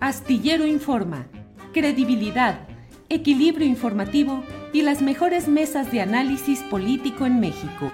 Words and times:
Astillero 0.00 0.64
Informa, 0.64 1.26
credibilidad, 1.72 2.68
equilibrio 3.08 3.66
informativo 3.66 4.44
y 4.72 4.82
las 4.82 5.02
mejores 5.02 5.48
mesas 5.48 5.90
de 5.90 6.00
análisis 6.00 6.60
político 6.60 7.26
en 7.26 7.40
México. 7.40 7.90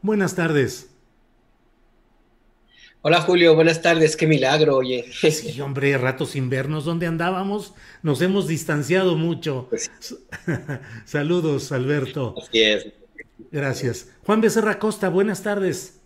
Buenas 0.00 0.36
tardes. 0.36 0.90
Hola 3.02 3.20
Julio, 3.20 3.56
buenas 3.56 3.82
tardes, 3.82 4.16
qué 4.16 4.28
milagro, 4.28 4.76
oye. 4.76 5.06
Sí, 5.12 5.60
hombre, 5.60 5.98
rato 5.98 6.24
sin 6.24 6.48
vernos, 6.48 6.84
¿dónde 6.84 7.08
andábamos? 7.08 7.74
Nos 8.02 8.22
hemos 8.22 8.46
distanciado 8.46 9.16
mucho. 9.16 9.66
Pues 9.68 9.90
Saludos, 11.04 11.72
Alberto. 11.72 12.36
Así 12.40 12.62
es. 12.62 12.86
Gracias. 13.50 14.08
Juan 14.24 14.40
Becerra 14.40 14.78
Costa, 14.78 15.08
buenas 15.08 15.42
tardes. 15.42 16.00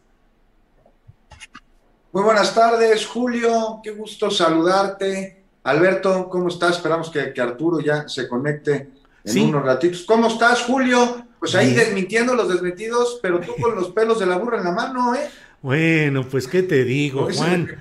Muy 2.12 2.22
buenas 2.22 2.54
tardes, 2.54 3.06
Julio. 3.06 3.80
Qué 3.82 3.90
gusto 3.90 4.30
saludarte. 4.30 5.42
Alberto, 5.64 6.28
¿cómo 6.30 6.48
estás? 6.48 6.76
Esperamos 6.76 7.10
que, 7.10 7.32
que 7.32 7.40
Arturo 7.40 7.80
ya 7.80 8.08
se 8.08 8.26
conecte 8.28 8.90
en 9.24 9.32
Sí. 9.32 9.40
unos 9.44 9.64
ratitos. 9.64 10.04
¿Cómo 10.04 10.28
estás, 10.28 10.62
Julio? 10.62 11.26
Pues 11.38 11.54
ahí 11.54 11.74
desmintiendo 11.74 12.34
los 12.34 12.48
desmentidos, 12.48 13.18
pero 13.22 13.40
tú 13.40 13.52
con 13.60 13.74
los 13.74 13.90
pelos 13.90 14.18
de 14.18 14.26
la 14.26 14.38
burra 14.38 14.58
en 14.58 14.64
la 14.64 14.72
mano, 14.72 15.14
¿eh? 15.14 15.28
Bueno, 15.60 16.26
pues 16.28 16.48
qué 16.48 16.62
te 16.62 16.84
digo, 16.84 17.24
Como 17.26 17.34
Juan. 17.34 17.78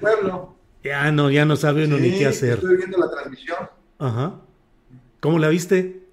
Ya 0.83 1.11
no, 1.11 1.31
ya 1.31 1.45
no 1.45 1.55
sabe 1.55 1.86
uno 1.86 1.98
ni 1.98 2.11
qué 2.17 2.28
hacer. 2.28 2.55
Estoy 2.55 2.78
viendo 2.78 2.98
la 2.98 3.09
transmisión. 3.09 3.70
Ajá. 4.00 4.36
¿Cómo 5.22 5.39
la 5.39 5.48
viste? 5.50 6.03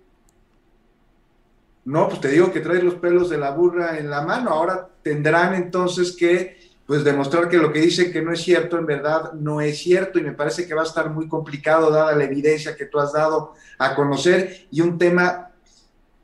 No, 1.85 2.09
pues 2.09 2.21
te 2.21 2.29
digo 2.29 2.51
que 2.53 2.61
traes 2.61 2.83
los 2.83 2.95
pelos 2.95 3.29
de 3.29 3.37
la 3.39 3.51
burra 3.51 3.99
en 3.99 4.09
la 4.09 4.23
mano. 4.23 4.51
Ahora 4.51 4.89
tendrán 5.03 5.55
entonces 5.55 6.13
que 6.17 6.59
pues 6.87 7.03
demostrar 7.03 7.49
que 7.49 7.57
lo 7.57 7.73
que 7.73 7.81
dicen 7.81 8.13
que 8.13 8.21
no 8.21 8.33
es 8.33 8.43
cierto, 8.43 8.79
en 8.79 8.87
verdad 8.87 9.33
no 9.33 9.61
es 9.61 9.79
cierto. 9.79 10.19
Y 10.19 10.23
me 10.23 10.33
parece 10.33 10.67
que 10.67 10.75
va 10.75 10.83
a 10.83 10.87
estar 10.87 11.11
muy 11.11 11.29
complicado 11.29 11.91
dada 11.91 12.15
la 12.15 12.25
evidencia 12.25 12.77
que 12.77 12.87
tú 12.87 12.99
has 12.99 13.13
dado 13.13 13.55
a 13.79 13.95
conocer 13.95 14.67
y 14.71 14.81
un 14.83 14.99
tema 14.99 15.51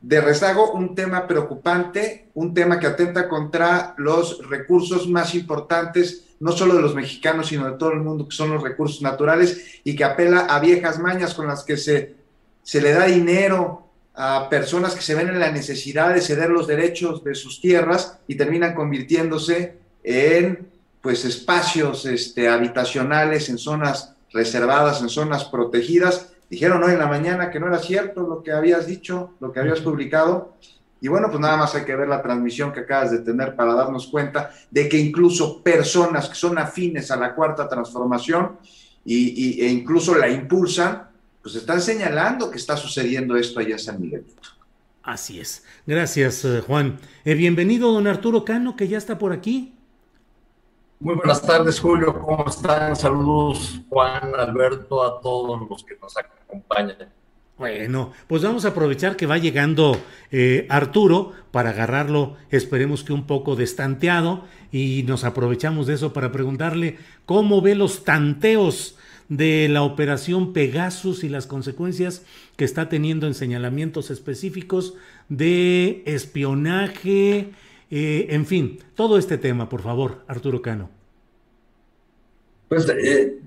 de 0.00 0.20
rezago, 0.20 0.72
un 0.72 0.94
tema 0.94 1.26
preocupante, 1.26 2.28
un 2.34 2.54
tema 2.54 2.78
que 2.78 2.86
atenta 2.86 3.28
contra 3.28 3.94
los 3.98 4.46
recursos 4.48 5.08
más 5.08 5.34
importantes, 5.34 6.26
no 6.40 6.52
solo 6.52 6.74
de 6.74 6.82
los 6.82 6.94
mexicanos, 6.94 7.48
sino 7.48 7.70
de 7.70 7.76
todo 7.76 7.92
el 7.92 8.00
mundo, 8.00 8.26
que 8.26 8.34
son 8.34 8.50
los 8.50 8.62
recursos 8.62 9.02
naturales, 9.02 9.80
y 9.84 9.94
que 9.94 10.04
apela 10.04 10.40
a 10.40 10.58
viejas 10.58 10.98
mañas 10.98 11.34
con 11.34 11.46
las 11.46 11.64
que 11.64 11.76
se, 11.76 12.14
se 12.62 12.80
le 12.80 12.92
da 12.92 13.06
dinero 13.06 13.88
a 14.14 14.48
personas 14.48 14.94
que 14.94 15.02
se 15.02 15.14
ven 15.14 15.28
en 15.28 15.38
la 15.38 15.50
necesidad 15.50 16.14
de 16.14 16.22
ceder 16.22 16.48
los 16.50 16.66
derechos 16.66 17.22
de 17.22 17.34
sus 17.34 17.60
tierras 17.60 18.18
y 18.26 18.36
terminan 18.36 18.74
convirtiéndose 18.74 19.79
en 20.02 20.68
pues 21.00 21.24
espacios 21.24 22.04
este, 22.06 22.48
habitacionales, 22.48 23.48
en 23.48 23.58
zonas 23.58 24.14
reservadas, 24.32 25.00
en 25.00 25.08
zonas 25.08 25.44
protegidas. 25.46 26.32
Dijeron 26.50 26.82
hoy 26.82 26.92
en 26.92 26.98
la 26.98 27.06
mañana 27.06 27.50
que 27.50 27.58
no 27.60 27.68
era 27.68 27.78
cierto 27.78 28.22
lo 28.22 28.42
que 28.42 28.52
habías 28.52 28.86
dicho, 28.86 29.34
lo 29.40 29.52
que 29.52 29.60
habías 29.60 29.80
publicado. 29.80 30.54
Y 31.00 31.08
bueno, 31.08 31.28
pues 31.28 31.40
nada 31.40 31.56
más 31.56 31.74
hay 31.74 31.84
que 31.84 31.96
ver 31.96 32.08
la 32.08 32.20
transmisión 32.20 32.72
que 32.72 32.80
acabas 32.80 33.10
de 33.12 33.20
tener 33.20 33.56
para 33.56 33.72
darnos 33.72 34.08
cuenta 34.08 34.50
de 34.70 34.88
que 34.88 34.98
incluso 34.98 35.62
personas 35.62 36.28
que 36.28 36.34
son 36.34 36.58
afines 36.58 37.10
a 37.10 37.16
la 37.16 37.34
cuarta 37.34 37.66
transformación 37.68 38.58
y, 39.04 39.60
y- 39.60 39.62
e 39.62 39.68
incluso 39.68 40.14
la 40.14 40.28
impulsan, 40.28 41.08
pues 41.42 41.54
están 41.54 41.80
señalando 41.80 42.50
que 42.50 42.58
está 42.58 42.76
sucediendo 42.76 43.34
esto 43.36 43.60
allá 43.60 43.72
en 43.72 43.78
San 43.78 43.98
Miguelito. 43.98 44.42
Así 45.02 45.40
es. 45.40 45.64
Gracias, 45.86 46.44
eh, 46.44 46.60
Juan. 46.66 46.98
Eh, 47.24 47.32
bienvenido, 47.34 47.90
don 47.92 48.06
Arturo 48.06 48.44
Cano, 48.44 48.76
que 48.76 48.86
ya 48.86 48.98
está 48.98 49.16
por 49.18 49.32
aquí. 49.32 49.72
Muy 51.00 51.14
buenas 51.14 51.40
tardes, 51.40 51.80
Julio. 51.80 52.12
¿Cómo 52.20 52.44
están? 52.46 52.94
Saludos, 52.94 53.80
Juan, 53.88 54.34
Alberto, 54.36 55.02
a 55.02 55.18
todos 55.22 55.66
los 55.66 55.82
que 55.82 55.96
nos 55.96 56.14
acompañan. 56.14 57.08
Bueno, 57.56 58.12
pues 58.26 58.42
vamos 58.42 58.66
a 58.66 58.68
aprovechar 58.68 59.16
que 59.16 59.24
va 59.24 59.38
llegando 59.38 59.98
eh, 60.30 60.66
Arturo 60.68 61.32
para 61.52 61.70
agarrarlo, 61.70 62.36
esperemos 62.50 63.02
que 63.02 63.14
un 63.14 63.26
poco 63.26 63.56
destanteado, 63.56 64.44
y 64.72 65.04
nos 65.06 65.24
aprovechamos 65.24 65.86
de 65.86 65.94
eso 65.94 66.12
para 66.12 66.32
preguntarle 66.32 66.98
cómo 67.24 67.62
ve 67.62 67.74
los 67.74 68.04
tanteos 68.04 68.98
de 69.30 69.68
la 69.70 69.82
operación 69.82 70.52
Pegasus 70.52 71.24
y 71.24 71.30
las 71.30 71.46
consecuencias 71.46 72.26
que 72.56 72.66
está 72.66 72.90
teniendo 72.90 73.26
en 73.26 73.32
señalamientos 73.32 74.10
específicos 74.10 74.92
de 75.30 76.02
espionaje, 76.04 77.52
eh, 77.90 78.26
en 78.30 78.46
fin, 78.46 78.78
todo 78.94 79.18
este 79.18 79.38
tema, 79.38 79.68
por 79.68 79.82
favor, 79.82 80.24
Arturo 80.28 80.62
Cano. 80.62 80.88
Pues 82.68 82.88
eh, 82.88 83.38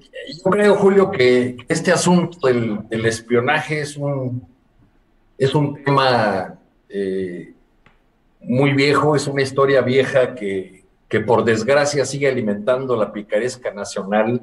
yo 0.43 0.51
creo, 0.51 0.75
Julio, 0.75 1.09
que 1.09 1.55
este 1.69 1.91
asunto 1.91 2.47
del, 2.47 3.05
espionaje 3.05 3.81
es 3.81 3.95
un, 3.95 4.45
es 5.37 5.55
un 5.55 5.81
tema 5.83 6.59
eh, 6.89 7.53
muy 8.41 8.73
viejo, 8.73 9.15
es 9.15 9.27
una 9.27 9.41
historia 9.41 9.81
vieja 9.81 10.35
que, 10.35 10.83
que 11.07 11.21
por 11.21 11.45
desgracia 11.45 12.03
sigue 12.03 12.27
alimentando 12.27 12.97
la 12.97 13.13
picaresca 13.13 13.71
nacional 13.71 14.41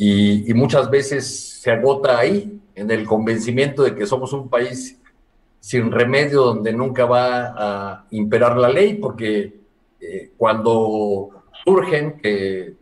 y 0.00 0.54
muchas 0.54 0.88
veces 0.88 1.26
se 1.60 1.70
agota 1.72 2.16
ahí, 2.16 2.58
en 2.78 2.90
el 2.92 3.04
convencimiento 3.06 3.82
de 3.82 3.94
que 3.96 4.06
somos 4.06 4.32
un 4.32 4.48
país 4.48 4.98
sin 5.60 5.90
remedio 5.90 6.42
donde 6.42 6.72
nunca 6.72 7.04
va 7.04 7.54
a 7.56 8.06
imperar 8.10 8.56
la 8.56 8.68
ley, 8.68 8.94
porque 8.94 9.58
eh, 10.00 10.30
cuando 10.36 11.44
surgen, 11.64 12.18
que 12.18 12.74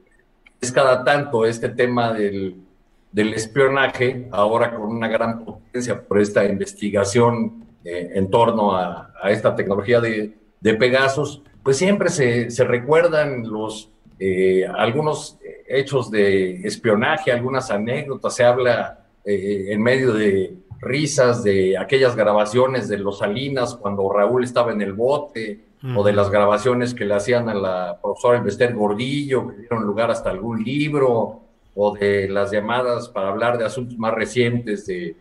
es 0.61 0.73
cada 0.73 1.03
tanto 1.03 1.47
este 1.47 1.71
tema 1.71 2.13
del, 2.13 2.57
del 3.11 3.35
espionaje, 3.35 4.29
ahora 4.31 4.75
con 4.75 4.89
una 4.89 5.09
gran 5.09 5.45
potencia 5.45 6.01
por 6.03 6.21
esta 6.21 6.45
investigación 6.45 7.65
eh, 7.85 8.11
en 8.15 8.31
torno 8.31 8.77
a, 8.77 9.11
esta 9.31 9.57
tecnología 9.57 10.01
de, 10.01 10.35
de, 10.61 10.75
Pegasus, 10.75 11.43
pues 11.63 11.79
siempre 11.79 12.11
se, 12.11 12.51
se 12.51 12.65
recuerdan 12.65 13.51
los, 13.51 13.91
eh, 14.21 14.67
algunos 14.67 15.39
hechos 15.67 16.11
de 16.11 16.67
espionaje, 16.67 17.33
algunas 17.33 17.71
anécdotas, 17.71 18.37
se 18.37 18.45
habla 18.45 19.03
en 19.29 19.83
medio 19.83 20.13
de 20.13 20.55
risas 20.81 21.43
de 21.43 21.79
aquellas 21.79 22.17
grabaciones 22.17 22.89
de 22.89 22.99
los 22.99 23.19
Salinas 23.19 23.75
cuando 23.75 24.11
Raúl 24.13 24.45
estaba 24.45 24.73
en 24.73 24.83
el 24.83 24.93
bote, 24.93 25.67
o 25.95 26.03
de 26.03 26.13
las 26.13 26.31
grabaciones 26.31 26.95
que 26.95 27.05
le 27.05 27.15
hacían 27.15 27.49
a 27.49 27.55
la 27.55 27.99
profesora 28.03 28.39
Invester 28.39 28.75
Gordillo, 28.75 29.49
que 29.49 29.57
dieron 29.59 29.85
lugar 29.85 30.11
hasta 30.11 30.31
algún 30.31 30.65
libro, 30.65 31.43
o 31.77 31.95
de 31.95 32.29
las 32.29 32.51
llamadas 32.51 33.09
para 33.09 33.29
hablar 33.29 33.59
de 33.59 33.67
asuntos 33.67 33.97
más 33.99 34.15
recientes 34.15 34.87
de, 34.87 35.15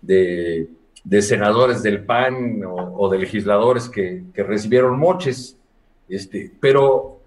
de, 0.00 0.68
de 1.04 1.22
senadores 1.22 1.82
del 1.82 2.04
PAN 2.04 2.64
o, 2.64 2.74
o 2.96 3.08
de 3.10 3.18
legisladores 3.18 3.88
que, 3.88 4.22
que, 4.32 4.42
recibieron 4.44 4.98
moches. 4.98 5.58
Este, 6.08 6.52
pero 6.60 7.20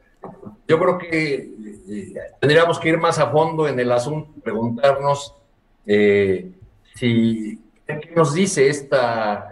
yo 0.67 0.79
creo 0.79 0.97
que 0.97 1.51
eh, 1.89 2.13
tendríamos 2.39 2.79
que 2.79 2.89
ir 2.89 2.97
más 2.97 3.19
a 3.19 3.29
fondo 3.29 3.67
en 3.67 3.79
el 3.79 3.91
asunto, 3.91 4.31
preguntarnos 4.41 5.35
eh, 5.85 6.51
si, 6.95 7.59
¿qué 7.97 8.11
nos 8.15 8.33
dice 8.33 8.67
esta, 8.67 9.49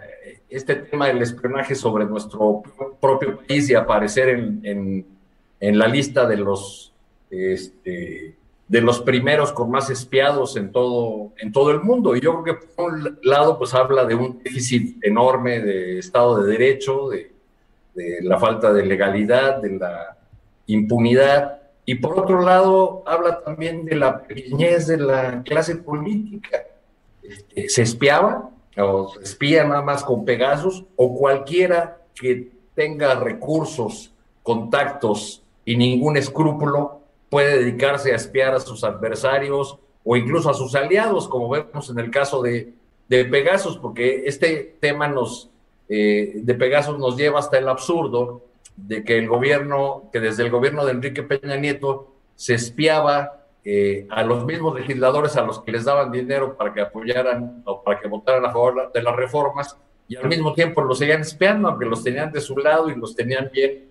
este 0.48 0.76
tema 0.76 1.08
del 1.08 1.22
espionaje 1.22 1.74
sobre 1.74 2.04
nuestro 2.04 2.62
propio 3.00 3.38
país 3.38 3.68
y 3.68 3.74
aparecer 3.74 4.28
en, 4.28 5.04
la 5.60 5.88
lista 5.88 6.26
de 6.26 6.36
los, 6.36 6.92
este, 7.30 8.36
de 8.68 8.80
los 8.80 9.00
primeros 9.00 9.52
con 9.52 9.70
más 9.70 9.90
espiados 9.90 10.56
en 10.56 10.70
todo, 10.70 11.32
en 11.38 11.50
todo 11.52 11.70
el 11.72 11.80
mundo? 11.80 12.14
Y 12.14 12.20
yo 12.20 12.42
creo 12.42 12.56
que 12.56 12.66
por 12.66 12.92
un 12.92 13.18
lado 13.22 13.58
pues 13.58 13.74
habla 13.74 14.04
de 14.04 14.14
un 14.14 14.40
déficit 14.42 15.04
enorme 15.04 15.60
de 15.60 15.98
Estado 15.98 16.42
de 16.42 16.52
Derecho, 16.52 17.08
de, 17.08 17.32
de 17.94 18.20
la 18.22 18.38
falta 18.38 18.72
de 18.72 18.86
legalidad, 18.86 19.60
de 19.60 19.78
la 19.78 20.16
impunidad, 20.66 21.58
y 21.84 21.96
por 21.96 22.18
otro 22.18 22.42
lado 22.42 23.02
habla 23.06 23.42
también 23.42 23.84
de 23.86 23.96
la 23.96 24.22
pequeñez 24.22 24.86
de 24.86 24.98
la 24.98 25.42
clase 25.42 25.76
política. 25.76 26.62
Este, 27.28 27.68
se 27.68 27.82
espiaba, 27.82 28.50
o 28.76 29.12
se 29.14 29.22
espía 29.22 29.64
nada 29.64 29.82
más 29.82 30.04
con 30.04 30.24
Pegasus, 30.24 30.84
o 30.96 31.16
cualquiera 31.16 32.02
que 32.14 32.50
tenga 32.74 33.14
recursos, 33.16 34.12
contactos 34.42 35.42
y 35.64 35.76
ningún 35.76 36.16
escrúpulo 36.16 37.00
puede 37.28 37.58
dedicarse 37.58 38.12
a 38.12 38.16
espiar 38.16 38.54
a 38.54 38.60
sus 38.60 38.84
adversarios 38.84 39.78
o 40.04 40.16
incluso 40.16 40.48
a 40.48 40.54
sus 40.54 40.74
aliados, 40.74 41.28
como 41.28 41.50
vemos 41.50 41.90
en 41.90 41.98
el 41.98 42.10
caso 42.10 42.40
de, 42.40 42.72
de 43.08 43.24
Pegasus, 43.26 43.76
porque 43.76 44.22
este 44.26 44.76
tema 44.80 45.08
nos, 45.08 45.50
eh, 45.88 46.32
de 46.36 46.54
Pegasus 46.54 46.98
nos 46.98 47.16
lleva 47.16 47.40
hasta 47.40 47.58
el 47.58 47.68
absurdo 47.68 48.42
de 48.76 49.04
que 49.04 49.18
el 49.18 49.28
gobierno, 49.28 50.04
que 50.12 50.20
desde 50.20 50.44
el 50.44 50.50
gobierno 50.50 50.86
de 50.86 50.92
Enrique 50.92 51.22
Peña 51.22 51.56
Nieto 51.56 52.12
se 52.36 52.54
espiaba 52.54 53.37
eh, 53.64 54.06
a 54.10 54.22
los 54.22 54.44
mismos 54.44 54.74
legisladores 54.74 55.36
a 55.36 55.42
los 55.42 55.60
que 55.60 55.72
les 55.72 55.84
daban 55.84 56.10
dinero 56.10 56.56
para 56.56 56.72
que 56.72 56.80
apoyaran 56.80 57.62
o 57.64 57.82
para 57.82 58.00
que 58.00 58.08
votaran 58.08 58.44
a 58.46 58.52
favor 58.52 58.90
de 58.92 59.02
las 59.02 59.14
reformas 59.14 59.76
y 60.08 60.16
al 60.16 60.26
mismo 60.26 60.54
tiempo 60.54 60.80
los 60.80 60.98
seguían 60.98 61.20
espiando, 61.20 61.68
aunque 61.68 61.84
los 61.84 62.02
tenían 62.02 62.32
de 62.32 62.40
su 62.40 62.56
lado 62.56 62.88
y 62.88 62.94
los 62.94 63.14
tenían 63.14 63.50
bien, 63.52 63.84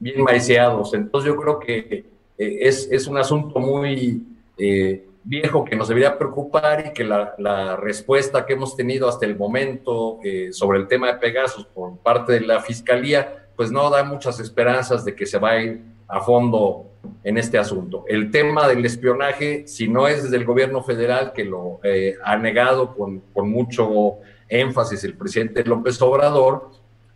bien 0.00 0.22
maiceados. 0.22 0.94
Entonces 0.94 1.32
yo 1.32 1.36
creo 1.40 1.60
que 1.60 2.04
eh, 2.36 2.58
es, 2.62 2.88
es, 2.90 3.06
un 3.06 3.16
asunto 3.18 3.60
muy 3.60 4.26
eh, 4.58 5.06
viejo 5.22 5.64
que 5.64 5.76
nos 5.76 5.86
debería 5.86 6.18
preocupar 6.18 6.86
y 6.88 6.92
que 6.92 7.04
la, 7.04 7.34
la, 7.38 7.76
respuesta 7.76 8.44
que 8.44 8.54
hemos 8.54 8.74
tenido 8.74 9.08
hasta 9.08 9.26
el 9.26 9.36
momento 9.36 10.18
sobre 10.50 10.78
el 10.78 10.88
tema 10.88 11.06
de 11.06 11.18
Pegasus 11.18 11.66
por 11.66 11.96
parte 11.98 12.32
de 12.32 12.40
la 12.40 12.60
Fiscalía 12.60 13.44
pues 13.56 13.70
no 13.70 13.88
da 13.90 14.02
muchas 14.02 14.40
esperanzas 14.40 15.04
de 15.04 15.14
que 15.14 15.26
se 15.26 15.38
va 15.38 15.50
a 15.50 15.62
ir 15.62 15.80
a 16.08 16.20
fondo 16.20 16.90
en 17.22 17.38
este 17.38 17.58
asunto. 17.58 18.04
El 18.08 18.30
tema 18.30 18.68
del 18.68 18.84
espionaje, 18.84 19.64
si 19.66 19.88
no 19.88 20.08
es 20.08 20.24
desde 20.24 20.36
el 20.36 20.44
gobierno 20.44 20.82
federal 20.82 21.32
que 21.32 21.44
lo 21.44 21.80
eh, 21.82 22.16
ha 22.24 22.36
negado 22.36 22.94
con, 22.94 23.22
con, 23.32 23.50
mucho 23.50 24.16
énfasis 24.48 25.04
el 25.04 25.14
presidente 25.14 25.64
López 25.64 26.00
Obrador, 26.02 26.70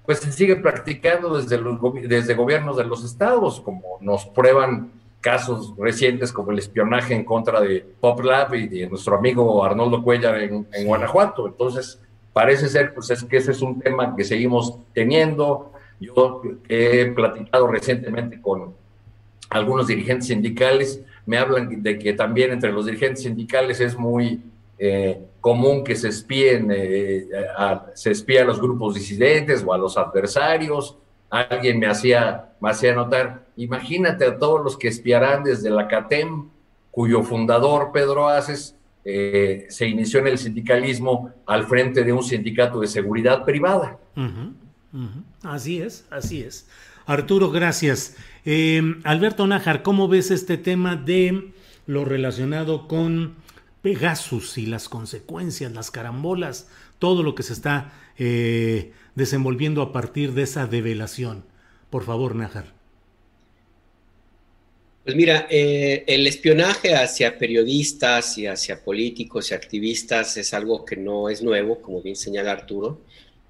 pues 0.04 0.20
se 0.20 0.32
sigue 0.32 0.56
practicando 0.56 1.38
desde 1.38 1.58
los 1.58 1.78
desde 2.08 2.34
gobiernos 2.34 2.76
de 2.76 2.84
los 2.84 3.04
estados, 3.04 3.60
como 3.60 3.98
nos 4.00 4.26
prueban 4.26 4.92
casos 5.20 5.74
recientes 5.76 6.32
como 6.32 6.52
el 6.52 6.58
espionaje 6.58 7.14
en 7.14 7.24
contra 7.24 7.60
de 7.60 7.84
PopLab 8.00 8.54
y 8.54 8.68
de 8.68 8.88
nuestro 8.88 9.16
amigo 9.16 9.64
Arnoldo 9.64 10.02
Cuellar 10.02 10.40
en, 10.40 10.66
en 10.72 10.86
Guanajuato. 10.86 11.46
Entonces, 11.46 12.00
parece 12.32 12.68
ser 12.68 12.94
pues, 12.94 13.10
es 13.10 13.24
que 13.24 13.38
ese 13.38 13.50
es 13.50 13.60
un 13.60 13.80
tema 13.80 14.14
que 14.16 14.24
seguimos 14.24 14.78
teniendo 14.94 15.72
yo 16.00 16.42
he 16.68 17.06
platicado 17.06 17.66
recientemente 17.66 18.40
con 18.40 18.74
algunos 19.50 19.86
dirigentes 19.86 20.28
sindicales, 20.28 21.02
me 21.26 21.38
hablan 21.38 21.82
de 21.82 21.98
que 21.98 22.12
también 22.12 22.52
entre 22.52 22.72
los 22.72 22.86
dirigentes 22.86 23.22
sindicales 23.22 23.80
es 23.80 23.96
muy 23.96 24.40
eh, 24.78 25.20
común 25.40 25.84
que 25.84 25.96
se 25.96 26.08
espíen, 26.08 26.70
eh, 26.72 27.28
se 27.94 28.10
espía 28.10 28.42
a 28.42 28.44
los 28.44 28.60
grupos 28.60 28.94
disidentes 28.94 29.64
o 29.66 29.72
a 29.72 29.78
los 29.78 29.96
adversarios. 29.96 30.96
Alguien 31.30 31.78
me 31.78 31.86
hacía, 31.86 32.52
me 32.60 32.70
hacía 32.70 32.94
notar, 32.94 33.46
imagínate 33.56 34.24
a 34.24 34.38
todos 34.38 34.62
los 34.64 34.76
que 34.76 34.88
espiarán 34.88 35.44
desde 35.44 35.68
la 35.68 35.88
CATEM, 35.88 36.48
cuyo 36.90 37.22
fundador, 37.22 37.90
Pedro 37.92 38.28
Aces, 38.28 38.74
eh, 39.04 39.66
se 39.68 39.86
inició 39.86 40.20
en 40.20 40.28
el 40.28 40.38
sindicalismo 40.38 41.32
al 41.46 41.66
frente 41.66 42.04
de 42.04 42.12
un 42.12 42.22
sindicato 42.22 42.80
de 42.80 42.86
seguridad 42.86 43.44
privada. 43.44 43.98
Así 45.42 45.80
es, 45.80 46.06
así 46.10 46.42
es. 46.42 46.68
Arturo, 47.06 47.50
gracias. 47.50 48.16
Eh, 48.50 48.80
Alberto 49.04 49.46
Nájar, 49.46 49.82
¿cómo 49.82 50.08
ves 50.08 50.30
este 50.30 50.56
tema 50.56 50.96
de 50.96 51.50
lo 51.84 52.06
relacionado 52.06 52.88
con 52.88 53.34
Pegasus 53.82 54.56
y 54.56 54.64
las 54.64 54.88
consecuencias, 54.88 55.70
las 55.72 55.90
carambolas, 55.90 56.66
todo 56.98 57.22
lo 57.22 57.34
que 57.34 57.42
se 57.42 57.52
está 57.52 57.92
eh, 58.16 58.92
desenvolviendo 59.14 59.82
a 59.82 59.92
partir 59.92 60.32
de 60.32 60.44
esa 60.44 60.66
develación? 60.66 61.44
Por 61.90 62.04
favor, 62.04 62.34
Nájar. 62.34 62.72
Pues 65.04 65.14
mira, 65.14 65.46
eh, 65.50 66.04
el 66.06 66.26
espionaje 66.26 66.94
hacia 66.94 67.36
periodistas 67.36 68.38
y 68.38 68.46
hacia 68.46 68.82
políticos 68.82 69.50
y 69.50 69.54
activistas 69.56 70.38
es 70.38 70.54
algo 70.54 70.86
que 70.86 70.96
no 70.96 71.28
es 71.28 71.42
nuevo, 71.42 71.82
como 71.82 72.00
bien 72.00 72.16
señala 72.16 72.52
Arturo. 72.52 73.02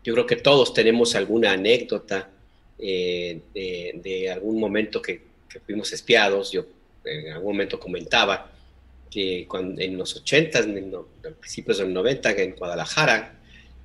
Yo 0.03 0.15
creo 0.15 0.27
que 0.27 0.35
todos 0.35 0.75
tenemos 0.75 1.15
alguna 1.15 1.53
anécdota 1.53 2.33
eh, 2.79 3.41
de, 3.55 4.31
algún 4.31 4.59
momento 4.61 5.03
que, 5.03 5.27
fuimos 5.67 5.93
espiados. 5.93 6.53
Yo 6.53 6.67
en 7.05 7.33
algún 7.33 7.53
momento 7.53 7.81
comentaba 7.81 8.51
que 9.11 9.47
cuando, 9.49 9.81
en 9.81 9.97
los 9.97 10.15
80, 10.17 10.59
en 10.61 10.91
los, 10.91 11.07
principios 11.41 11.79
del 11.79 11.93
90, 11.93 12.31
en 12.33 12.55
Guadalajara, 12.55 13.35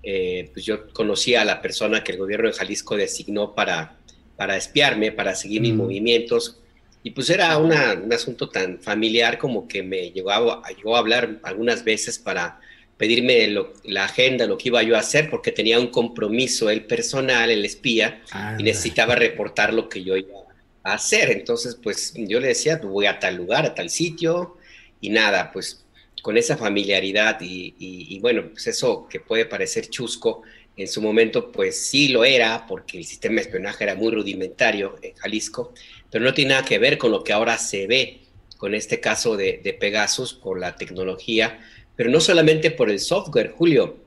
eh, 0.03 0.49
pues 0.53 0.65
yo 0.65 0.89
conocía 0.91 1.41
a 1.41 1.45
la 1.45 1.61
persona 1.61 2.03
que 2.03 2.11
el 2.11 2.17
gobierno 2.17 2.47
de 2.47 2.53
Jalisco 2.53 2.97
designó 2.97 3.55
para, 3.55 3.97
para 4.35 4.57
espiarme, 4.57 5.11
para 5.11 5.35
seguir 5.35 5.61
mis 5.61 5.73
mm. 5.73 5.77
movimientos. 5.77 6.59
Y 7.01 7.11
pues 7.11 7.29
era 7.29 7.57
un 7.57 7.73
asunto 8.13 8.49
tan 8.49 8.79
familiar 8.79 9.37
como 9.37 9.67
que 9.67 9.83
me 9.83 10.11
llegó 10.11 10.31
a, 10.31 10.69
llegó 10.69 10.95
a 10.95 10.99
hablar 10.99 11.39
algunas 11.43 11.83
veces 11.83 12.17
para 12.17 12.61
pedirme 12.97 13.53
la 13.83 14.05
agenda, 14.05 14.45
lo 14.45 14.57
que 14.57 14.69
iba 14.69 14.83
yo 14.83 14.95
a 14.95 14.99
hacer, 14.99 15.29
porque 15.29 15.51
tenía 15.51 15.79
un 15.79 15.87
compromiso, 15.87 16.69
el 16.69 16.85
personal, 16.85 17.49
el 17.49 17.65
espía, 17.65 18.21
y 18.57 18.63
necesitaba 18.63 19.15
reportar 19.15 19.73
lo 19.73 19.89
que 19.89 20.03
yo 20.03 20.15
iba 20.15 20.39
a 20.83 20.93
hacer. 20.93 21.31
Entonces, 21.31 21.75
pues 21.81 22.13
yo 22.15 22.39
le 22.39 22.49
decía, 22.49 22.77
voy 22.77 23.05
a 23.05 23.19
tal 23.19 23.35
lugar, 23.35 23.65
a 23.65 23.75
tal 23.75 23.89
sitio, 23.89 24.57
y 25.01 25.09
nada, 25.09 25.51
pues 25.51 25.83
con 26.21 26.37
esa 26.37 26.55
familiaridad 26.55 27.37
y, 27.41 28.17
bueno, 28.21 28.49
pues 28.53 28.67
eso 28.67 29.07
que 29.09 29.19
puede 29.19 29.45
parecer 29.45 29.89
chusco, 29.89 30.43
en 30.77 30.87
su 30.87 31.01
momento 31.01 31.51
pues 31.51 31.85
sí 31.85 32.07
lo 32.07 32.23
era, 32.23 32.65
porque 32.65 32.97
el 32.97 33.03
sistema 33.03 33.35
de 33.35 33.41
espionaje 33.41 33.83
era 33.83 33.95
muy 33.95 34.13
rudimentario 34.13 34.95
en 35.01 35.13
Jalisco, 35.15 35.73
pero 36.09 36.23
no 36.23 36.33
tiene 36.33 36.51
nada 36.51 36.65
que 36.65 36.79
ver 36.79 36.97
con 36.97 37.11
lo 37.11 37.23
que 37.23 37.33
ahora 37.33 37.57
se 37.57 37.87
ve 37.87 38.21
con 38.57 38.73
este 38.73 39.01
caso 39.01 39.35
de, 39.35 39.59
de 39.61 39.73
Pegasus, 39.73 40.33
por 40.33 40.57
la 40.57 40.77
tecnología 40.77 41.59
pero 41.95 42.09
no 42.09 42.19
solamente 42.19 42.71
por 42.71 42.89
el 42.89 42.99
software, 42.99 43.51
Julio, 43.51 43.97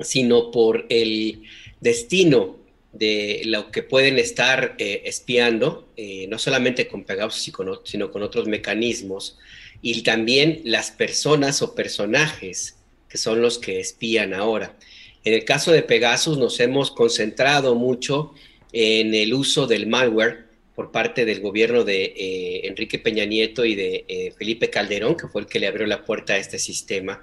sino 0.00 0.50
por 0.50 0.86
el 0.88 1.42
destino 1.80 2.56
de 2.92 3.42
lo 3.44 3.70
que 3.70 3.82
pueden 3.82 4.18
estar 4.18 4.74
eh, 4.78 5.02
espiando, 5.04 5.88
eh, 5.96 6.26
no 6.28 6.38
solamente 6.38 6.88
con 6.88 7.04
Pegasus, 7.04 7.52
sino 7.84 8.10
con 8.10 8.22
otros 8.22 8.46
mecanismos, 8.46 9.38
y 9.82 10.02
también 10.02 10.60
las 10.64 10.90
personas 10.90 11.62
o 11.62 11.74
personajes 11.74 12.76
que 13.08 13.18
son 13.18 13.42
los 13.42 13.58
que 13.58 13.80
espían 13.80 14.34
ahora. 14.34 14.76
En 15.24 15.34
el 15.34 15.44
caso 15.44 15.72
de 15.72 15.82
Pegasus 15.82 16.38
nos 16.38 16.58
hemos 16.60 16.90
concentrado 16.90 17.74
mucho 17.74 18.32
en 18.72 19.14
el 19.14 19.34
uso 19.34 19.66
del 19.66 19.86
malware 19.86 20.49
por 20.80 20.92
parte 20.92 21.26
del 21.26 21.42
gobierno 21.42 21.84
de 21.84 22.04
eh, 22.04 22.60
Enrique 22.64 22.98
Peña 22.98 23.26
Nieto 23.26 23.66
y 23.66 23.74
de 23.74 24.06
eh, 24.08 24.32
Felipe 24.38 24.70
Calderón, 24.70 25.14
que 25.14 25.28
fue 25.28 25.42
el 25.42 25.46
que 25.46 25.58
le 25.60 25.66
abrió 25.66 25.86
la 25.86 26.06
puerta 26.06 26.32
a 26.32 26.38
este 26.38 26.58
sistema, 26.58 27.22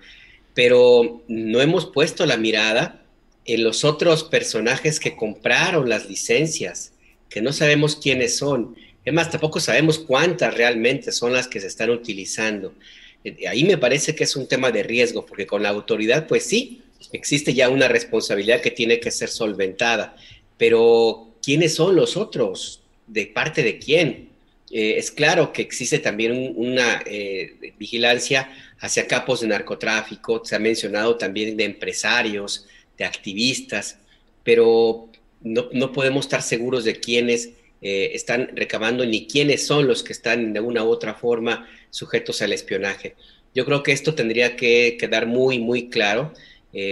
pero 0.53 1.23
no 1.27 1.59
hemos 1.59 1.87
puesto 1.87 2.27
la 2.27 2.37
mirada 2.37 3.03
en 3.45 3.63
los 3.63 3.83
otros 3.83 4.23
personajes 4.23 4.99
que 4.99 5.15
compraron 5.15 5.89
las 5.89 6.07
licencias, 6.07 6.93
que 7.31 7.41
no 7.41 7.51
sabemos 7.51 7.95
quiénes 7.95 8.37
son. 8.37 8.75
Es 9.03 9.11
más, 9.11 9.31
tampoco 9.31 9.59
sabemos 9.59 9.97
cuántas 9.97 10.53
realmente 10.53 11.11
son 11.11 11.33
las 11.33 11.47
que 11.47 11.59
se 11.59 11.65
están 11.65 11.89
utilizando. 11.89 12.75
Eh, 13.23 13.47
ahí 13.47 13.63
me 13.63 13.79
parece 13.79 14.13
que 14.13 14.25
es 14.25 14.35
un 14.35 14.47
tema 14.47 14.69
de 14.69 14.83
riesgo, 14.83 15.25
porque 15.25 15.47
con 15.47 15.63
la 15.63 15.69
autoridad, 15.69 16.27
pues 16.27 16.43
sí, 16.43 16.83
existe 17.11 17.55
ya 17.55 17.69
una 17.69 17.87
responsabilidad 17.87 18.61
que 18.61 18.69
tiene 18.69 18.99
que 18.99 19.09
ser 19.09 19.29
solventada, 19.29 20.15
pero 20.59 21.33
¿quiénes 21.41 21.73
son 21.73 21.95
los 21.95 22.17
otros? 22.17 22.83
De 23.07 23.25
parte 23.27 23.63
de 23.63 23.79
quién. 23.79 24.29
Eh, 24.69 24.97
es 24.97 25.11
claro 25.11 25.53
que 25.53 25.61
existe 25.61 25.99
también 25.99 26.53
una 26.55 27.01
eh, 27.05 27.73
vigilancia 27.79 28.51
hacia 28.79 29.07
capos 29.07 29.41
de 29.41 29.47
narcotráfico, 29.47 30.43
se 30.43 30.55
ha 30.55 30.59
mencionado 30.59 31.15
también 31.15 31.55
de 31.55 31.63
empresarios, 31.63 32.67
de 32.97 33.05
activistas, 33.05 33.97
pero 34.43 35.09
no, 35.41 35.91
podemos 35.93 36.25
estar 36.25 36.41
seguros 36.41 36.83
de 36.83 36.99
quiénes 36.99 37.51
eh, 37.81 38.11
están 38.13 38.49
recabando 38.55 39.05
ni 39.05 39.25
quiénes 39.27 39.65
son 39.65 39.87
los 39.87 40.03
que 40.03 40.13
están 40.13 40.51
de 40.51 40.59
una 40.59 40.83
u 40.83 40.89
otra 40.89 41.13
forma 41.13 41.67
sujetos 41.89 42.41
al 42.41 42.51
espionaje. 42.51 43.15
Yo 43.55 43.65
creo 43.65 43.83
que 43.83 43.93
esto 43.93 44.15
tendría 44.15 44.55
que 44.57 44.97
quedar 44.99 45.25
muy, 45.25 45.59
muy 45.59 45.89
claro. 45.89 46.33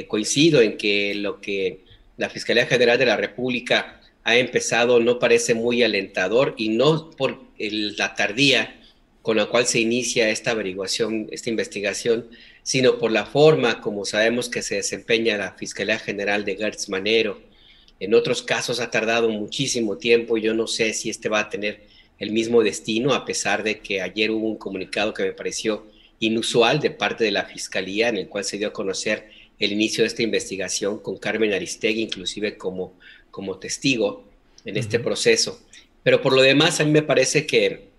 Coincido 0.07 0.62
en 0.62 0.77
que 0.77 1.13
lo 1.13 1.39
que 1.39 1.81
la 2.17 2.29
Fiscalía 2.29 2.65
General 2.65 2.98
de 2.98 3.05
la 3.05 3.17
República 3.17 4.01
ha 4.25 4.38
empezado 4.38 5.00
no 5.00 5.20
parece 5.20 5.53
muy 5.53 5.84
alentador 5.84 6.55
y 6.58 6.70
no 6.70 7.12
por 7.12 7.39
la 7.58 8.15
tardía 8.15 8.75
con 9.22 9.38
la 9.38 9.46
cual 9.46 9.65
se 9.65 9.79
inicia 9.79 10.29
esta 10.29 10.51
averiguación, 10.51 11.27
esta 11.32 11.50
investigación, 11.50 12.29
sino 12.63 12.98
por 12.98 13.12
la 13.12 13.25
forma 13.25 13.82
como 13.82 14.03
sabemos 14.03 14.50
que 14.50 14.63
se 14.63 14.75
desempeña 14.75 15.38
la 15.38 15.53
Fiscalía 15.53 16.00
General 16.00 16.44
de 16.44 16.58
Gertz 16.58 16.89
Manero. 16.89 17.39
En 18.00 18.13
otros 18.13 18.41
casos 18.41 18.79
ha 18.79 18.91
tardado 18.91 19.29
muchísimo 19.29 19.98
tiempo, 19.98 20.38
yo 20.38 20.53
no 20.53 20.67
sé 20.67 20.94
si 20.94 21.10
este 21.10 21.29
va 21.29 21.41
a 21.41 21.50
tener 21.50 21.84
el 22.17 22.32
mismo 22.32 22.63
destino, 22.63 23.13
a 23.13 23.25
pesar 23.25 23.63
de 23.63 23.79
que 23.79 24.01
ayer 24.01 24.32
hubo 24.32 24.48
un 24.48 24.58
comunicado 24.58 25.13
que 25.13 25.24
me 25.24 25.34
pareció 25.34 25.86
inusual 26.20 26.79
de 26.79 26.89
parte 26.91 27.24
de 27.24 27.32
la 27.32 27.46
Fiscalía, 27.46 28.10
en 28.10 28.17
el 28.17 28.27
cual 28.27 28.44
se 28.44 28.58
dio 28.58 28.70
a 28.70 28.74
conocer 28.74 29.29
el 29.60 29.72
inicio 29.72 30.03
de 30.03 30.08
esta 30.08 30.24
investigación 30.24 31.00
con 31.00 31.17
Carmen 31.17 31.53
Aristegui, 31.53 32.01
inclusive 32.01 32.58
como, 32.58 32.94
como 33.36 33.58
testigo 33.58 34.24
en 34.63 34.77
este 34.77 34.98
proceso. 34.98 35.60
Pero 36.04 36.22
por 36.22 36.32
lo 36.34 36.42
demás, 36.42 36.80
a 36.80 36.86
mí 36.86 36.92
me 36.92 37.01
parece 37.01 37.46
que, 37.46 37.89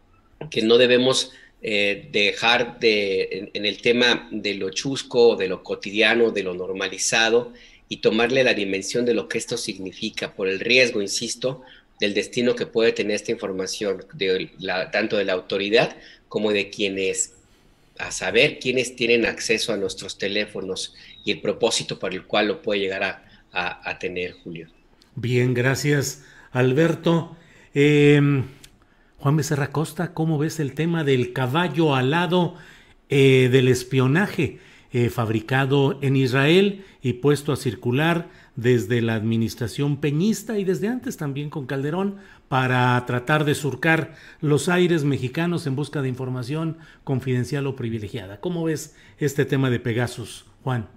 que 0.50 0.62
no 0.62 0.78
debemos 0.78 1.31
eh, 1.61 2.09
dejar 2.11 2.81
de, 2.81 3.50
en, 3.52 3.66
el 3.66 3.83
tema 3.83 4.31
de 4.33 4.55
lo 4.55 4.71
chusco, 4.71 5.37
de 5.37 5.49
lo 5.49 5.62
cotidiano, 5.62 6.31
de 6.31 6.43
lo 6.43 6.55
normalizado 6.55 7.52
y 7.87 7.99
tomarle 7.99 8.45
la 8.45 8.55
dimensión 8.55 9.05
de 9.05 9.12
lo 9.12 9.28
que 9.28 9.37
esto 9.37 9.59
significa 9.59 10.35
por 10.35 10.49
el 10.49 10.59
riesgo, 10.59 11.02
insisto, 11.02 11.61
del 12.00 12.14
destino 12.14 12.55
que 12.55 12.64
puede 12.64 12.93
tener 12.93 13.16
esta 13.16 13.33
información, 13.33 14.07
de 14.14 14.52
la, 14.59 14.90
tanto 14.90 15.19
de 15.19 15.26
la 15.26 15.35
autoridad 15.35 15.99
como 16.31 16.50
de 16.50 16.71
quienes, 16.71 17.35
a 17.99 18.11
saber 18.11 18.59
quiénes 18.59 18.97
tienen 18.97 19.26
acceso 19.26 19.75
a 19.75 19.76
nuestros 19.76 20.16
teléfonos 20.16 20.95
y 21.26 21.33
el 21.33 21.43
propósito 21.43 21.99
para 21.99 22.14
el 22.14 22.25
cual 22.25 22.49
lo 22.49 22.62
puede 22.62 22.81
llegar 22.81 23.02
a, 23.05 23.23
a, 23.52 23.99
tener, 23.99 24.33
Julio. 24.33 24.69
Bien, 25.16 25.54
gracias, 25.54 26.26
Alberto. 26.52 27.37
Em, 27.73 28.44
Juan 29.16 29.37
Becerra 29.37 29.73
Costa, 29.73 30.12
¿cómo 30.12 30.37
ves 30.37 30.61
el 30.61 30.75
tema 30.75 31.04
del 31.04 31.32
caballo 31.32 31.94
alado 31.94 32.54
eh, 33.08 33.49
del 33.50 33.68
espionaje 33.68 34.58
eh, 34.92 35.08
fabricado 35.08 35.99
en 36.02 36.16
Israel 36.16 36.85
y 37.00 37.14
puesto 37.14 37.54
a 37.54 37.56
circular 37.56 38.28
desde 38.56 39.00
la 39.00 39.14
administración 39.14 39.96
peñista 40.02 40.58
y 40.58 40.64
desde 40.64 40.88
antes 40.88 41.16
también 41.16 41.49
con 41.49 41.64
Calderón 41.64 42.16
para 42.49 43.02
tratar 43.06 43.46
de 43.46 43.54
surcar 43.54 44.16
los 44.42 44.68
aires 44.68 45.04
mexicanos 45.04 45.66
en 45.66 45.76
busca 45.76 46.02
de 46.02 46.08
información 46.08 46.76
confidencial 47.04 47.66
o 47.66 47.75
privilegiada. 47.75 48.40
¿Cómo 48.40 48.64
ves 48.64 48.94
este 49.18 49.46
tema 49.46 49.70
de 49.70 49.80
Pegasus, 49.80 50.44
Juan? 50.62 50.88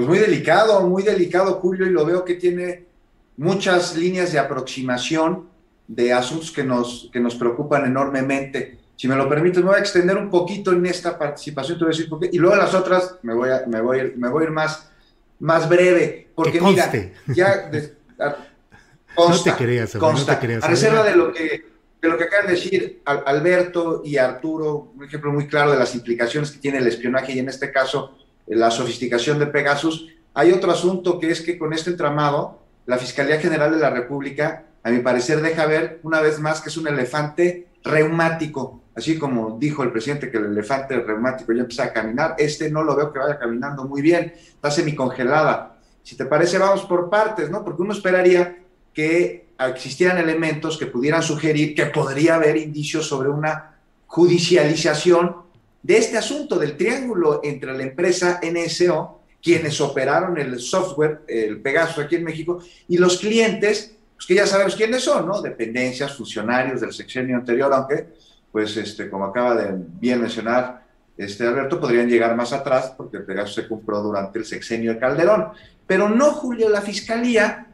Pues 0.00 0.08
muy 0.08 0.18
delicado, 0.18 0.80
muy 0.86 1.02
delicado, 1.02 1.52
Julio, 1.56 1.84
y 1.84 1.90
lo 1.90 2.06
veo 2.06 2.24
que 2.24 2.36
tiene 2.36 2.86
muchas 3.36 3.94
líneas 3.98 4.32
de 4.32 4.38
aproximación 4.38 5.46
de 5.86 6.14
asuntos 6.14 6.50
que 6.50 6.64
nos, 6.64 7.10
que 7.12 7.20
nos 7.20 7.34
preocupan 7.34 7.84
enormemente. 7.84 8.78
Si 8.96 9.06
me 9.06 9.14
lo 9.14 9.28
permites, 9.28 9.58
me 9.62 9.68
voy 9.68 9.76
a 9.76 9.80
extender 9.80 10.16
un 10.16 10.30
poquito 10.30 10.72
en 10.72 10.86
esta 10.86 11.18
participación, 11.18 11.76
te 11.76 11.84
voy 11.84 11.92
a 11.92 11.94
decir 11.94 12.08
por 12.08 12.18
qué, 12.18 12.30
y 12.32 12.38
luego 12.38 12.56
las 12.56 12.72
otras 12.72 13.16
me 13.20 13.34
voy 13.34 13.50
a, 13.50 13.64
me 13.66 13.82
voy 13.82 14.14
me 14.16 14.30
voy 14.30 14.44
a 14.44 14.46
ir 14.46 14.52
más 14.52 14.90
más 15.38 15.68
breve, 15.68 16.28
porque 16.34 16.62
mira, 16.62 16.90
ya 17.26 17.70
no 19.18 19.42
te 19.42 19.52
creas, 19.52 19.96
consta, 19.96 20.40
a 20.62 20.66
reserva 20.66 21.04
de 21.04 21.14
lo 21.14 21.30
que 21.30 21.68
de 22.00 22.08
lo 22.08 22.16
que 22.16 22.24
acaban 22.24 22.46
de 22.46 22.54
decir 22.54 23.02
Alberto 23.04 24.00
y 24.02 24.16
Arturo, 24.16 24.92
un 24.96 25.04
ejemplo 25.04 25.30
muy 25.30 25.46
claro 25.46 25.72
de 25.72 25.78
las 25.78 25.94
implicaciones 25.94 26.50
que 26.52 26.58
tiene 26.58 26.78
el 26.78 26.86
espionaje 26.86 27.32
y 27.32 27.38
en 27.40 27.50
este 27.50 27.70
caso 27.70 28.16
la 28.56 28.70
sofisticación 28.70 29.38
de 29.38 29.46
Pegasus, 29.46 30.08
hay 30.34 30.52
otro 30.52 30.72
asunto 30.72 31.18
que 31.18 31.30
es 31.30 31.40
que 31.40 31.58
con 31.58 31.72
este 31.72 31.90
entramado, 31.90 32.60
la 32.86 32.98
Fiscalía 32.98 33.40
General 33.40 33.70
de 33.72 33.78
la 33.78 33.90
República, 33.90 34.64
a 34.82 34.90
mi 34.90 35.00
parecer, 35.00 35.40
deja 35.40 35.66
ver 35.66 36.00
una 36.02 36.20
vez 36.20 36.38
más 36.40 36.60
que 36.60 36.68
es 36.68 36.76
un 36.76 36.88
elefante 36.88 37.68
reumático 37.82 38.80
así 39.00 39.18
como 39.18 39.58
dijo 39.58 39.82
el 39.82 39.92
presidente 39.92 40.30
que 40.30 40.36
el 40.36 40.46
elefante 40.46 41.00
reumático 41.00 41.52
ya 41.52 41.62
empieza 41.62 41.84
a 41.84 41.92
caminar, 41.92 42.34
este 42.38 42.70
no 42.70 42.84
lo 42.84 42.94
veo 42.94 43.12
que 43.12 43.18
vaya 43.18 43.38
caminando 43.38 43.84
muy 43.84 44.02
bien, 44.02 44.34
está 44.36 44.70
semicongelada. 44.70 45.78
Si 46.02 46.16
te 46.16 46.26
parece, 46.26 46.58
vamos 46.58 46.82
por 46.82 47.08
partes, 47.08 47.50
¿no? 47.50 47.64
Porque 47.64 47.82
uno 47.82 47.92
esperaría 47.92 48.58
que 48.92 49.48
existieran 49.58 50.18
elementos 50.18 50.78
que 50.78 50.86
pudieran 50.86 51.22
sugerir 51.22 51.74
que 51.74 51.86
podría 51.86 52.36
haber 52.36 52.56
indicios 52.56 53.06
sobre 53.06 53.28
una 53.28 53.76
judicialización 54.06 55.36
de 55.82 55.96
este 55.96 56.18
asunto 56.18 56.58
del 56.58 56.76
triángulo 56.76 57.40
entre 57.42 57.76
la 57.76 57.82
empresa 57.82 58.40
NSO, 58.42 59.20
quienes 59.42 59.80
operaron 59.80 60.38
el 60.38 60.60
software, 60.60 61.22
el 61.26 61.60
Pegasus 61.60 62.04
aquí 62.04 62.16
en 62.16 62.24
México, 62.24 62.62
y 62.88 62.98
los 62.98 63.18
clientes, 63.18 63.96
pues 64.14 64.26
que 64.26 64.34
ya 64.34 64.46
sabemos 64.46 64.76
quiénes 64.76 65.02
son, 65.02 65.26
¿no? 65.26 65.40
Dependencias, 65.40 66.16
funcionarios 66.16 66.80
del 66.80 66.92
sexenio 66.92 67.36
anterior, 67.36 67.72
aunque 67.72 68.08
pues 68.52 68.76
este, 68.76 69.08
como 69.08 69.24
acaba 69.24 69.54
de 69.54 69.72
bien 70.00 70.20
mencionar 70.20 70.84
este 71.16 71.46
Alberto, 71.46 71.80
podrían 71.80 72.08
llegar 72.08 72.34
más 72.34 72.52
atrás 72.52 72.94
porque 72.96 73.18
el 73.18 73.24
Pegasus 73.24 73.54
se 73.54 73.68
compró 73.68 74.02
durante 74.02 74.38
el 74.38 74.44
sexenio 74.44 74.94
de 74.94 74.98
Calderón. 74.98 75.48
Pero 75.86 76.08
no, 76.08 76.32
Julio, 76.32 76.68
la 76.68 76.80
fiscalía, 76.80 77.66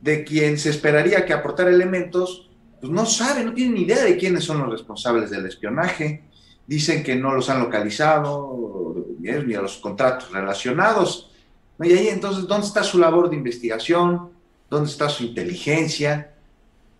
de 0.00 0.24
quien 0.24 0.58
se 0.58 0.70
esperaría 0.70 1.26
que 1.26 1.32
aportara 1.32 1.70
elementos, 1.70 2.48
pues 2.80 2.90
no 2.90 3.04
sabe, 3.04 3.44
no 3.44 3.52
tiene 3.52 3.74
ni 3.74 3.82
idea 3.82 4.02
de 4.02 4.16
quiénes 4.16 4.44
son 4.44 4.60
los 4.60 4.70
responsables 4.70 5.30
del 5.30 5.46
espionaje. 5.46 6.24
Dicen 6.70 7.02
que 7.02 7.16
no 7.16 7.34
los 7.34 7.50
han 7.50 7.58
localizado, 7.58 8.94
ni 9.18 9.54
a 9.54 9.60
los 9.60 9.78
contratos 9.78 10.30
relacionados. 10.30 11.32
Y 11.80 11.92
ahí 11.92 12.06
entonces, 12.06 12.46
¿dónde 12.46 12.68
está 12.68 12.84
su 12.84 12.96
labor 12.96 13.28
de 13.28 13.34
investigación? 13.34 14.30
¿Dónde 14.70 14.88
está 14.88 15.08
su 15.08 15.24
inteligencia? 15.24 16.32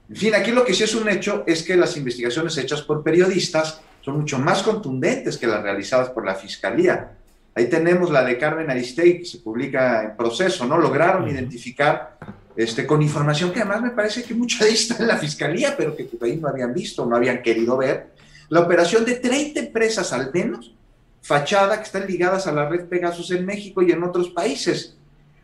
En 0.09 0.17
fin, 0.17 0.35
aquí 0.35 0.51
lo 0.51 0.65
que 0.65 0.75
sí 0.75 0.83
es 0.83 0.95
un 0.97 1.09
hecho 1.09 1.45
es 1.47 1.63
que 1.63 1.77
las 1.77 1.97
investigaciones 1.97 2.59
hechas 2.59 2.83
por 2.83 3.05
periodistas 3.05 3.81
son 4.01 4.19
mucho 4.19 4.41
más 4.41 4.65
contundentes 4.65 5.39
que 5.39 5.47
las 5.47 5.63
realizadas 5.63 6.11
por 6.11 6.27
la 6.27 6.35
Fiscalía. 6.35 7.13
Ahí 7.55 7.67
tenemos 7.69 8.11
la 8.11 8.25
de 8.25 8.39
Carmen 8.39 8.73
Aristegui, 8.73 9.21
que 9.21 9.25
se 9.25 9.39
publica 9.39 10.03
en 10.03 10.17
proceso, 10.17 10.67
¿no? 10.67 10.79
Lograron 10.79 11.29
identificar 11.29 12.19
este, 12.57 12.89
con 12.89 13.03
información 13.03 13.53
que 13.53 13.61
además 13.61 13.83
me 13.83 13.91
parece 13.91 14.25
que 14.25 14.35
mucha 14.35 14.65
de 14.65 14.73
está 14.73 14.97
en 14.99 15.07
la 15.07 15.17
Fiscalía, 15.17 15.77
pero 15.77 15.95
que 15.95 16.09
ahí 16.23 16.39
no 16.39 16.49
habían 16.49 16.75
visto, 16.75 17.07
no 17.07 17.15
habían 17.15 17.41
querido 17.41 17.77
ver, 17.77 18.19
la 18.51 18.61
operación 18.61 19.05
de 19.05 19.15
30 19.15 19.61
empresas 19.61 20.13
al 20.13 20.31
menos, 20.33 20.75
fachada, 21.23 21.79
que 21.79 21.85
están 21.85 22.07
ligadas 22.07 22.47
a 22.47 22.53
la 22.53 22.69
red 22.69 22.87
Pegasus 22.87 23.31
en 23.31 23.47
México 23.47 23.81
y 23.81 23.93
en 23.93 24.03
otros 24.03 24.29
países. 24.31 24.97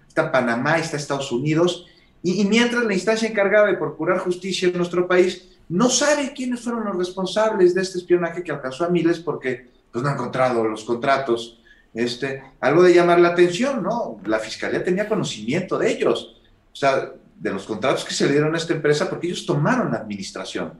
Está 0.06 0.30
Panamá, 0.30 0.78
está 0.78 0.96
Estados 0.96 1.30
Unidos, 1.32 1.86
y, 2.22 2.44
mientras 2.44 2.84
la 2.84 2.92
instancia 2.92 3.28
encargada 3.28 3.68
de 3.68 3.74
procurar 3.74 4.18
justicia 4.18 4.68
en 4.68 4.76
nuestro 4.76 5.06
país 5.06 5.48
no 5.68 5.88
sabe 5.88 6.32
quiénes 6.34 6.60
fueron 6.60 6.84
los 6.84 6.96
responsables 6.96 7.72
de 7.72 7.82
este 7.82 7.98
espionaje 7.98 8.42
que 8.42 8.50
alcanzó 8.50 8.84
a 8.84 8.88
miles 8.88 9.20
porque 9.20 9.68
pues, 9.92 10.02
no 10.02 10.10
ha 10.10 10.14
encontrado 10.14 10.64
los 10.64 10.82
contratos. 10.82 11.60
Este, 11.94 12.42
algo 12.60 12.82
de 12.82 12.94
llamar 12.94 13.20
la 13.20 13.28
atención, 13.28 13.82
¿no? 13.82 14.20
La 14.24 14.40
fiscalía 14.40 14.82
tenía 14.82 15.08
conocimiento 15.08 15.78
de 15.78 15.92
ellos, 15.92 16.42
o 16.72 16.76
sea, 16.76 17.12
de 17.38 17.50
los 17.50 17.64
contratos 17.64 18.04
que 18.04 18.12
se 18.12 18.26
le 18.26 18.32
dieron 18.32 18.54
a 18.54 18.58
esta 18.58 18.74
empresa 18.74 19.08
porque 19.08 19.28
ellos 19.28 19.46
tomaron 19.46 19.92
la 19.92 19.98
administración. 19.98 20.72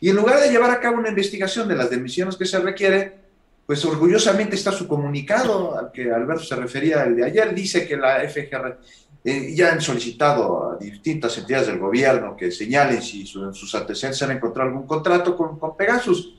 Y 0.00 0.08
en 0.08 0.16
lugar 0.16 0.40
de 0.40 0.50
llevar 0.50 0.70
a 0.70 0.80
cabo 0.80 0.98
una 0.98 1.10
investigación 1.10 1.68
de 1.68 1.76
las 1.76 1.90
demisiones 1.90 2.36
que 2.36 2.46
se 2.46 2.58
requiere, 2.58 3.20
pues 3.66 3.84
orgullosamente 3.84 4.56
está 4.56 4.72
su 4.72 4.88
comunicado 4.88 5.78
al 5.78 5.92
que 5.92 6.10
Alberto 6.10 6.42
se 6.42 6.56
refería 6.56 7.04
el 7.04 7.16
de 7.16 7.24
ayer, 7.24 7.54
dice 7.54 7.86
que 7.86 7.96
la 7.96 8.20
FGR, 8.28 8.78
eh, 9.22 9.54
ya 9.54 9.72
han 9.72 9.82
solicitado 9.82 10.72
a 10.72 10.76
distintas 10.76 11.36
entidades 11.36 11.66
del 11.66 11.78
gobierno 11.78 12.34
que 12.34 12.50
señalen 12.50 13.02
si 13.02 13.26
sus 13.26 13.74
antecedentes 13.74 14.22
han 14.22 14.32
encontrado 14.32 14.70
algún 14.70 14.86
contrato 14.86 15.36
con, 15.36 15.58
con, 15.58 15.76
Pegasus. 15.76 16.34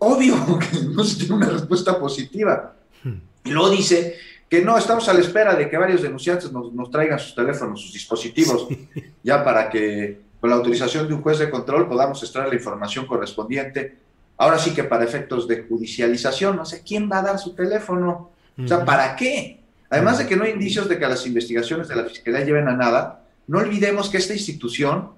Obvio 0.00 0.34
que 0.58 0.80
no 0.90 1.04
se 1.04 1.20
tiene 1.20 1.36
una 1.36 1.48
respuesta 1.48 1.98
positiva. 1.98 2.74
Hmm. 3.04 3.20
Y 3.44 3.50
luego 3.50 3.70
dice 3.70 4.16
que 4.48 4.60
no, 4.60 4.76
estamos 4.76 5.08
a 5.08 5.14
la 5.14 5.20
espera 5.20 5.54
de 5.54 5.70
que 5.70 5.78
varios 5.78 6.02
denunciantes 6.02 6.50
nos, 6.50 6.72
nos 6.74 6.90
traigan 6.90 7.18
sus 7.20 7.34
teléfonos, 7.34 7.80
sus 7.80 7.92
dispositivos, 7.92 8.66
ya 9.22 9.42
para 9.44 9.70
que 9.70 10.20
con 10.42 10.50
la 10.50 10.56
autorización 10.56 11.06
de 11.06 11.14
un 11.14 11.22
juez 11.22 11.38
de 11.38 11.48
control 11.48 11.88
podamos 11.88 12.20
extraer 12.20 12.48
la 12.48 12.56
información 12.56 13.06
correspondiente. 13.06 13.96
Ahora 14.36 14.58
sí 14.58 14.74
que 14.74 14.82
para 14.82 15.04
efectos 15.04 15.46
de 15.46 15.62
judicialización, 15.62 16.56
no 16.56 16.64
sé 16.64 16.82
quién 16.84 17.08
va 17.08 17.20
a 17.20 17.22
dar 17.22 17.38
su 17.38 17.54
teléfono. 17.54 18.32
O 18.58 18.66
sea, 18.66 18.84
¿para 18.84 19.14
qué? 19.14 19.60
Además 19.88 20.18
de 20.18 20.26
que 20.26 20.34
no 20.34 20.42
hay 20.42 20.50
indicios 20.50 20.88
de 20.88 20.98
que 20.98 21.06
las 21.06 21.24
investigaciones 21.28 21.86
de 21.86 21.94
la 21.94 22.06
Fiscalía 22.06 22.44
lleven 22.44 22.66
a 22.66 22.76
nada, 22.76 23.22
no 23.46 23.58
olvidemos 23.58 24.10
que 24.10 24.16
esta 24.16 24.32
institución 24.32 25.10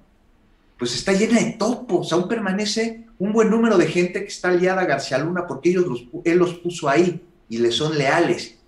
pues 0.78 0.95
está 0.95 1.14
llena 1.14 1.40
de 1.40 1.52
topos, 1.52 2.12
aún 2.12 2.28
permanece 2.28 3.07
un 3.19 3.33
buen 3.33 3.49
número 3.49 3.78
de 3.78 3.87
gente 3.87 4.21
que 4.21 4.28
está 4.28 4.50
aliada 4.50 4.83
a 4.83 4.85
García 4.85 5.16
Luna 5.16 5.47
porque 5.47 5.71
ellos 5.71 5.87
los, 5.87 6.04
él 6.23 6.37
los 6.37 6.52
puso 6.57 6.87
ahí 6.87 7.23
y 7.49 7.57
le 7.57 7.73
son 7.73 7.97
leales. 7.97 8.59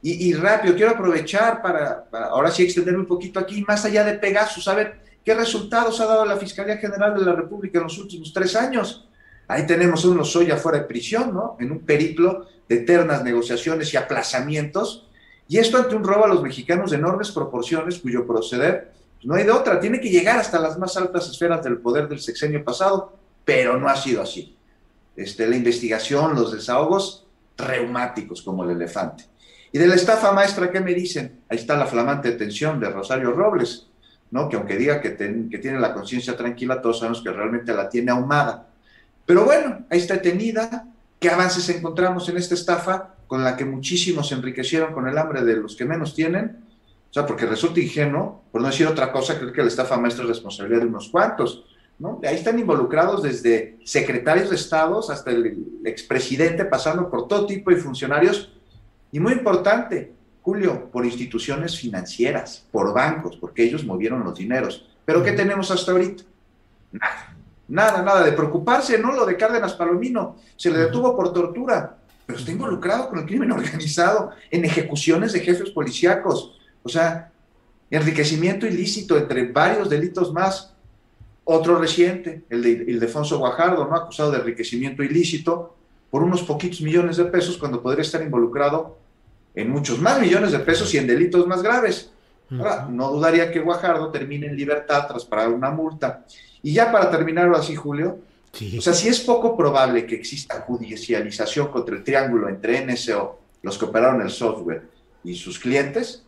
Y, 0.00 0.32
rápido, 0.32 0.74
quiero 0.74 0.92
aprovechar 0.92 1.60
para, 1.60 2.06
ahora 2.30 2.50
sí 2.50 2.62
extenderme 2.62 3.00
un 3.00 3.06
poquito 3.06 3.38
aquí, 3.38 3.62
más 3.68 3.84
allá 3.84 4.04
de 4.04 4.14
Pegasus, 4.14 4.66
a 4.68 4.74
ver 4.74 5.07
qué 5.28 5.34
resultados 5.34 6.00
ha 6.00 6.06
dado 6.06 6.24
la 6.24 6.38
Fiscalía 6.38 6.78
General 6.78 7.14
de 7.14 7.22
la 7.22 7.34
República 7.34 7.76
en 7.76 7.84
los 7.84 7.98
últimos 7.98 8.32
tres 8.32 8.56
años. 8.56 9.06
Ahí 9.46 9.66
tenemos 9.66 10.02
un 10.06 10.16
Lozoya 10.16 10.56
fuera 10.56 10.78
de 10.78 10.84
prisión, 10.84 11.34
¿no? 11.34 11.54
En 11.60 11.70
un 11.70 11.80
periplo 11.80 12.46
de 12.66 12.76
eternas 12.76 13.22
negociaciones 13.22 13.92
y 13.92 13.98
aplazamientos. 13.98 15.06
Y 15.46 15.58
esto 15.58 15.76
ante 15.76 15.94
un 15.94 16.02
robo 16.02 16.24
a 16.24 16.28
los 16.28 16.42
mexicanos 16.42 16.92
de 16.92 16.96
enormes 16.96 17.30
proporciones, 17.30 17.98
cuyo 17.98 18.26
proceder 18.26 18.90
pues, 19.16 19.26
no 19.26 19.34
hay 19.34 19.44
de 19.44 19.50
otra. 19.50 19.78
Tiene 19.78 20.00
que 20.00 20.08
llegar 20.08 20.38
hasta 20.38 20.58
las 20.58 20.78
más 20.78 20.96
altas 20.96 21.28
esferas 21.28 21.62
del 21.62 21.76
poder 21.76 22.08
del 22.08 22.20
sexenio 22.20 22.64
pasado, 22.64 23.12
pero 23.44 23.78
no 23.78 23.86
ha 23.86 23.96
sido 23.96 24.22
así. 24.22 24.56
Este, 25.14 25.46
la 25.46 25.56
investigación, 25.56 26.36
los 26.36 26.52
desahogos, 26.52 27.26
reumáticos 27.58 28.40
como 28.40 28.64
el 28.64 28.70
elefante. 28.70 29.24
Y 29.72 29.78
de 29.78 29.88
la 29.88 29.94
estafa 29.94 30.32
maestra, 30.32 30.70
¿qué 30.70 30.80
me 30.80 30.94
dicen? 30.94 31.40
Ahí 31.50 31.58
está 31.58 31.76
la 31.76 31.86
flamante 31.86 32.30
detención 32.30 32.80
de 32.80 32.88
Rosario 32.88 33.32
Robles, 33.32 33.87
¿no? 34.30 34.48
Que 34.48 34.56
aunque 34.56 34.76
diga 34.76 35.00
que, 35.00 35.16
que 35.16 35.58
tiene 35.58 35.80
la 35.80 35.94
conciencia 35.94 36.36
tranquila, 36.36 36.80
todos 36.80 36.98
sabemos 36.98 37.22
que 37.22 37.30
realmente 37.30 37.72
la 37.72 37.88
tiene 37.88 38.10
ahumada. 38.10 38.68
Pero 39.26 39.44
bueno, 39.44 39.84
ahí 39.90 39.98
está 39.98 40.14
detenida. 40.14 40.86
¿Qué 41.18 41.28
avances 41.28 41.68
encontramos 41.68 42.28
en 42.28 42.36
esta 42.36 42.54
estafa 42.54 43.14
con 43.26 43.44
la 43.44 43.56
que 43.56 43.64
muchísimos 43.64 44.28
se 44.28 44.34
enriquecieron 44.34 44.92
con 44.92 45.08
el 45.08 45.18
hambre 45.18 45.42
de 45.42 45.56
los 45.56 45.76
que 45.76 45.84
menos 45.84 46.14
tienen? 46.14 46.64
O 47.10 47.12
sea, 47.12 47.26
porque 47.26 47.46
resulta 47.46 47.80
ingenuo, 47.80 48.44
por 48.52 48.60
no 48.60 48.68
decir 48.68 48.86
otra 48.86 49.10
cosa, 49.10 49.38
creo 49.38 49.52
que 49.52 49.62
la 49.62 49.68
estafa 49.68 49.96
maestra 49.96 50.24
es 50.24 50.28
responsabilidad 50.28 50.80
de 50.80 50.86
unos 50.86 51.08
cuantos. 51.08 51.64
Ahí 52.22 52.36
están 52.36 52.58
involucrados 52.58 53.22
desde 53.22 53.78
secretarios 53.84 54.50
de 54.50 54.56
estados 54.56 55.10
hasta 55.10 55.30
el 55.30 55.80
expresidente, 55.84 56.64
pasando 56.64 57.10
por 57.10 57.26
todo 57.26 57.46
tipo 57.46 57.70
de 57.70 57.76
funcionarios. 57.76 58.52
Y 59.10 59.18
muy 59.18 59.32
importante, 59.32 60.12
Julio, 60.48 60.88
por 60.90 61.04
instituciones 61.04 61.78
financieras, 61.78 62.66
por 62.72 62.94
bancos, 62.94 63.36
porque 63.36 63.62
ellos 63.62 63.84
movieron 63.84 64.24
los 64.24 64.38
dineros. 64.38 64.88
Pero 65.04 65.22
¿qué 65.22 65.32
tenemos 65.32 65.70
hasta 65.70 65.92
ahorita? 65.92 66.22
Nada. 66.90 67.36
Nada, 67.68 68.00
nada 68.00 68.24
de 68.24 68.32
preocuparse, 68.32 68.96
¿no? 68.96 69.12
Lo 69.12 69.26
de 69.26 69.36
Cárdenas 69.36 69.74
Palomino, 69.74 70.36
se 70.56 70.70
le 70.70 70.78
detuvo 70.78 71.14
por 71.14 71.34
tortura, 71.34 71.98
pero 72.24 72.38
está 72.38 72.50
involucrado 72.50 73.10
con 73.10 73.18
el 73.18 73.26
crimen 73.26 73.52
organizado 73.52 74.30
en 74.50 74.64
ejecuciones 74.64 75.34
de 75.34 75.40
jefes 75.40 75.68
policíacos. 75.68 76.58
O 76.82 76.88
sea, 76.88 77.30
enriquecimiento 77.90 78.66
ilícito 78.66 79.18
entre 79.18 79.52
varios 79.52 79.90
delitos 79.90 80.32
más. 80.32 80.72
Otro 81.44 81.78
reciente, 81.78 82.44
el 82.48 82.62
de 82.62 82.70
Ildefonso 82.70 83.36
Guajardo, 83.36 83.86
¿no? 83.86 83.94
Acusado 83.94 84.30
de 84.30 84.38
enriquecimiento 84.38 85.02
ilícito 85.02 85.76
por 86.10 86.22
unos 86.22 86.42
poquitos 86.42 86.80
millones 86.80 87.18
de 87.18 87.26
pesos 87.26 87.58
cuando 87.58 87.82
podría 87.82 88.00
estar 88.00 88.22
involucrado 88.22 88.96
en 89.58 89.70
muchos 89.70 89.98
más 90.00 90.20
millones 90.20 90.52
de 90.52 90.60
pesos 90.60 90.94
y 90.94 90.98
en 90.98 91.06
delitos 91.08 91.44
más 91.48 91.62
graves. 91.62 92.12
Ahora, 92.50 92.86
no 92.88 93.10
dudaría 93.10 93.50
que 93.50 93.58
Guajardo 93.58 94.10
termine 94.10 94.46
en 94.46 94.56
libertad 94.56 95.06
tras 95.08 95.24
pagar 95.24 95.48
una 95.48 95.70
multa. 95.70 96.24
Y 96.62 96.72
ya 96.72 96.92
para 96.92 97.10
terminarlo 97.10 97.56
así, 97.56 97.74
Julio, 97.74 98.20
o 98.78 98.80
sea, 98.80 98.94
si 98.94 99.08
es 99.08 99.18
poco 99.18 99.56
probable 99.56 100.06
que 100.06 100.14
exista 100.14 100.60
judicialización 100.60 101.72
contra 101.72 101.96
el 101.96 102.04
triángulo 102.04 102.48
entre 102.48 102.86
NSO, 102.86 103.40
los 103.62 103.76
que 103.76 103.84
operaron 103.84 104.22
el 104.22 104.30
software, 104.30 104.88
y 105.24 105.34
sus 105.34 105.58
clientes, 105.58 106.22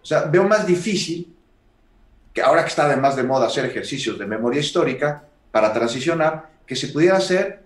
o 0.00 0.06
sea, 0.06 0.22
veo 0.22 0.44
más 0.44 0.64
difícil 0.64 1.34
que 2.32 2.40
ahora 2.40 2.62
que 2.62 2.68
está 2.68 2.84
además 2.84 3.16
de 3.16 3.24
moda 3.24 3.46
hacer 3.46 3.64
ejercicios 3.64 4.16
de 4.16 4.26
memoria 4.26 4.60
histórica 4.60 5.24
para 5.50 5.72
transicionar, 5.72 6.50
que 6.64 6.76
se 6.76 6.88
pudiera 6.88 7.16
hacer 7.16 7.64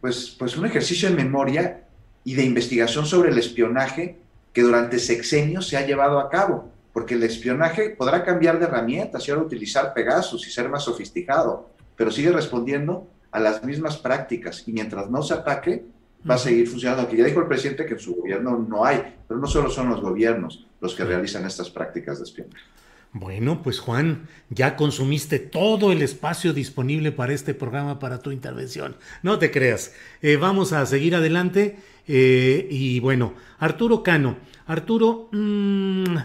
pues, 0.00 0.36
pues 0.38 0.56
un 0.56 0.66
ejercicio 0.66 1.08
de 1.08 1.16
memoria 1.16 1.82
y 2.22 2.34
de 2.34 2.44
investigación 2.44 3.04
sobre 3.04 3.30
el 3.30 3.38
espionaje 3.38 4.19
que 4.52 4.62
durante 4.62 4.98
sexenios 4.98 5.68
se 5.68 5.76
ha 5.76 5.86
llevado 5.86 6.18
a 6.18 6.28
cabo 6.28 6.70
porque 6.92 7.14
el 7.14 7.22
espionaje 7.22 7.90
podrá 7.90 8.24
cambiar 8.24 8.58
de 8.58 8.66
herramientas 8.66 9.26
y 9.26 9.30
ahora 9.30 9.44
utilizar 9.44 9.94
Pegasus 9.94 10.46
y 10.46 10.50
ser 10.50 10.68
más 10.68 10.84
sofisticado, 10.84 11.70
pero 11.96 12.10
sigue 12.10 12.32
respondiendo 12.32 13.08
a 13.30 13.38
las 13.38 13.62
mismas 13.62 13.96
prácticas 13.96 14.64
y 14.66 14.72
mientras 14.72 15.08
no 15.08 15.22
se 15.22 15.34
ataque, 15.34 15.84
va 16.28 16.34
a 16.34 16.38
seguir 16.38 16.68
funcionando. 16.68 17.02
Aquí 17.02 17.16
ya 17.16 17.24
dijo 17.24 17.40
el 17.40 17.46
presidente 17.46 17.86
que 17.86 17.94
en 17.94 18.00
su 18.00 18.16
gobierno 18.16 18.58
no 18.68 18.84
hay, 18.84 19.16
pero 19.28 19.38
no 19.38 19.46
solo 19.46 19.70
son 19.70 19.88
los 19.88 20.00
gobiernos 20.00 20.66
los 20.80 20.94
que 20.94 21.04
realizan 21.04 21.46
estas 21.46 21.70
prácticas 21.70 22.18
de 22.18 22.24
espionaje. 22.24 22.64
Bueno, 23.12 23.60
pues 23.62 23.80
Juan, 23.80 24.28
ya 24.50 24.76
consumiste 24.76 25.40
todo 25.40 25.90
el 25.90 26.00
espacio 26.00 26.52
disponible 26.52 27.10
para 27.10 27.32
este 27.32 27.54
programa, 27.54 27.98
para 27.98 28.20
tu 28.20 28.30
intervención. 28.30 28.96
No 29.24 29.40
te 29.40 29.50
creas. 29.50 29.94
Eh, 30.22 30.36
vamos 30.36 30.72
a 30.72 30.86
seguir 30.86 31.16
adelante. 31.16 31.76
Eh, 32.12 32.66
y 32.68 32.98
bueno, 32.98 33.34
Arturo 33.60 34.02
Cano. 34.02 34.36
Arturo, 34.66 35.28
mmm, 35.30 36.16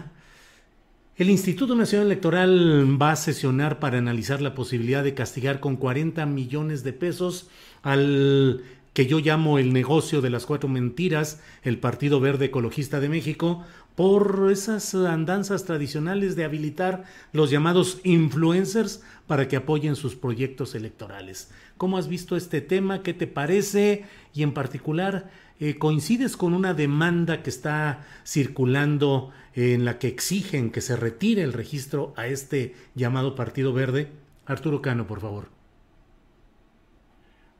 el 1.14 1.30
Instituto 1.30 1.76
Nacional 1.76 2.08
Electoral 2.08 3.00
va 3.00 3.12
a 3.12 3.16
sesionar 3.16 3.78
para 3.78 3.98
analizar 3.98 4.42
la 4.42 4.52
posibilidad 4.52 5.04
de 5.04 5.14
castigar 5.14 5.60
con 5.60 5.76
40 5.76 6.26
millones 6.26 6.82
de 6.82 6.92
pesos 6.92 7.48
al 7.84 8.64
que 8.94 9.06
yo 9.06 9.20
llamo 9.20 9.60
el 9.60 9.72
negocio 9.72 10.20
de 10.22 10.30
las 10.30 10.44
cuatro 10.44 10.68
mentiras, 10.68 11.40
el 11.62 11.78
Partido 11.78 12.18
Verde 12.18 12.46
Ecologista 12.46 12.98
de 12.98 13.08
México, 13.08 13.62
por 13.94 14.48
esas 14.50 14.94
andanzas 14.94 15.64
tradicionales 15.64 16.34
de 16.34 16.44
habilitar 16.44 17.04
los 17.32 17.50
llamados 17.50 18.00
influencers 18.02 19.02
para 19.26 19.48
que 19.48 19.56
apoyen 19.56 19.96
sus 19.96 20.16
proyectos 20.16 20.74
electorales. 20.74 21.50
¿Cómo 21.76 21.96
has 21.96 22.08
visto 22.08 22.36
este 22.36 22.60
tema? 22.60 23.02
¿Qué 23.02 23.14
te 23.14 23.26
parece? 23.26 24.04
Y 24.34 24.42
en 24.42 24.52
particular, 24.52 25.30
eh, 25.58 25.78
¿coincides 25.78 26.36
con 26.36 26.54
una 26.54 26.74
demanda 26.74 27.42
que 27.42 27.50
está 27.50 28.04
circulando 28.24 29.32
en 29.54 29.84
la 29.84 29.98
que 29.98 30.08
exigen 30.08 30.70
que 30.70 30.80
se 30.80 30.96
retire 30.96 31.42
el 31.42 31.52
registro 31.52 32.12
a 32.16 32.26
este 32.26 32.74
llamado 32.94 33.34
Partido 33.34 33.72
Verde? 33.72 34.08
Arturo 34.44 34.82
Cano, 34.82 35.06
por 35.06 35.20
favor. 35.20 35.48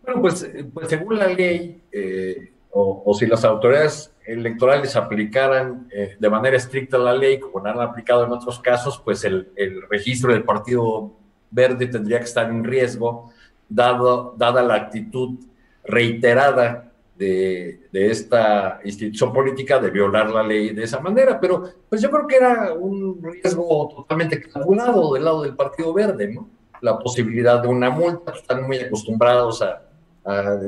Bueno, 0.02 0.20
pues, 0.20 0.48
pues 0.72 0.88
según 0.88 1.18
la 1.18 1.28
ley, 1.28 1.82
eh, 1.90 2.52
o, 2.70 3.14
si 3.18 3.26
las 3.26 3.44
autoridades 3.44 4.12
electorales 4.26 4.94
aplicaran 4.96 5.88
eh, 5.90 6.16
de 6.18 6.30
manera 6.30 6.56
estricta 6.56 6.98
la 6.98 7.14
ley, 7.14 7.40
como 7.40 7.64
han 7.64 7.80
aplicado 7.80 8.26
en 8.26 8.32
otros 8.32 8.60
casos, 8.60 9.00
pues 9.02 9.24
el, 9.24 9.48
el, 9.56 9.82
registro 9.88 10.32
del 10.32 10.44
Partido 10.44 11.12
Verde 11.50 11.86
tendría 11.86 12.18
que 12.18 12.26
estar 12.26 12.50
en 12.50 12.62
riesgo, 12.62 13.32
dado, 13.68 14.34
dada 14.36 14.62
la 14.62 14.74
actitud 14.74 15.38
reiterada 15.84 16.85
de, 17.18 17.88
esta 17.92 18.80
institución 18.84 19.32
política 19.32 19.78
de 19.78 19.90
violar 19.90 20.30
la 20.30 20.42
ley 20.42 20.70
de 20.70 20.84
esa 20.84 21.00
manera, 21.00 21.40
pero 21.40 21.64
pues 21.88 22.00
yo 22.02 22.10
creo 22.10 22.26
que 22.26 22.36
era 22.36 22.72
un 22.74 23.22
riesgo 23.22 23.88
totalmente 23.94 24.40
calculado 24.42 25.14
del 25.14 25.24
lado 25.24 25.42
del 25.42 25.56
Partido 25.56 25.92
Verde, 25.92 26.28
¿no? 26.28 26.48
La 26.82 26.98
posibilidad 26.98 27.62
de 27.62 27.68
una 27.68 27.90
multa, 27.90 28.32
pues, 28.32 28.42
están 28.42 28.66
muy 28.66 28.78
acostumbrados 28.78 29.62
a, 29.62 29.82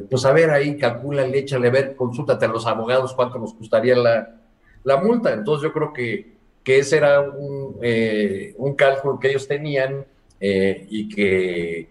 pues 0.09 0.25
a 0.25 0.33
ver 0.33 0.51
ahí, 0.51 0.77
calcúlale, 0.77 1.39
échale, 1.39 1.71
ver, 1.71 1.97
consúltate 1.97 2.47
a 2.47 2.49
los 2.49 2.67
abogados 2.67 3.13
cuánto 3.15 3.39
nos 3.39 3.55
costaría 3.55 3.97
la, 3.97 4.37
la 4.85 4.97
multa. 4.97 5.33
Entonces 5.33 5.65
yo 5.69 5.73
creo 5.73 5.93
que, 5.93 6.39
que 6.63 6.79
ese 6.79 6.97
era 6.97 7.21
un, 7.21 7.77
eh, 7.83 8.55
un 8.57 8.75
cálculo 8.75 9.19
que 9.19 9.31
ellos 9.31 9.47
tenían 9.49 10.07
eh, 10.41 10.87
y 10.89 11.09
que 11.09 11.79
eh, 11.81 11.89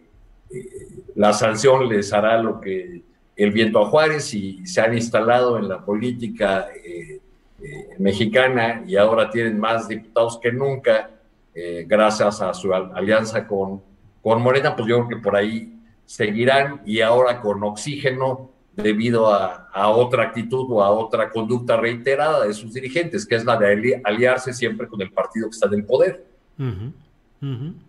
la 1.16 1.34
sanción 1.34 1.90
les 1.90 2.14
hará 2.14 2.42
lo 2.42 2.62
que 2.62 3.02
el 3.38 3.52
viento 3.52 3.80
a 3.80 3.86
Juárez 3.86 4.34
y 4.34 4.66
se 4.66 4.82
han 4.82 4.96
instalado 4.96 5.60
en 5.60 5.70
la 5.70 5.86
política 5.86 6.68
eh, 6.76 7.22
eh, 7.62 7.90
mexicana 8.00 8.84
y 8.88 8.96
ahora 8.96 9.30
tienen 9.30 9.60
más 9.60 9.88
diputados 9.88 10.40
que 10.42 10.52
nunca 10.52 11.12
eh, 11.54 11.86
gracias 11.88 12.42
a 12.42 12.54
su 12.54 12.74
alianza 12.74 13.48
con, 13.48 13.82
con 14.24 14.42
Morena, 14.42 14.76
pues 14.76 14.88
yo 14.88 14.98
creo 14.98 15.08
que 15.08 15.24
por 15.24 15.36
ahí 15.36 15.72
seguirán 16.06 16.82
y 16.86 17.02
ahora 17.02 17.40
con 17.40 17.64
oxígeno 17.64 18.50
debido 18.76 19.34
a, 19.34 19.70
otra 19.90 20.24
actitud 20.24 20.68
o 20.70 20.84
a 20.84 20.92
otra 20.92 21.30
conducta 21.30 21.78
reiterada 21.78 22.46
de 22.46 22.54
sus 22.54 22.74
dirigentes, 22.74 23.26
que 23.26 23.36
es 23.36 23.44
la 23.44 23.58
de 23.58 24.02
aliarse 24.04 24.54
siempre 24.54 24.88
con 24.88 25.02
el 25.02 25.12
partido 25.12 25.48
que 25.50 25.56
está 25.56 25.68
en 25.68 25.74
el 25.74 25.84
poder. 25.84 26.26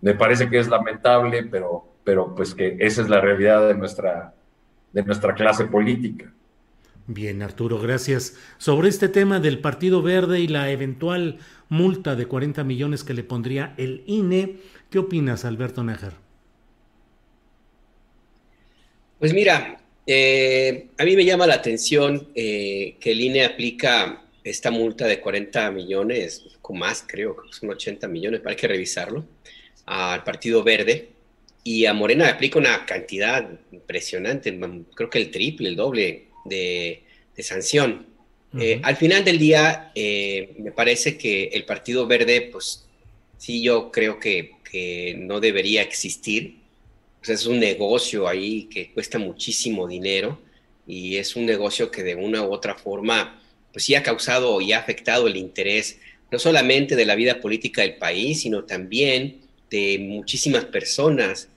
Me 0.00 0.14
parece 0.14 0.48
que 0.48 0.58
es 0.58 0.68
lamentable, 0.68 1.44
pero, 1.44 1.84
pero 2.04 2.34
pues 2.34 2.54
que 2.54 2.76
esa 2.80 3.02
es 3.02 3.08
la 3.10 3.20
realidad 3.20 3.68
de 3.68 3.74
nuestra 3.74 4.32
de 4.92 5.02
nuestra 5.02 5.34
clase 5.34 5.66
política. 5.66 6.32
Bien, 7.06 7.42
Arturo, 7.42 7.78
gracias. 7.78 8.36
Sobre 8.58 8.90
este 8.90 9.08
tema 9.08 9.40
del 9.40 9.60
Partido 9.60 10.02
Verde 10.02 10.40
y 10.40 10.48
la 10.48 10.70
eventual 10.70 11.38
multa 11.70 12.16
de 12.16 12.26
40 12.26 12.64
millones 12.64 13.02
que 13.02 13.14
le 13.14 13.24
pondría 13.24 13.74
el 13.78 14.02
INE, 14.06 14.56
¿qué 14.90 14.98
opinas, 14.98 15.46
Alberto 15.46 15.82
Nájar? 15.82 16.12
Pues 19.18 19.32
mira, 19.32 19.80
eh, 20.06 20.88
a 20.98 21.04
mí 21.04 21.16
me 21.16 21.24
llama 21.24 21.46
la 21.46 21.54
atención 21.54 22.28
eh, 22.34 22.96
que 23.00 23.12
el 23.12 23.20
INE 23.20 23.44
aplica 23.44 24.22
esta 24.44 24.70
multa 24.70 25.06
de 25.06 25.20
40 25.20 25.70
millones, 25.70 26.44
con 26.60 26.78
más 26.78 27.04
creo, 27.06 27.36
que 27.36 27.52
son 27.52 27.70
80 27.70 28.06
millones, 28.08 28.42
hay 28.44 28.56
que 28.56 28.68
revisarlo, 28.68 29.24
al 29.86 30.24
Partido 30.24 30.62
Verde, 30.62 31.08
y 31.68 31.84
a 31.84 31.92
Morena 31.92 32.24
le 32.24 32.30
aplica 32.30 32.58
una 32.58 32.86
cantidad 32.86 33.46
impresionante, 33.72 34.58
creo 34.94 35.10
que 35.10 35.18
el 35.18 35.30
triple, 35.30 35.68
el 35.68 35.76
doble 35.76 36.28
de, 36.46 37.02
sanción. 37.40 38.06
Eh, 38.58 38.80
al 38.82 38.96
final 38.96 39.22
del 39.22 39.38
día, 39.38 39.92
eh, 39.94 40.54
me 40.58 40.72
parece 40.72 41.18
que 41.18 41.48
el 41.52 41.66
Partido 41.66 42.06
Verde, 42.06 42.48
pues 42.50 42.86
sí, 43.36 43.62
yo 43.62 43.90
creo 43.92 44.18
que, 44.18 44.56
no 45.18 45.40
debería 45.40 45.82
existir. 45.82 46.56
pues 47.18 47.28
es 47.40 47.46
un 47.46 47.58
negocio 47.58 48.28
ahí 48.28 48.64
que 48.70 48.90
cuesta 48.92 49.18
muchísimo 49.18 49.86
dinero 49.86 50.38
y 50.86 51.16
es 51.16 51.36
un 51.36 51.44
negocio 51.44 51.90
que 51.90 52.02
de 52.02 52.14
una 52.14 52.42
u 52.42 52.52
otra 52.52 52.76
forma, 52.76 53.42
pues 53.72 53.84
sí 53.84 53.94
ha 53.94 54.02
causado 54.02 54.60
y 54.62 54.72
ha 54.72 54.78
afectado 54.78 55.26
el 55.26 55.36
interés 55.36 55.98
no 56.30 56.38
solamente 56.38 56.96
de 56.96 57.04
la 57.04 57.14
vida 57.14 57.40
política 57.42 57.82
del 57.82 57.96
país, 57.96 58.40
sino 58.40 58.64
también 58.64 59.40
de 59.70 59.98
muchísimas 60.00 60.64
personas, 60.66 61.48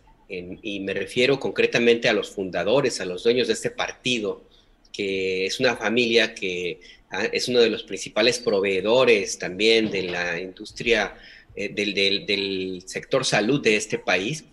y 0.61 0.79
me 0.79 0.93
refiero 0.93 1.39
concretamente 1.39 2.07
a 2.07 2.13
los 2.13 2.29
fundadores, 2.29 3.01
a 3.01 3.05
los 3.05 3.23
dueños 3.23 3.47
de 3.47 3.53
este 3.53 3.71
partido, 3.71 4.43
que 4.91 5.45
es 5.45 5.59
una 5.59 5.75
familia 5.75 6.33
que 6.33 6.79
ah, 7.09 7.25
es 7.31 7.47
uno 7.47 7.59
de 7.59 7.69
los 7.69 7.83
principales 7.83 8.39
proveedores 8.39 9.37
también 9.37 9.91
de 9.91 10.03
la 10.03 10.39
industria, 10.39 11.15
eh, 11.55 11.69
del, 11.69 12.83
sector 12.85 13.25
salud 13.25 13.61
de 13.61 13.75
este 13.75 13.99
país. 13.99 14.45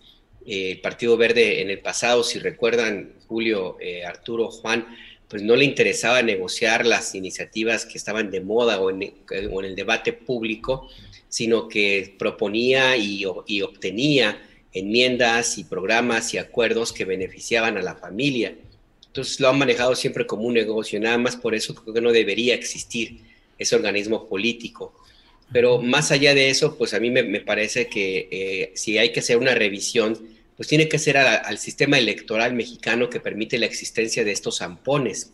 Eh, 0.46 0.72
el 0.72 0.80
Partido 0.80 1.16
Verde 1.16 1.62
en 1.62 1.70
el 1.70 1.80
pasado, 1.80 2.24
si 2.24 2.38
recuerdan, 2.38 3.14
Julio, 3.26 3.76
eh, 3.80 4.04
Arturo, 4.04 4.50
Juan, 4.50 4.86
pues 5.28 5.42
no 5.42 5.56
le 5.56 5.64
interesaba 5.64 6.22
negociar 6.22 6.86
las 6.86 7.14
iniciativas 7.14 7.84
que 7.84 7.98
estaban 7.98 8.30
de 8.30 8.40
moda 8.40 8.80
o 8.80 8.90
en, 8.90 9.12
el 9.30 9.74
debate 9.76 10.12
público, 10.12 10.88
sino 11.28 11.68
que 11.68 12.14
proponía 12.18 12.96
y, 12.96 13.24
obtenía 13.26 14.40
enmiendas 14.72 15.58
y 15.58 15.64
programas 15.64 16.34
y 16.34 16.38
acuerdos 16.38 16.92
que 16.92 17.04
beneficiaban 17.04 17.76
a 17.76 17.82
la 17.82 17.94
familia. 17.94 18.54
Entonces 19.06 19.40
lo 19.40 19.48
han 19.48 19.58
manejado 19.58 19.94
siempre 19.94 20.26
como 20.26 20.42
un 20.42 20.54
negocio, 20.54 21.00
nada 21.00 21.18
más 21.18 21.36
por 21.36 21.54
eso 21.54 21.74
creo 21.74 21.94
que 21.94 22.00
no 22.00 22.12
debería 22.12 22.54
existir 22.54 23.20
ese 23.58 23.74
organismo 23.74 24.28
político. 24.28 24.94
Pero 25.52 25.80
más 25.80 26.12
allá 26.12 26.34
de 26.34 26.50
eso, 26.50 26.76
pues 26.76 26.92
a 26.92 27.00
mí 27.00 27.10
me, 27.10 27.40
parece 27.40 27.86
que 27.88 28.28
eh, 28.30 28.72
si 28.74 28.98
hay 28.98 29.12
que 29.12 29.20
hacer 29.20 29.38
una 29.38 29.54
revisión, 29.54 30.18
pues 30.56 30.68
tiene 30.68 30.88
que 30.88 30.98
ser 30.98 31.16
al 31.16 31.58
sistema 31.58 31.98
electoral 31.98 32.52
mexicano 32.52 33.08
que 33.08 33.20
permite 33.20 33.58
la 33.58 33.66
existencia 33.66 34.24
de 34.24 34.32
estos 34.32 34.58
zampones, 34.58 35.32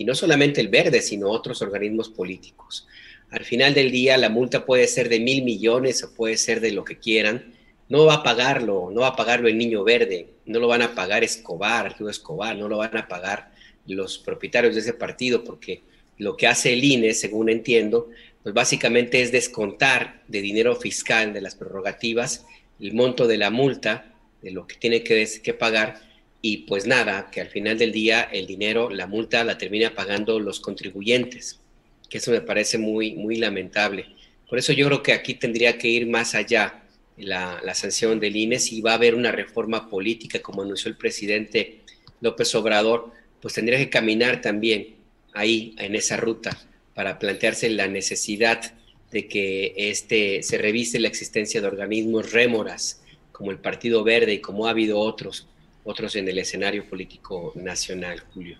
y 0.00 0.04
no 0.04 0.14
solamente 0.14 0.62
el 0.62 0.68
verde, 0.68 1.02
sino 1.02 1.28
otros 1.28 1.60
organismos 1.60 2.08
políticos. 2.08 2.86
Al 3.30 3.44
final 3.44 3.74
del 3.74 3.90
día, 3.90 4.16
la 4.16 4.30
multa 4.30 4.64
puede 4.64 4.86
ser 4.86 5.10
de 5.10 5.20
mil 5.20 5.42
millones 5.44 6.02
o 6.02 6.14
puede 6.14 6.38
ser 6.38 6.60
de 6.60 6.72
lo 6.72 6.84
que 6.84 6.98
quieran. 6.98 7.52
No 7.90 8.06
va 8.06 8.14
a 8.14 8.22
pagarlo, 8.22 8.90
no 8.90 9.02
va 9.02 9.08
a 9.08 9.16
pagarlo 9.16 9.48
el 9.48 9.58
niño 9.58 9.84
verde, 9.84 10.28
no 10.46 10.60
lo 10.60 10.68
van 10.68 10.80
a 10.80 10.94
pagar 10.94 11.22
Escobar, 11.22 11.84
Arturo 11.84 12.08
Escobar, 12.08 12.56
no 12.56 12.68
lo 12.68 12.78
van 12.78 12.96
a 12.96 13.06
pagar 13.06 13.50
los 13.86 14.16
propietarios 14.16 14.74
de 14.74 14.80
ese 14.80 14.94
partido, 14.94 15.44
porque 15.44 15.82
lo 16.16 16.36
que 16.36 16.46
hace 16.46 16.72
el 16.72 16.82
INE, 16.82 17.12
según 17.12 17.50
entiendo, 17.50 18.08
pues 18.42 18.54
básicamente 18.54 19.20
es 19.20 19.32
descontar 19.32 20.22
de 20.28 20.40
dinero 20.40 20.76
fiscal 20.76 21.34
de 21.34 21.42
las 21.42 21.54
prerrogativas 21.54 22.46
el 22.80 22.94
monto 22.94 23.26
de 23.26 23.36
la 23.36 23.50
multa 23.50 24.14
de 24.40 24.52
lo 24.52 24.66
que 24.66 24.76
tiene 24.76 25.02
que, 25.02 25.28
que 25.42 25.52
pagar 25.52 26.00
y 26.42 26.58
pues 26.58 26.86
nada, 26.86 27.28
que 27.30 27.40
al 27.40 27.48
final 27.48 27.76
del 27.76 27.92
día 27.92 28.22
el 28.22 28.46
dinero, 28.46 28.88
la 28.88 29.06
multa 29.06 29.44
la 29.44 29.58
termina 29.58 29.94
pagando 29.94 30.40
los 30.40 30.60
contribuyentes, 30.60 31.60
que 32.08 32.18
eso 32.18 32.30
me 32.30 32.40
parece 32.40 32.78
muy, 32.78 33.12
muy 33.12 33.36
lamentable. 33.36 34.06
Por 34.48 34.58
eso 34.58 34.72
yo 34.72 34.86
creo 34.86 35.02
que 35.02 35.12
aquí 35.12 35.34
tendría 35.34 35.76
que 35.76 35.88
ir 35.88 36.06
más 36.06 36.34
allá 36.34 36.79
la, 37.20 37.74
sanción 37.74 38.20
del 38.20 38.36
INE, 38.36 38.58
si 38.58 38.80
va 38.80 38.92
a 38.92 38.94
haber 38.94 39.14
una 39.14 39.32
reforma 39.32 39.88
política, 39.88 40.40
como 40.40 40.62
anunció 40.62 40.88
el 40.90 40.96
presidente 40.96 41.80
López 42.20 42.54
Obrador, 42.54 43.10
pues 43.40 43.54
tendría 43.54 43.78
que 43.78 43.90
caminar 43.90 44.40
también 44.40 44.96
ahí, 45.32 45.74
en 45.78 45.94
esa 45.94 46.16
ruta, 46.16 46.56
para 46.94 47.18
plantearse 47.18 47.70
la 47.70 47.86
necesidad 47.86 48.74
de 49.10 49.26
que 49.26 49.74
este, 49.76 50.42
se 50.42 50.58
revise 50.58 51.00
la 51.00 51.08
existencia 51.08 51.60
de 51.60 51.66
organismos 51.66 52.32
rémoras, 52.32 53.02
como 53.32 53.50
el 53.50 53.58
Partido 53.58 54.04
Verde 54.04 54.34
y 54.34 54.40
como 54.40 54.66
ha 54.66 54.70
habido 54.70 54.98
otros, 54.98 55.48
otros 55.84 56.14
en 56.16 56.28
el 56.28 56.38
escenario 56.38 56.84
político 56.84 57.52
nacional, 57.56 58.20
Julio. 58.34 58.58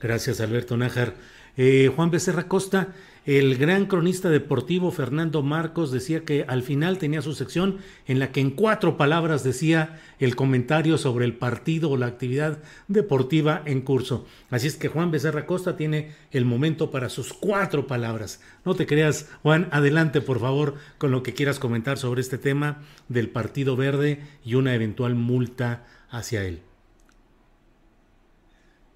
Gracias, 0.00 0.40
Alberto 0.40 0.76
Nájar. 0.76 1.14
Eh, 1.56 1.90
Juan 1.94 2.10
Becerra 2.10 2.46
Costa, 2.46 2.94
el 3.28 3.58
gran 3.58 3.84
cronista 3.84 4.30
deportivo 4.30 4.90
Fernando 4.90 5.42
Marcos 5.42 5.92
decía 5.92 6.24
que 6.24 6.46
al 6.48 6.62
final 6.62 6.96
tenía 6.96 7.20
su 7.20 7.34
sección 7.34 7.76
en 8.06 8.20
la 8.20 8.32
que 8.32 8.40
en 8.40 8.50
cuatro 8.50 8.96
palabras 8.96 9.44
decía 9.44 10.00
el 10.18 10.34
comentario 10.34 10.96
sobre 10.96 11.26
el 11.26 11.36
partido 11.36 11.90
o 11.90 11.98
la 11.98 12.06
actividad 12.06 12.56
deportiva 12.86 13.60
en 13.66 13.82
curso. 13.82 14.26
Así 14.48 14.66
es 14.66 14.76
que 14.76 14.88
Juan 14.88 15.10
Becerra 15.10 15.44
Costa 15.44 15.76
tiene 15.76 16.14
el 16.30 16.46
momento 16.46 16.90
para 16.90 17.10
sus 17.10 17.34
cuatro 17.34 17.86
palabras. 17.86 18.40
No 18.64 18.74
te 18.74 18.86
creas, 18.86 19.28
Juan, 19.42 19.68
adelante 19.72 20.22
por 20.22 20.40
favor 20.40 20.76
con 20.96 21.10
lo 21.10 21.22
que 21.22 21.34
quieras 21.34 21.58
comentar 21.58 21.98
sobre 21.98 22.22
este 22.22 22.38
tema 22.38 22.78
del 23.08 23.28
Partido 23.28 23.76
Verde 23.76 24.22
y 24.42 24.54
una 24.54 24.74
eventual 24.74 25.16
multa 25.16 25.84
hacia 26.08 26.46
él. 26.46 26.62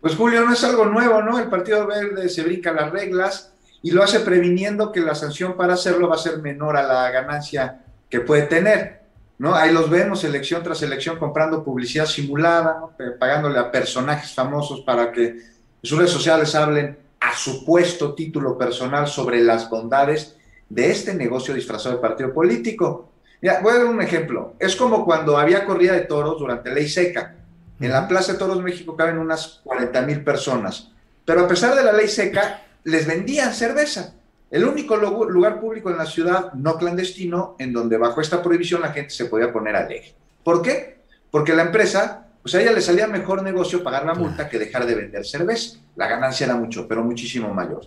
Pues 0.00 0.16
Julio, 0.16 0.42
no 0.46 0.54
es 0.54 0.64
algo 0.64 0.86
nuevo, 0.86 1.20
¿no? 1.20 1.38
El 1.38 1.50
Partido 1.50 1.86
Verde 1.86 2.30
se 2.30 2.42
brinca 2.44 2.72
las 2.72 2.90
reglas 2.90 3.51
y 3.82 3.90
lo 3.90 4.02
hace 4.02 4.20
previniendo 4.20 4.92
que 4.92 5.00
la 5.00 5.14
sanción 5.14 5.56
para 5.56 5.74
hacerlo 5.74 6.08
va 6.08 6.14
a 6.14 6.18
ser 6.18 6.38
menor 6.38 6.76
a 6.76 6.82
la 6.82 7.10
ganancia 7.10 7.84
que 8.08 8.20
puede 8.20 8.42
tener, 8.42 9.02
¿no? 9.38 9.54
Ahí 9.54 9.72
los 9.72 9.90
vemos 9.90 10.22
elección 10.22 10.62
tras 10.62 10.82
elección 10.82 11.18
comprando 11.18 11.64
publicidad 11.64 12.06
simulada, 12.06 12.80
pagándole 13.18 13.58
a 13.58 13.70
personajes 13.72 14.32
famosos 14.32 14.82
para 14.82 15.10
que 15.10 15.26
en 15.26 15.42
sus 15.82 15.98
redes 15.98 16.12
sociales 16.12 16.54
hablen 16.54 16.96
a 17.18 17.34
supuesto 17.34 18.14
título 18.14 18.56
personal 18.56 19.08
sobre 19.08 19.40
las 19.40 19.68
bondades 19.68 20.36
de 20.68 20.90
este 20.90 21.14
negocio 21.14 21.54
disfrazado 21.54 21.96
de 21.96 22.00
partido 22.00 22.32
político. 22.32 23.10
Mira, 23.40 23.60
voy 23.60 23.72
a 23.72 23.78
dar 23.78 23.86
un 23.86 24.00
ejemplo. 24.00 24.54
Es 24.58 24.76
como 24.76 25.04
cuando 25.04 25.36
había 25.36 25.64
corrida 25.64 25.94
de 25.94 26.02
toros 26.02 26.38
durante 26.38 26.72
ley 26.72 26.88
seca. 26.88 27.34
En 27.80 27.90
la 27.90 28.06
Plaza 28.06 28.32
de 28.32 28.38
Toros 28.38 28.62
México 28.62 28.96
caben 28.96 29.18
unas 29.18 29.60
40 29.64 30.02
mil 30.02 30.22
personas. 30.22 30.92
Pero 31.24 31.40
a 31.40 31.48
pesar 31.48 31.74
de 31.74 31.82
la 31.82 31.92
ley 31.92 32.06
seca, 32.06 32.62
les 32.84 33.06
vendían 33.06 33.52
cerveza. 33.54 34.14
El 34.50 34.64
único 34.64 34.96
lugar 34.96 35.60
público 35.60 35.90
en 35.90 35.96
la 35.96 36.06
ciudad 36.06 36.52
no 36.52 36.76
clandestino 36.76 37.56
en 37.58 37.72
donde 37.72 37.96
bajo 37.96 38.20
esta 38.20 38.42
prohibición 38.42 38.82
la 38.82 38.92
gente 38.92 39.10
se 39.10 39.24
podía 39.24 39.52
poner 39.52 39.76
alegre. 39.76 40.14
¿Por 40.44 40.60
qué? 40.60 40.98
Porque 41.30 41.54
la 41.54 41.62
empresa, 41.62 42.26
pues 42.42 42.54
a 42.54 42.60
ella 42.60 42.72
le 42.72 42.82
salía 42.82 43.06
mejor 43.06 43.42
negocio 43.42 43.82
pagar 43.82 44.04
la 44.04 44.14
multa 44.14 44.48
que 44.48 44.58
dejar 44.58 44.84
de 44.84 44.94
vender 44.94 45.24
cerveza. 45.24 45.78
La 45.96 46.06
ganancia 46.06 46.44
era 46.44 46.54
mucho, 46.54 46.86
pero 46.86 47.02
muchísimo 47.02 47.54
mayor. 47.54 47.86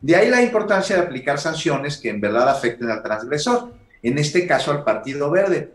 De 0.00 0.14
ahí 0.14 0.30
la 0.30 0.42
importancia 0.42 0.96
de 0.96 1.02
aplicar 1.02 1.38
sanciones 1.38 1.96
que 1.96 2.10
en 2.10 2.20
verdad 2.20 2.48
afecten 2.48 2.90
al 2.90 3.02
transgresor 3.02 3.72
en 4.02 4.18
este 4.18 4.46
caso 4.46 4.70
al 4.70 4.84
Partido 4.84 5.30
Verde. 5.30 5.72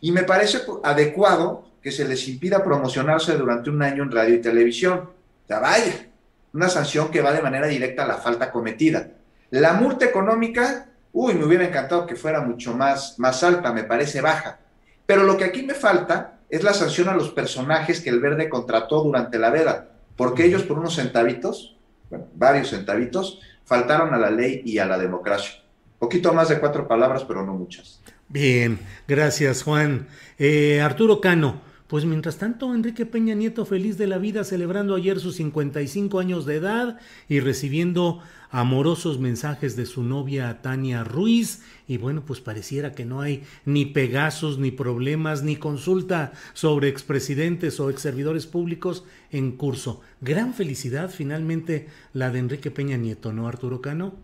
Y 0.00 0.12
me 0.12 0.22
parece 0.22 0.60
adecuado 0.84 1.64
que 1.82 1.90
se 1.90 2.06
les 2.06 2.28
impida 2.28 2.62
promocionarse 2.62 3.36
durante 3.36 3.70
un 3.70 3.82
año 3.82 4.02
en 4.02 4.12
radio 4.12 4.34
y 4.34 4.40
televisión. 4.40 5.10
Vaya, 5.48 6.09
una 6.52 6.68
sanción 6.68 7.10
que 7.10 7.20
va 7.20 7.32
de 7.32 7.42
manera 7.42 7.66
directa 7.66 8.04
a 8.04 8.08
la 8.08 8.18
falta 8.18 8.50
cometida. 8.50 9.08
La 9.50 9.72
multa 9.72 10.04
económica, 10.04 10.88
uy, 11.12 11.34
me 11.34 11.44
hubiera 11.44 11.66
encantado 11.66 12.06
que 12.06 12.16
fuera 12.16 12.40
mucho 12.40 12.74
más, 12.74 13.18
más 13.18 13.42
alta, 13.42 13.72
me 13.72 13.84
parece 13.84 14.20
baja. 14.20 14.58
Pero 15.06 15.24
lo 15.24 15.36
que 15.36 15.44
aquí 15.44 15.62
me 15.62 15.74
falta 15.74 16.38
es 16.48 16.62
la 16.62 16.74
sanción 16.74 17.08
a 17.08 17.14
los 17.14 17.30
personajes 17.30 18.00
que 18.00 18.10
el 18.10 18.20
verde 18.20 18.48
contrató 18.48 19.02
durante 19.02 19.38
la 19.38 19.50
veda, 19.50 19.88
porque 20.16 20.44
ellos 20.44 20.62
por 20.64 20.78
unos 20.78 20.96
centavitos, 20.96 21.76
bueno, 22.10 22.26
varios 22.34 22.70
centavitos, 22.70 23.40
faltaron 23.64 24.12
a 24.14 24.18
la 24.18 24.30
ley 24.30 24.62
y 24.64 24.78
a 24.78 24.86
la 24.86 24.98
democracia. 24.98 25.62
Poquito 25.98 26.32
más 26.32 26.48
de 26.48 26.58
cuatro 26.58 26.88
palabras, 26.88 27.24
pero 27.24 27.44
no 27.44 27.54
muchas. 27.54 28.00
Bien, 28.28 28.78
gracias 29.06 29.62
Juan. 29.62 30.08
Eh, 30.38 30.80
Arturo 30.80 31.20
Cano, 31.20 31.60
pues 31.90 32.04
mientras 32.04 32.38
tanto 32.38 32.72
Enrique 32.72 33.04
Peña 33.04 33.34
Nieto 33.34 33.66
feliz 33.66 33.98
de 33.98 34.06
la 34.06 34.18
vida 34.18 34.44
celebrando 34.44 34.94
ayer 34.94 35.18
sus 35.18 35.34
55 35.34 36.20
años 36.20 36.46
de 36.46 36.54
edad 36.54 37.00
y 37.28 37.40
recibiendo 37.40 38.22
amorosos 38.48 39.18
mensajes 39.18 39.74
de 39.74 39.86
su 39.86 40.04
novia 40.04 40.62
Tania 40.62 41.02
Ruiz 41.02 41.64
y 41.88 41.96
bueno 41.96 42.22
pues 42.24 42.40
pareciera 42.40 42.92
que 42.92 43.04
no 43.04 43.20
hay 43.20 43.42
ni 43.64 43.86
pegazos 43.86 44.60
ni 44.60 44.70
problemas 44.70 45.42
ni 45.42 45.56
consulta 45.56 46.30
sobre 46.52 46.86
expresidentes 46.86 47.80
o 47.80 47.90
ex 47.90 48.00
servidores 48.02 48.46
públicos 48.46 49.04
en 49.32 49.56
curso. 49.56 50.00
Gran 50.20 50.54
felicidad 50.54 51.10
finalmente 51.10 51.88
la 52.12 52.30
de 52.30 52.38
Enrique 52.38 52.70
Peña 52.70 52.98
Nieto, 52.98 53.32
¿no 53.32 53.48
Arturo 53.48 53.80
Cano? 53.80 54.14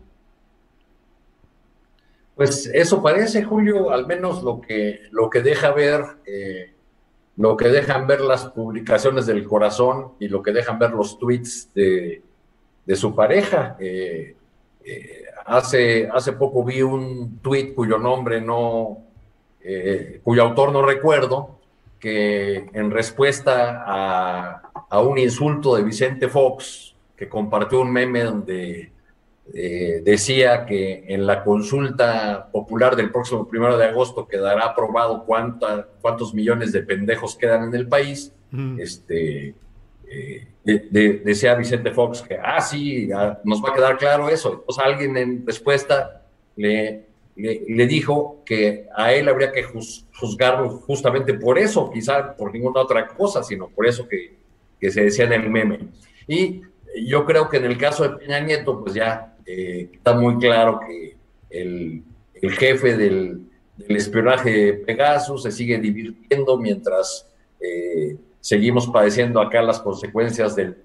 Pues 2.35 2.71
eso 2.73 3.03
parece, 3.03 3.43
Julio, 3.43 3.91
al 3.91 4.07
menos 4.07 4.41
lo 4.41 4.61
que, 4.61 5.01
lo 5.11 5.29
que 5.29 5.41
deja 5.41 5.71
ver, 5.73 6.01
eh, 6.25 6.76
lo 7.37 7.55
que 7.55 7.69
dejan 7.69 8.07
ver 8.07 8.21
las 8.21 8.45
publicaciones 8.45 9.25
del 9.25 9.43
corazón 9.45 10.13
y 10.19 10.27
lo 10.27 10.41
que 10.41 10.51
dejan 10.51 10.79
ver 10.79 10.91
los 10.91 11.17
tweets 11.19 11.71
de, 11.73 12.21
su 12.95 13.15
pareja. 13.15 13.77
Eh, 13.79 14.35
eh, 14.83 15.25
hace, 15.45 16.09
hace 16.11 16.33
poco 16.33 16.63
vi 16.63 16.81
un 16.81 17.39
tweet 17.39 17.73
cuyo 17.73 17.97
nombre 17.97 18.41
no, 18.41 19.03
cuyo 20.23 20.43
autor 20.43 20.71
no 20.71 20.81
recuerdo, 20.81 21.59
que 21.99 22.69
en 22.73 22.91
respuesta 22.91 23.83
a, 23.85 24.61
a 24.89 25.01
un 25.01 25.17
insulto 25.17 25.75
de 25.75 25.83
Vicente 25.83 26.27
Fox, 26.27 26.95
que 27.15 27.27
compartió 27.27 27.81
un 27.81 27.91
meme 27.91 28.23
donde 28.23 28.91
eh, 29.53 30.01
decía 30.03 30.65
que 30.65 31.05
en 31.07 31.25
la 31.25 31.43
consulta 31.43 32.49
popular 32.51 32.95
del 32.95 33.11
próximo 33.11 33.47
primero 33.47 33.77
de 33.77 33.85
agosto 33.85 34.27
quedará 34.27 34.65
aprobado 34.65 35.23
cuánta, 35.25 35.87
cuántos 36.01 36.33
millones 36.33 36.71
de 36.71 36.83
pendejos 36.83 37.35
quedan 37.35 37.63
en 37.63 37.75
el 37.75 37.87
país. 37.87 38.33
Este, 38.77 39.55
eh, 40.09 40.47
decía 40.63 41.55
Vicente 41.55 41.91
Fox 41.91 42.21
que, 42.21 42.37
ah, 42.41 42.61
sí, 42.61 43.09
nos 43.43 43.63
va 43.63 43.69
a 43.69 43.73
quedar 43.73 43.97
claro 43.97 44.29
eso. 44.29 44.53
Entonces 44.59 44.83
alguien 44.83 45.17
en 45.17 45.45
respuesta 45.45 46.23
le, 46.55 47.05
le, 47.35 47.87
dijo 47.87 48.43
que 48.45 48.87
a 48.95 49.13
él 49.13 49.29
habría 49.29 49.51
que 49.51 49.63
juzgarlo 49.63 50.69
justamente 50.69 51.33
por 51.33 51.57
eso, 51.57 51.89
quizá 51.89 52.35
por 52.35 52.51
ninguna 52.53 52.81
otra 52.81 53.07
cosa, 53.07 53.43
sino 53.43 53.69
por 53.69 53.85
eso 53.85 54.07
que, 54.07 54.35
que 54.79 54.91
se 54.91 55.03
decía 55.03 55.25
en 55.25 55.33
el 55.33 55.49
meme. 55.49 55.79
Y 56.27 56.61
yo 57.05 57.25
creo 57.25 57.49
que 57.49 57.57
en 57.57 57.65
el 57.65 57.77
caso 57.77 58.03
de 58.03 58.17
Peña 58.17 58.39
Nieto, 58.39 58.81
pues 58.81 58.93
ya 58.93 59.36
eh, 59.47 59.89
está 59.93 60.13
muy 60.13 60.37
claro 60.39 60.81
que 60.85 61.15
el, 61.49 62.03
jefe 62.51 62.97
del, 62.97 63.49
espionaje 63.87 64.49
de 64.51 64.73
Pegasus 64.73 65.43
se 65.43 65.51
sigue 65.51 65.79
divirtiendo 65.79 66.57
mientras 66.57 67.25
eh, 67.61 68.17
seguimos 68.41 68.87
padeciendo 68.87 69.39
acá 69.39 69.61
las 69.61 69.79
consecuencias 69.79 70.53
del, 70.55 70.77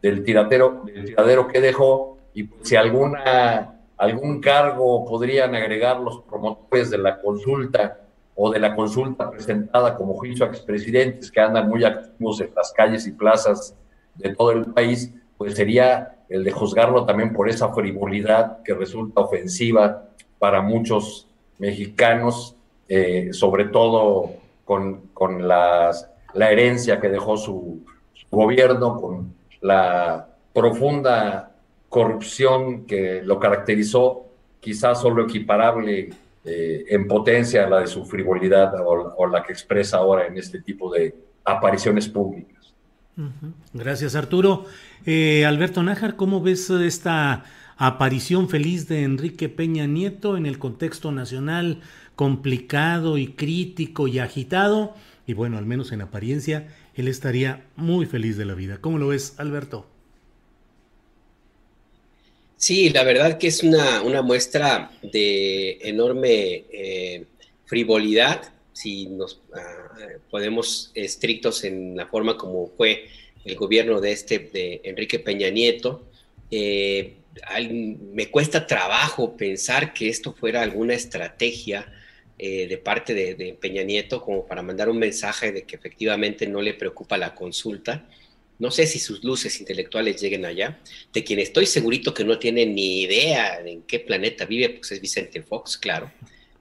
del, 0.00 0.24
tiradero, 0.24 0.84
tiradero 1.04 1.46
que 1.48 1.60
dejó. 1.60 2.16
Y 2.32 2.44
pues, 2.44 2.68
si 2.68 2.76
alguna, 2.76 3.80
algún 3.98 4.40
cargo 4.40 5.04
podrían 5.04 5.54
agregar 5.54 6.00
los 6.00 6.22
promotores 6.22 6.90
de 6.90 6.98
la 6.98 7.20
consulta 7.20 8.00
o 8.34 8.50
de 8.50 8.60
la 8.60 8.74
consulta 8.74 9.30
presentada 9.30 9.94
como 9.94 10.14
juicio 10.14 10.46
a 10.46 10.48
expresidentes 10.48 11.30
que 11.30 11.40
andan 11.40 11.68
muy 11.68 11.84
activos 11.84 12.40
en 12.40 12.50
las 12.56 12.72
calles 12.72 13.06
y 13.06 13.12
plazas 13.12 13.76
de 14.14 14.34
todo 14.34 14.52
el 14.52 14.66
país, 14.72 15.12
pues 15.36 15.54
sería 15.54 16.15
el 16.28 16.44
de 16.44 16.50
juzgarlo 16.50 17.04
también 17.04 17.32
por 17.32 17.48
esa 17.48 17.72
frivolidad 17.72 18.62
que 18.62 18.74
resulta 18.74 19.20
ofensiva 19.20 20.04
para 20.38 20.60
muchos 20.60 21.28
mexicanos, 21.58 22.56
eh, 22.88 23.30
sobre 23.32 23.66
todo 23.66 24.34
con, 24.64 25.08
con 25.14 25.46
las, 25.46 26.10
la 26.34 26.50
herencia 26.50 27.00
que 27.00 27.08
dejó 27.08 27.36
su, 27.36 27.84
gobierno, 28.30 29.00
con 29.00 29.34
la 29.60 30.28
profunda 30.52 31.52
corrupción 31.88 32.84
que 32.84 33.22
lo 33.22 33.38
caracterizó, 33.38 34.26
quizás 34.60 35.00
solo 35.00 35.24
equiparable 35.24 36.10
eh, 36.44 36.84
en 36.88 37.06
potencia 37.06 37.64
a 37.64 37.70
la 37.70 37.80
de 37.80 37.86
su 37.86 38.04
frivolidad 38.04 38.74
o 38.84 39.26
la 39.26 39.42
que 39.42 39.52
expresa 39.52 39.98
ahora 39.98 40.26
en 40.26 40.36
este 40.36 40.60
tipo 40.60 40.92
de 40.92 41.14
apariciones 41.44 42.08
públicas. 42.08 42.55
Gracias, 43.72 44.14
Arturo. 44.14 44.66
Eh, 45.06 45.44
Alberto 45.46 45.82
Nájar, 45.82 46.16
¿cómo 46.16 46.42
ves 46.42 46.68
esta 46.70 47.44
aparición 47.78 48.48
feliz 48.48 48.88
de 48.88 49.02
Enrique 49.04 49.48
Peña 49.48 49.86
Nieto 49.86 50.36
en 50.36 50.46
el 50.46 50.58
contexto 50.58 51.12
nacional 51.12 51.80
complicado 52.14 53.16
y 53.16 53.28
crítico 53.28 54.06
y 54.08 54.18
agitado? 54.18 54.94
Y 55.26 55.32
bueno, 55.32 55.58
al 55.58 55.66
menos 55.66 55.92
en 55.92 56.02
apariencia, 56.02 56.68
él 56.94 57.08
estaría 57.08 57.64
muy 57.76 58.06
feliz 58.06 58.36
de 58.36 58.44
la 58.44 58.54
vida. 58.54 58.78
¿Cómo 58.80 58.98
lo 58.98 59.08
ves, 59.08 59.34
Alberto? 59.38 59.86
Sí, 62.58 62.90
la 62.90 63.02
verdad 63.02 63.38
que 63.38 63.48
es 63.48 63.62
una, 63.62 64.22
muestra 64.22 64.90
de 65.02 65.78
enorme 65.82 66.64
eh, 66.72 67.26
frivolidad 67.66 68.52
si 68.76 69.06
nos 69.06 69.40
ah, 69.54 69.88
podemos 70.30 70.90
estrictos 70.94 71.64
en 71.64 71.96
la 71.96 72.06
forma 72.06 72.36
como 72.36 72.68
fue 72.76 73.06
el 73.42 73.56
gobierno 73.56 74.02
de 74.02 74.12
este 74.12 74.38
de 74.38 74.82
Enrique 74.84 75.18
Peña 75.18 75.48
Nieto. 75.48 76.04
Eh, 76.50 77.14
me 78.12 78.30
cuesta 78.30 78.66
trabajo 78.66 79.34
pensar 79.34 79.94
que 79.94 80.10
esto 80.10 80.34
fuera 80.34 80.60
alguna 80.60 80.92
estrategia 80.92 81.90
eh, 82.38 82.66
de 82.66 82.76
parte 82.76 83.14
de, 83.14 83.56
Peña 83.58 83.82
Nieto 83.82 84.20
como 84.20 84.46
para 84.46 84.60
mandar 84.60 84.90
un 84.90 84.98
mensaje 84.98 85.52
de 85.52 85.62
que 85.62 85.76
efectivamente 85.76 86.46
no 86.46 86.60
le 86.60 86.74
preocupa 86.74 87.16
la 87.16 87.34
consulta. 87.34 88.06
No 88.58 88.70
sé 88.70 88.86
si 88.86 88.98
sus 88.98 89.24
luces 89.24 89.58
intelectuales 89.58 90.20
lleguen 90.20 90.44
allá. 90.44 90.78
De 91.14 91.24
quien 91.24 91.38
estoy 91.38 91.64
segurito 91.64 92.12
que 92.12 92.24
no 92.24 92.38
tiene 92.38 92.66
ni 92.66 93.00
idea 93.02 93.58
en 93.60 93.82
qué 93.84 94.00
planeta 94.00 94.44
vive, 94.44 94.68
pues 94.68 94.92
es 94.92 95.00
Vicente 95.00 95.40
Fox, 95.42 95.78
claro. 95.78 96.12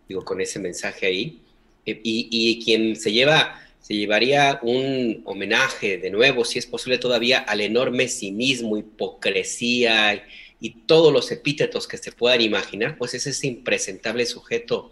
Digo, 0.07 0.23
con 0.23 0.39
ese 0.39 0.59
mensaje 0.59 1.07
ahí. 1.07 1.41
Eh, 1.85 1.99
y, 2.03 2.63
quien 2.63 2.95
se 2.95 3.11
lleva 3.11 3.61
se 3.81 3.95
llevaría 3.95 4.59
un 4.63 5.21
homenaje 5.25 5.99
de 5.99 6.09
nuevo, 6.09 6.43
si 6.43 6.57
es 6.57 6.65
posible 6.65 6.97
todavía, 6.97 7.39
al 7.39 7.61
enorme 7.61 8.07
cinismo, 8.07 8.77
hipocresía 8.77 10.25
y, 10.59 10.69
todos 10.87 11.13
los 11.13 11.31
epítetos 11.31 11.87
que 11.87 11.97
se 11.97 12.11
puedan 12.11 12.41
imaginar, 12.41 12.97
pues 12.97 13.13
es 13.13 13.27
ese 13.27 13.45
impresentable 13.45 14.25
sujeto 14.25 14.89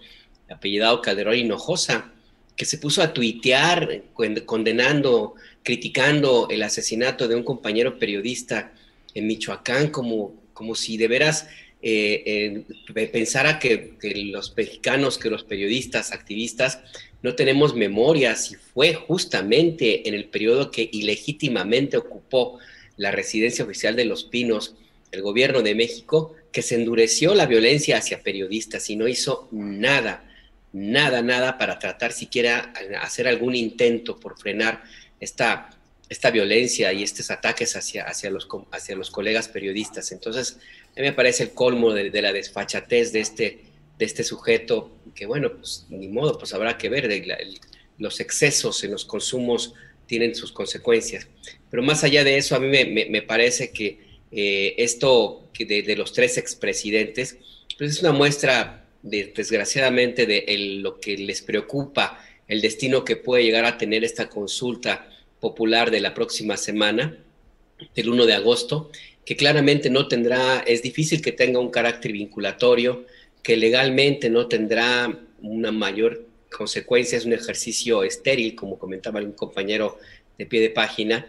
apellidado 0.49 1.01
Calderón 1.01 1.35
Hinojosa, 1.35 2.13
que 2.55 2.65
se 2.65 2.77
puso 2.77 3.01
a 3.01 3.13
tuitear 3.13 4.03
condenando, 4.45 5.33
criticando 5.63 6.47
el 6.51 6.61
asesinato 6.61 7.27
de 7.27 7.33
un 7.33 7.43
compañero 7.43 7.97
periodista 7.97 8.73
en 9.15 9.25
Michoacán, 9.25 9.89
como, 9.89 10.35
como 10.53 10.75
si 10.75 10.97
de 10.97 11.07
veras 11.07 11.47
eh, 11.83 12.63
pensara 13.11 13.59
que, 13.59 13.97
los 14.31 14.55
mexicanos, 14.55 15.17
que 15.17 15.29
los 15.29 15.43
periodistas, 15.43 16.11
activistas, 16.11 16.79
no 17.21 17.35
tenemos 17.35 17.75
memoria 17.75 18.35
si 18.35 18.55
fue 18.55 18.93
justamente 18.93 20.07
en 20.07 20.13
el 20.13 20.25
periodo 20.25 20.71
que 20.71 20.89
ilegítimamente 20.91 21.97
ocupó 21.97 22.59
la 22.97 23.11
residencia 23.11 23.65
oficial 23.65 23.95
de 23.95 24.05
Los 24.05 24.23
Pinos 24.23 24.75
el 25.13 25.21
gobierno 25.21 25.61
de 25.61 25.75
México, 25.75 26.33
que 26.51 26.63
se 26.63 26.75
endureció 26.75 27.35
la 27.35 27.45
violencia 27.45 27.97
hacia 27.97 28.23
periodistas 28.23 28.89
y 28.89 28.95
no 28.95 29.07
hizo 29.07 29.47
nada, 29.51 30.25
nada, 30.73 31.21
nada 31.21 31.57
para 31.59 31.77
tratar 31.77 32.11
siquiera 32.11 32.73
hacer 32.99 33.27
algún 33.27 33.55
intento 33.55 34.19
por 34.19 34.39
frenar 34.39 34.83
esta, 35.19 35.69
esta 36.09 36.31
violencia 36.31 36.91
y 36.93 37.03
estos 37.03 37.29
ataques 37.29 37.75
hacia, 37.75 38.05
hacia, 38.05 38.31
los, 38.31 38.47
hacia 38.71 38.95
los 38.95 39.11
colegas 39.11 39.47
periodistas. 39.47 40.11
Entonces, 40.11 40.57
a 40.95 40.99
mí 40.99 41.07
me 41.07 41.13
parece 41.13 41.43
el 41.43 41.51
colmo 41.51 41.93
de, 41.93 42.21
la 42.21 42.31
desfachatez 42.31 43.11
de 43.11 43.19
este, 43.19 43.59
de 43.97 44.05
este 44.05 44.23
sujeto, 44.23 44.91
que 45.15 45.25
bueno, 45.25 45.51
pues 45.57 45.85
ni 45.89 46.07
modo, 46.07 46.37
pues 46.37 46.53
habrá 46.53 46.77
que 46.77 46.89
ver, 46.89 47.09
los 47.97 48.19
excesos 48.19 48.83
en 48.83 48.91
los 48.91 49.05
consumos 49.05 49.73
tienen 50.05 50.35
sus 50.35 50.51
consecuencias. 50.51 51.27
Pero 51.71 51.81
más 51.81 52.03
allá 52.03 52.23
de 52.23 52.37
eso, 52.37 52.55
a 52.55 52.59
mí 52.59 52.67
me, 52.67 53.21
parece 53.23 53.71
que 53.71 53.99
eh, 54.31 54.75
esto 54.77 55.49
de, 55.57 55.95
los 55.95 56.13
tres 56.13 56.37
expresidentes, 56.37 57.37
pues 57.77 57.91
es 57.91 58.01
una 58.01 58.11
muestra, 58.11 58.85
de, 59.01 59.33
desgraciadamente, 59.35 60.27
de 60.27 60.45
lo 60.81 60.99
que 60.99 61.17
les 61.17 61.41
preocupa, 61.41 62.23
el 62.47 62.61
destino 62.61 63.03
que 63.03 63.15
puede 63.15 63.43
llegar 63.43 63.65
a 63.65 63.77
tener 63.77 64.03
esta 64.03 64.29
consulta 64.29 65.09
popular 65.39 65.89
de 65.91 66.01
la 66.01 66.13
próxima 66.13 66.57
semana, 66.57 67.17
del 67.95 68.09
1 68.09 68.25
de 68.25 68.33
agosto, 68.33 68.91
que 69.25 69.35
claramente 69.35 69.89
no 69.89 70.07
tendrá, 70.07 70.59
es 70.59 70.81
difícil 70.81 71.21
que 71.21 71.31
tenga 71.31 71.59
un 71.59 71.71
carácter 71.71 72.11
vinculatorio, 72.11 73.05
que 73.41 73.57
legalmente 73.57 74.29
no 74.29 74.47
tendrá 74.47 75.17
una 75.41 75.71
mayor 75.71 76.25
consecuencia, 76.49 77.17
es 77.17 77.25
un 77.25 77.33
ejercicio 77.33 78.03
estéril, 78.03 78.55
como 78.55 78.77
comentaba 78.77 79.19
un 79.21 79.33
compañero 79.33 79.97
de 80.37 80.45
pie 80.45 80.61
de 80.61 80.69
página, 80.69 81.27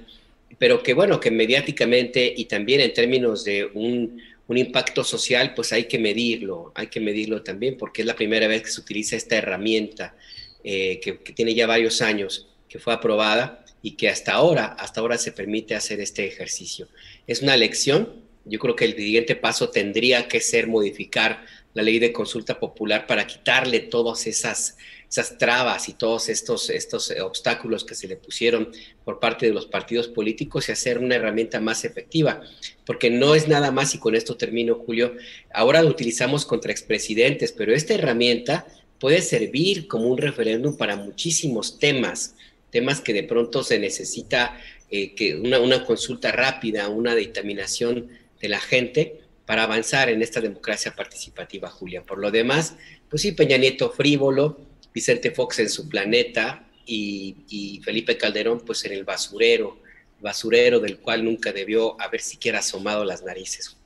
pero 0.58 0.82
que 0.82 0.94
bueno, 0.94 1.18
que 1.18 1.30
mediáticamente 1.30 2.32
y 2.36 2.44
también 2.44 2.80
en 2.80 2.92
términos 2.92 3.44
de 3.44 3.64
un, 3.64 4.20
impacto 4.48 5.02
social, 5.02 5.54
pues 5.54 5.72
hay 5.72 5.84
que 5.84 5.98
medirlo, 5.98 6.70
hay 6.74 6.88
que 6.88 7.00
medirlo 7.00 7.42
también, 7.42 7.76
porque 7.76 8.02
es 8.02 8.06
la 8.06 8.14
primera 8.14 8.46
vez 8.46 8.62
que 8.62 8.70
se 8.70 8.80
utiliza 8.80 9.16
esta 9.16 9.36
herramienta 9.36 10.14
eh, 10.62 11.00
que, 11.00 11.18
que 11.18 11.32
tiene 11.32 11.54
ya 11.54 11.66
varios 11.66 12.02
años, 12.02 12.48
que 12.68 12.78
fue 12.78 12.92
aprobada 12.92 13.64
y 13.82 13.92
que 13.92 14.08
hasta 14.08 14.32
ahora, 14.32 14.66
hasta 14.66 15.00
ahora 15.00 15.18
se 15.18 15.32
permite 15.32 15.74
hacer 15.74 15.98
este 16.00 16.26
ejercicio. 16.26 16.88
Es 17.26 17.42
una 17.42 17.56
lección. 17.56 18.08
Yo 18.44 18.58
creo 18.58 18.76
que 18.76 18.84
el 18.84 18.94
siguiente 18.94 19.36
paso 19.36 19.70
tendría 19.70 20.28
que 20.28 20.40
ser 20.40 20.66
modificar 20.66 21.44
la 21.72 21.82
ley 21.82 21.98
de 21.98 22.12
consulta 22.12 22.60
popular 22.60 23.06
para 23.06 23.26
quitarle 23.26 23.80
todas 23.80 24.26
esas, 24.26 24.76
esas 25.08 25.38
trabas 25.38 25.88
y 25.88 25.94
todos 25.94 26.28
estos, 26.28 26.70
estos 26.70 27.10
obstáculos 27.22 27.84
que 27.84 27.94
se 27.94 28.06
le 28.06 28.16
pusieron 28.16 28.70
por 29.04 29.18
parte 29.18 29.46
de 29.46 29.52
los 29.52 29.66
partidos 29.66 30.06
políticos 30.08 30.68
y 30.68 30.72
hacer 30.72 30.98
una 30.98 31.16
herramienta 31.16 31.60
más 31.60 31.84
efectiva. 31.84 32.42
Porque 32.84 33.10
no 33.10 33.34
es 33.34 33.48
nada 33.48 33.70
más, 33.72 33.94
y 33.94 33.98
con 33.98 34.14
esto 34.14 34.36
termino, 34.36 34.74
Julio, 34.74 35.14
ahora 35.52 35.82
lo 35.82 35.88
utilizamos 35.88 36.44
contra 36.44 36.70
expresidentes, 36.70 37.52
pero 37.52 37.74
esta 37.74 37.94
herramienta 37.94 38.66
puede 39.00 39.22
servir 39.22 39.88
como 39.88 40.08
un 40.08 40.18
referéndum 40.18 40.76
para 40.76 40.96
muchísimos 40.96 41.78
temas 41.78 42.34
temas 42.74 43.00
que 43.00 43.12
de 43.12 43.22
pronto 43.22 43.62
se 43.62 43.78
necesita 43.78 44.58
eh, 44.96 45.12
que 45.16 45.34
una, 45.34 45.84
consulta 45.84 46.30
rápida, 46.30 46.88
una 46.88 47.16
dictaminación 47.16 48.10
de 48.40 48.48
la 48.48 48.60
gente 48.60 49.22
para 49.44 49.64
avanzar 49.64 50.08
en 50.08 50.22
esta 50.22 50.40
democracia 50.40 50.94
participativa, 50.94 51.68
Julia. 51.68 52.04
Por 52.04 52.18
lo 52.18 52.30
demás, 52.30 52.76
pues 53.10 53.22
sí, 53.22 53.32
Peña 53.32 53.56
Nieto 53.56 53.90
frívolo, 53.90 54.60
Vicente 54.94 55.32
Fox 55.32 55.58
en 55.58 55.68
su 55.68 55.88
planeta 55.88 56.68
y, 56.86 57.80
Felipe 57.84 58.16
Calderón 58.16 58.60
pues 58.60 58.84
en 58.84 58.92
el 58.92 59.02
basurero, 59.02 59.80
basurero 60.20 60.78
del 60.78 60.98
cual 60.98 61.24
nunca 61.24 61.52
debió 61.52 62.00
haber 62.00 62.20
siquiera 62.20 62.60
asomado 62.60 63.04
las 63.04 63.24
narices. 63.24 63.76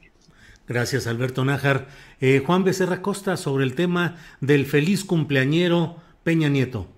Gracias, 0.67 1.07
Alberto 1.07 1.43
Nájar. 1.43 1.89
Eh, 2.21 2.43
Juan 2.45 2.65
Becerra 2.65 3.01
Costa, 3.01 3.39
sobre 3.39 3.65
el 3.65 3.75
tema 3.75 4.23
del 4.43 4.67
feliz 4.67 5.05
cumpleañero 5.05 6.03
Peña 6.23 6.51
Nieto. 6.51 6.98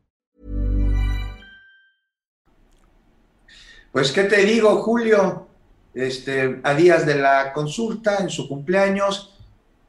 Pues, 3.91 4.11
¿qué 4.13 4.23
te 4.23 4.45
digo, 4.45 4.81
Julio? 4.81 5.47
Este, 5.93 6.61
a 6.63 6.73
días 6.73 7.05
de 7.05 7.15
la 7.15 7.51
consulta, 7.51 8.19
en 8.19 8.29
su 8.29 8.47
cumpleaños, 8.47 9.37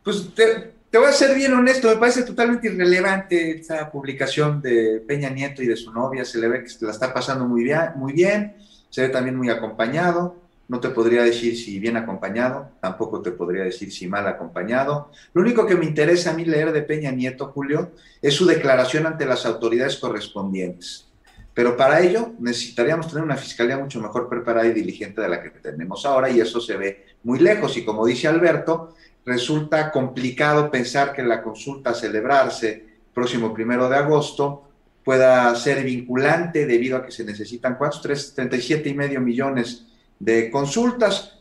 pues 0.03 0.35
te, 0.35 0.73
te 0.91 0.99
voy 0.99 1.07
a 1.07 1.13
ser 1.13 1.37
bien 1.37 1.53
honesto, 1.55 1.89
me 1.89 1.97
parece 1.97 2.25
totalmente 2.25 2.67
irrelevante 2.67 3.53
esta 3.53 3.89
publicación 3.93 4.61
de 4.61 5.05
Peña 5.07 5.31
Nieto 5.31 5.63
y 5.63 5.69
de 5.69 5.77
su 5.77 5.93
novia, 5.93 6.25
se 6.25 6.41
le 6.41 6.49
ve 6.49 6.65
que 6.65 6.85
la 6.85 6.91
está 6.91 7.15
pasando 7.15 7.47
muy 7.47 7.63
bien, 7.63 7.93
muy 7.95 8.13
bien, 8.13 8.57
se 8.91 9.03
ve 9.03 9.09
también 9.11 9.37
muy 9.37 9.49
acompañado, 9.51 10.35
no 10.67 10.81
te 10.81 10.89
podría 10.89 11.23
decir 11.23 11.57
si 11.57 11.79
bien 11.79 11.97
acompañado, 11.97 12.71
tampoco 12.81 13.23
te 13.23 13.31
podría 13.31 13.63
decir 13.63 13.93
si 13.93 14.09
mal 14.09 14.27
acompañado. 14.27 15.13
Lo 15.33 15.43
único 15.43 15.65
que 15.65 15.77
me 15.77 15.85
interesa 15.85 16.33
a 16.33 16.35
mí 16.35 16.45
leer 16.45 16.73
de 16.73 16.83
Peña 16.83 17.13
Nieto, 17.13 17.53
Julio, 17.55 17.93
es 18.21 18.35
su 18.35 18.47
declaración 18.47 19.07
ante 19.07 19.27
las 19.27 19.47
autoridades 19.47 19.97
correspondientes. 19.99 21.12
Pero 21.55 21.77
para 21.77 22.01
ello 22.01 22.33
necesitaríamos 22.39 23.09
tener 23.09 23.25
una 23.25 23.37
fiscalía 23.37 23.77
mucho 23.77 24.01
mejor 24.01 24.29
preparada 24.29 24.67
y 24.67 24.73
diligente 24.73 25.21
de 25.21 25.29
la 25.29 25.43
que 25.43 25.51
tenemos 25.51 26.07
ahora 26.07 26.31
y 26.31 26.41
eso 26.41 26.61
se 26.61 26.77
ve 26.77 27.07
muy 27.25 27.39
lejos. 27.39 27.77
Y 27.77 27.85
como 27.85 28.07
dice 28.07 28.29
Alberto, 28.29 28.95
resulta 29.25 29.91
complicado 29.91 30.71
pensar 30.71 31.13
que 31.13 31.23
la 31.23 31.43
consulta 31.43 31.91
a 31.91 31.95
celebrarse 31.95 32.87
próximo 33.13 33.53
primero 33.53 33.89
de 33.89 33.97
agosto 33.97 34.69
pueda 35.05 35.55
ser 35.55 35.85
vinculante 35.85 36.67
debido 36.67 36.97
a 36.97 37.05
que 37.05 37.13
se 37.13 37.25
necesitan 37.25 37.77
¿cuántos? 37.77 38.03
37 38.35 38.89
y 38.89 38.95
medio 38.95 39.21
millones 39.21 39.87
de 40.19 40.51
consultas. 40.51 41.39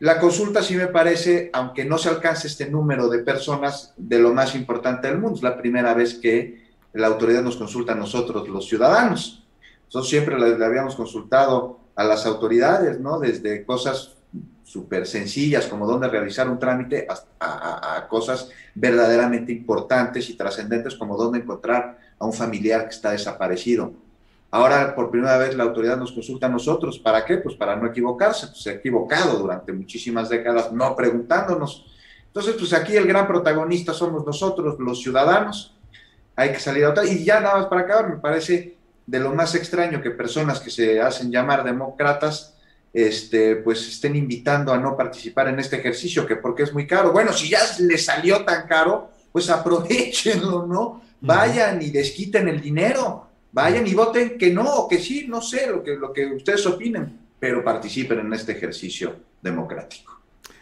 La 0.00 0.18
consulta 0.18 0.62
sí 0.62 0.76
me 0.76 0.88
parece, 0.88 1.50
aunque 1.52 1.84
no 1.84 1.98
se 1.98 2.08
alcance 2.08 2.46
este 2.46 2.68
número 2.68 3.08
de 3.08 3.18
personas, 3.20 3.92
de 3.96 4.18
lo 4.18 4.32
más 4.32 4.54
importante 4.54 5.08
del 5.08 5.18
mundo. 5.18 5.36
Es 5.36 5.42
la 5.42 5.56
primera 5.56 5.94
vez 5.94 6.14
que 6.14 6.59
la 6.92 7.06
autoridad 7.06 7.42
nos 7.42 7.56
consulta 7.56 7.92
a 7.92 7.96
nosotros, 7.96 8.48
los 8.48 8.66
ciudadanos. 8.66 9.44
Nosotros 9.86 10.08
siempre 10.08 10.38
le, 10.38 10.64
habíamos 10.64 10.94
consultado 10.94 11.80
a 11.94 12.04
las 12.04 12.26
autoridades, 12.26 13.00
¿no? 13.00 13.18
Desde 13.18 13.64
cosas 13.64 14.16
súper 14.64 15.06
sencillas 15.06 15.66
como 15.66 15.84
dónde 15.86 16.08
realizar 16.08 16.48
un 16.48 16.58
trámite 16.58 17.06
a, 17.40 18.06
cosas 18.08 18.50
verdaderamente 18.74 19.52
importantes 19.52 20.30
y 20.30 20.36
trascendentes 20.36 20.94
como 20.94 21.16
dónde 21.16 21.40
encontrar 21.40 21.98
a 22.18 22.24
un 22.24 22.32
familiar 22.32 22.84
que 22.84 22.94
está 22.94 23.10
desaparecido. 23.10 23.92
Ahora, 24.52 24.94
por 24.94 25.10
primera 25.10 25.38
vez, 25.38 25.56
la 25.56 25.64
autoridad 25.64 25.96
nos 25.96 26.12
consulta 26.12 26.46
a 26.46 26.50
nosotros. 26.50 26.98
¿Para 26.98 27.24
qué? 27.24 27.38
Pues 27.38 27.54
para 27.54 27.76
no 27.76 27.86
equivocarse. 27.86 28.48
Pues 28.48 28.62
se 28.62 28.70
ha 28.70 28.74
equivocado 28.74 29.38
durante 29.38 29.72
muchísimas 29.72 30.28
décadas 30.28 30.72
no 30.72 30.94
preguntándonos. 30.96 31.86
Entonces, 32.26 32.54
pues 32.58 32.72
aquí 32.72 32.96
el 32.96 33.06
gran 33.06 33.26
protagonista 33.26 33.92
somos 33.92 34.24
nosotros, 34.24 34.76
los 34.78 35.00
ciudadanos. 35.00 35.76
Hay 36.40 36.52
que 36.52 36.58
salir 36.58 36.84
a 36.84 36.90
otra. 36.90 37.04
Y 37.04 37.22
ya 37.22 37.38
nada 37.38 37.58
más 37.58 37.66
para 37.66 37.82
acabar, 37.82 38.08
me 38.08 38.16
parece 38.16 38.76
de 39.06 39.20
lo 39.20 39.34
más 39.34 39.54
extraño 39.54 40.00
que 40.00 40.10
personas 40.10 40.58
que 40.60 40.70
se 40.70 41.00
hacen 41.00 41.30
llamar 41.30 41.64
demócratas 41.64 42.54
este, 42.92 43.56
pues 43.56 43.86
estén 43.86 44.16
invitando 44.16 44.72
a 44.72 44.78
no 44.78 44.96
participar 44.96 45.48
en 45.48 45.60
este 45.60 45.76
ejercicio, 45.76 46.26
que 46.26 46.36
porque 46.36 46.62
es 46.62 46.72
muy 46.72 46.86
caro. 46.86 47.12
Bueno, 47.12 47.32
si 47.32 47.50
ya 47.50 47.60
les 47.80 48.06
salió 48.06 48.44
tan 48.44 48.66
caro, 48.66 49.10
pues 49.30 49.50
aprovechenlo, 49.50 50.66
¿no? 50.66 51.02
Vayan 51.20 51.82
y 51.82 51.90
desquiten 51.90 52.48
el 52.48 52.60
dinero, 52.60 53.28
vayan 53.52 53.86
y 53.86 53.92
voten 53.92 54.38
que 54.38 54.50
no 54.50 54.64
o 54.64 54.88
que 54.88 54.98
sí, 54.98 55.26
no 55.28 55.42
sé 55.42 55.66
lo 55.66 55.82
que, 55.82 55.96
lo 55.96 56.10
que 56.12 56.24
ustedes 56.26 56.64
opinen, 56.66 57.18
pero 57.38 57.62
participen 57.62 58.20
en 58.20 58.32
este 58.32 58.52
ejercicio 58.52 59.14
democrático. 59.42 60.18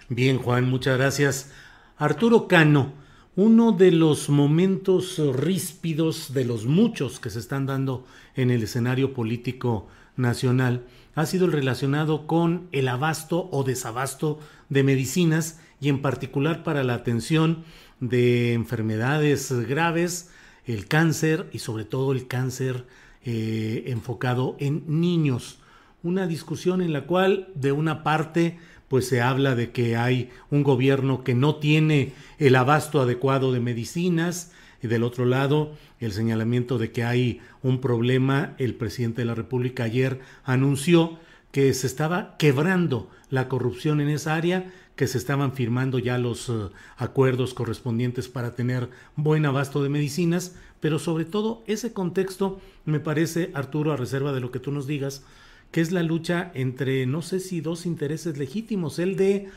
Bien, 0.09 0.39
Juan, 0.39 0.69
muchas 0.69 0.99
gracias. 0.99 1.51
Arturo 1.97 2.49
Cano, 2.49 2.93
uno 3.39 3.71
de 3.71 3.93
los 3.93 4.31
momentos 4.31 5.17
ríspidos 5.33 6.35
de 6.35 6.45
los 6.45 6.67
muchos 6.67 7.21
que 7.21 7.31
se 7.31 7.39
están 7.39 7.67
dando 7.67 8.05
en 8.35 8.51
el 8.51 8.65
escenario 8.65 9.15
político 9.15 9.87
nacional 10.17 10.83
ha 11.15 11.25
sido 11.25 11.47
el 11.47 11.53
relacionado 11.53 12.27
con 12.27 12.67
el 12.73 12.89
abasto 12.89 13.49
o 13.53 13.63
desabasto 13.63 14.41
de 14.71 14.83
medicinas 14.83 15.61
y 15.81 15.89
en 15.89 16.03
particular 16.03 16.65
para 16.65 16.83
la 16.83 16.95
atención 16.95 17.63
de 18.01 18.55
enfermedades 18.55 19.53
graves, 19.69 20.33
el 20.67 20.89
cáncer 20.89 21.49
y 21.53 21.61
sobre 21.61 21.85
todo 21.85 22.11
el 22.11 22.27
cáncer 22.27 22.87
eh, 23.25 23.85
enfocado 23.87 24.57
en 24.59 24.83
niños. 25.01 25.61
Una 26.03 26.27
discusión 26.27 26.83
en 26.83 26.93
la 26.93 27.07
cual 27.07 27.47
de 27.55 27.71
una 27.71 28.03
parte 28.03 28.59
pues 28.89 29.07
se 29.07 29.21
habla 29.21 29.55
de 29.55 29.71
que 29.71 29.97
hay 29.97 30.31
un 30.51 30.63
gobierno 30.63 31.23
que 31.23 31.35
no 31.35 31.57
tiene 31.57 32.13
el 32.39 32.57
abasto 32.57 33.01
adecuado 33.01 33.53
de 33.53 33.61
medicinas 33.61 34.53
y 34.83 34.87
del 34.87 35.03
otro 35.03 35.25
lado 35.25 35.73
el 36.01 36.13
señalamiento 36.13 36.79
de 36.79 36.93
que 36.93 37.05
hay 37.05 37.41
un 37.63 37.81
problema. 37.81 38.55
El 38.59 38.75
presidente 38.75 39.23
de 39.23 39.27
la 39.27 39.35
República 39.35 39.85
ayer 39.85 40.21
anunció 40.45 41.19
que 41.53 41.73
se 41.75 41.87
estaba 41.87 42.37
quebrando 42.39 43.11
la 43.31 43.49
corrupción 43.49 44.01
en 44.01 44.09
esa 44.09 44.35
área, 44.35 44.73
que 44.97 45.07
se 45.07 45.19
estaban 45.19 45.53
firmando 45.53 45.99
ya 45.99 46.19
los 46.19 46.49
eh, 46.49 46.53
acuerdos 46.97 47.55
correspondientes 47.55 48.29
para 48.29 48.55
tener 48.55 48.91
buen 49.17 49.47
abasto 49.47 49.83
de 49.83 49.89
medicinas, 49.89 50.57
pero 50.81 50.99
sobre 50.99 51.25
todo 51.25 51.63
ese 51.67 51.93
contexto 51.93 52.61
me 52.85 53.01
parece, 53.01 53.51
Arturo, 53.55 53.93
a 53.93 53.97
reserva 53.97 54.33
de 54.33 54.41
lo 54.41 54.51
que 54.51 54.61
tú 54.61 54.73
nos 54.73 54.87
digas, 54.87 55.25
que 55.71 55.81
es 55.81 55.93
la 55.93 56.03
lucha 56.03 56.51
entre, 56.55 57.07
no 57.07 57.23
sé 57.23 57.41
si 57.41 57.61
dos 57.61 57.87
intereses 57.87 58.39
legítimos, 58.39 58.99
el 58.99 59.17
de 59.17 59.49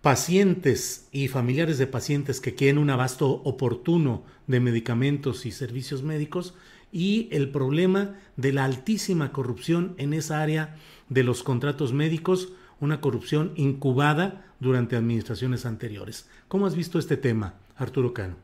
pacientes 0.00 1.08
y 1.12 1.28
familiares 1.28 1.78
de 1.78 1.86
pacientes 1.86 2.40
que 2.40 2.54
quieren 2.54 2.78
un 2.78 2.90
abasto 2.90 3.40
oportuno 3.44 4.22
de 4.46 4.60
medicamentos 4.60 5.46
y 5.46 5.50
servicios 5.50 6.02
médicos 6.02 6.54
y 6.92 7.28
el 7.32 7.50
problema 7.50 8.14
de 8.36 8.52
la 8.52 8.64
altísima 8.64 9.32
corrupción 9.32 9.94
en 9.96 10.12
esa 10.12 10.42
área 10.42 10.76
de 11.08 11.24
los 11.24 11.42
contratos 11.42 11.92
médicos, 11.92 12.52
una 12.80 13.00
corrupción 13.00 13.52
incubada 13.56 14.44
durante 14.60 14.94
administraciones 14.94 15.66
anteriores. 15.66 16.28
¿Cómo 16.48 16.66
has 16.66 16.76
visto 16.76 16.98
este 16.98 17.16
tema, 17.16 17.54
Arturo 17.76 18.12
Cano? 18.12 18.36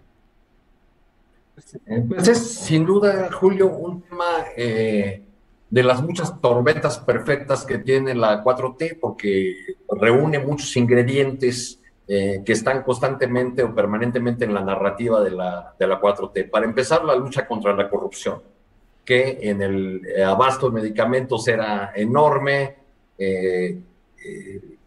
Pues 2.08 2.26
es 2.26 2.38
sin 2.38 2.86
duda, 2.86 3.30
Julio, 3.32 3.68
un 3.68 4.02
tema 4.02 4.46
eh, 4.56 5.22
de 5.70 5.84
las 5.84 6.02
muchas 6.02 6.40
tormentas 6.40 6.98
perfectas 6.98 7.64
que 7.64 7.78
tiene 7.78 8.14
la 8.14 8.42
4T, 8.42 8.98
porque 9.00 9.54
reúne 9.88 10.40
muchos 10.40 10.76
ingredientes 10.76 11.80
eh, 12.08 12.42
que 12.44 12.52
están 12.52 12.82
constantemente 12.82 13.62
o 13.62 13.72
permanentemente 13.72 14.44
en 14.44 14.52
la 14.52 14.62
narrativa 14.62 15.22
de 15.22 15.30
la, 15.30 15.74
de 15.78 15.86
la 15.86 16.00
4T. 16.00 16.50
Para 16.50 16.66
empezar, 16.66 17.04
la 17.04 17.14
lucha 17.14 17.46
contra 17.46 17.72
la 17.72 17.88
corrupción, 17.88 18.42
que 19.04 19.38
en 19.42 19.62
el 19.62 20.02
eh, 20.06 20.24
abasto 20.24 20.68
de 20.68 20.80
medicamentos 20.80 21.46
era 21.46 21.92
enorme, 21.94 22.74
eh, 23.16 23.78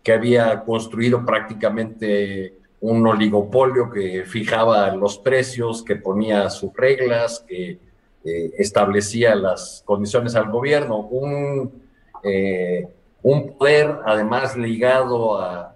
que 0.04 0.12
había 0.12 0.64
construido 0.66 1.26
prácticamente 1.26 2.56
un 2.82 3.08
oligopolio 3.08 3.90
que 3.90 4.26
fijaba 4.26 4.94
los 4.94 5.18
precios, 5.18 5.82
que 5.82 5.96
ponía 5.96 6.50
sus 6.50 6.74
reglas, 6.74 7.46
que 7.48 7.80
eh, 8.26 8.54
establecía 8.58 9.36
las 9.36 9.84
condiciones 9.86 10.36
al 10.36 10.50
gobierno, 10.50 11.00
un, 11.00 11.84
eh, 12.24 12.88
un 13.22 13.58
poder 13.58 14.00
además 14.06 14.56
ligado 14.56 15.40
a, 15.40 15.70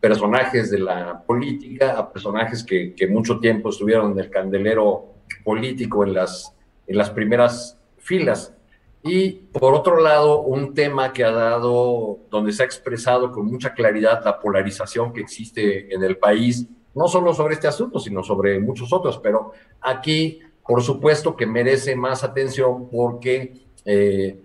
personajes 0.00 0.70
de 0.70 0.78
la 0.78 1.22
política, 1.26 1.98
a 1.98 2.12
personajes 2.12 2.64
que, 2.64 2.94
mucho 3.10 3.40
tiempo 3.40 3.70
estuvieron 3.70 4.12
en 4.12 4.18
el 4.20 4.30
candelero 4.30 5.06
político 5.44 6.04
en 6.04 6.14
las, 6.14 6.54
en 6.86 6.96
las 6.96 7.10
primeras 7.10 7.76
filas. 7.98 8.54
Y 9.02 9.32
por 9.32 9.74
otro 9.74 10.00
lado, 10.00 10.42
un 10.42 10.72
tema 10.72 11.12
que 11.12 11.24
ha 11.24 11.30
dado, 11.30 12.20
donde 12.30 12.52
se 12.52 12.62
ha 12.62 12.66
expresado 12.66 13.32
con 13.32 13.46
mucha 13.46 13.74
claridad 13.74 14.24
la 14.24 14.38
polarización 14.38 15.12
que 15.12 15.20
existe 15.20 15.92
en 15.92 16.02
el 16.02 16.16
país, 16.16 16.66
no 16.94 17.06
solo 17.06 17.34
sobre 17.34 17.54
este 17.54 17.68
asunto, 17.68 17.98
sino 17.98 18.22
sobre 18.22 18.58
muchos 18.58 18.92
otros, 18.92 19.18
pero 19.18 19.52
aquí, 19.80 20.40
por 20.68 20.82
supuesto 20.82 21.34
que 21.34 21.46
merece 21.46 21.96
más 21.96 22.22
atención 22.22 22.90
porque 22.90 23.54
eh, 23.86 24.38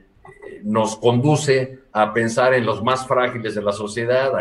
nos 0.64 0.96
conduce 0.96 1.80
a 1.92 2.14
pensar 2.14 2.54
en 2.54 2.66
los 2.66 2.82
más 2.82 3.06
frágiles 3.06 3.56
de 3.56 3.62
la 3.62 3.74
sociedad, 3.74 4.32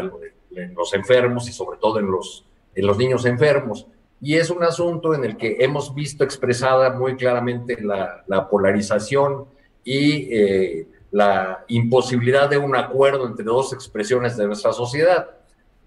en 0.52 0.74
los 0.76 0.94
enfermos 0.94 1.48
y 1.48 1.52
sobre 1.52 1.78
todo 1.78 1.98
en 1.98 2.08
los, 2.08 2.44
en 2.76 2.86
los 2.86 2.96
niños 2.96 3.26
enfermos. 3.26 3.88
Y 4.20 4.36
es 4.36 4.48
un 4.50 4.62
asunto 4.62 5.12
en 5.12 5.24
el 5.24 5.36
que 5.36 5.56
hemos 5.58 5.92
visto 5.92 6.22
expresada 6.22 6.90
muy 6.90 7.16
claramente 7.16 7.76
la, 7.82 8.48
polarización 8.48 9.46
y 9.82 10.32
eh, 10.32 10.86
la 11.10 11.64
imposibilidad 11.66 12.48
de 12.48 12.58
un 12.58 12.76
acuerdo 12.76 13.26
entre 13.26 13.44
dos 13.44 13.72
expresiones 13.72 14.36
de 14.36 14.46
nuestra 14.46 14.72
sociedad. 14.72 15.30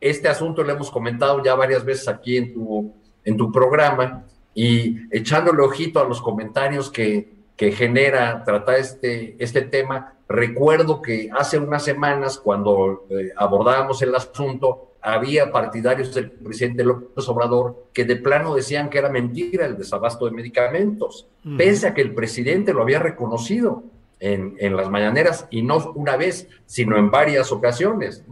Este 0.01 0.27
asunto 0.27 0.61
lo 0.61 0.73
hemos 0.73 0.91
comentado 0.91 1.41
ya 1.41 1.55
varias 1.55 1.85
veces 1.85 2.09
aquí 2.09 2.35
en 2.35 2.53
tu, 2.53 2.93
en 3.23 3.37
tu 3.37 3.49
programa 3.49 4.25
y 4.55 5.01
echándole 5.11 5.61
ojito 5.61 5.99
a 5.99 6.05
los 6.05 6.21
comentarios 6.21 6.89
que, 6.89 7.29
que 7.55 7.71
genera 7.71 8.43
tratar 8.43 8.79
este, 8.79 9.35
este 9.37 9.61
tema, 9.61 10.15
recuerdo 10.27 11.01
que 11.01 11.29
hace 11.37 11.59
unas 11.59 11.83
semanas 11.83 12.39
cuando 12.39 13.05
eh, 13.09 13.31
abordábamos 13.35 14.01
el 14.01 14.15
asunto, 14.15 14.93
había 15.01 15.51
partidarios 15.51 16.15
del 16.15 16.31
presidente 16.31 16.83
López 16.83 17.27
Obrador 17.29 17.89
que 17.93 18.05
de 18.05 18.15
plano 18.15 18.55
decían 18.55 18.89
que 18.89 18.97
era 18.97 19.09
mentira 19.09 19.67
el 19.67 19.77
desabasto 19.77 20.25
de 20.25 20.31
medicamentos, 20.31 21.27
pese 21.57 21.87
a 21.87 21.93
que 21.93 22.01
el 22.01 22.15
presidente 22.15 22.73
lo 22.73 22.81
había 22.81 22.97
reconocido 22.97 23.83
en, 24.19 24.55
en, 24.57 24.75
las 24.75 24.89
mañaneras 24.89 25.45
y 25.51 25.61
no 25.61 25.91
una 25.93 26.17
vez, 26.17 26.47
sino 26.65 26.97
en 26.97 27.11
varias 27.11 27.51
ocasiones. 27.51 28.23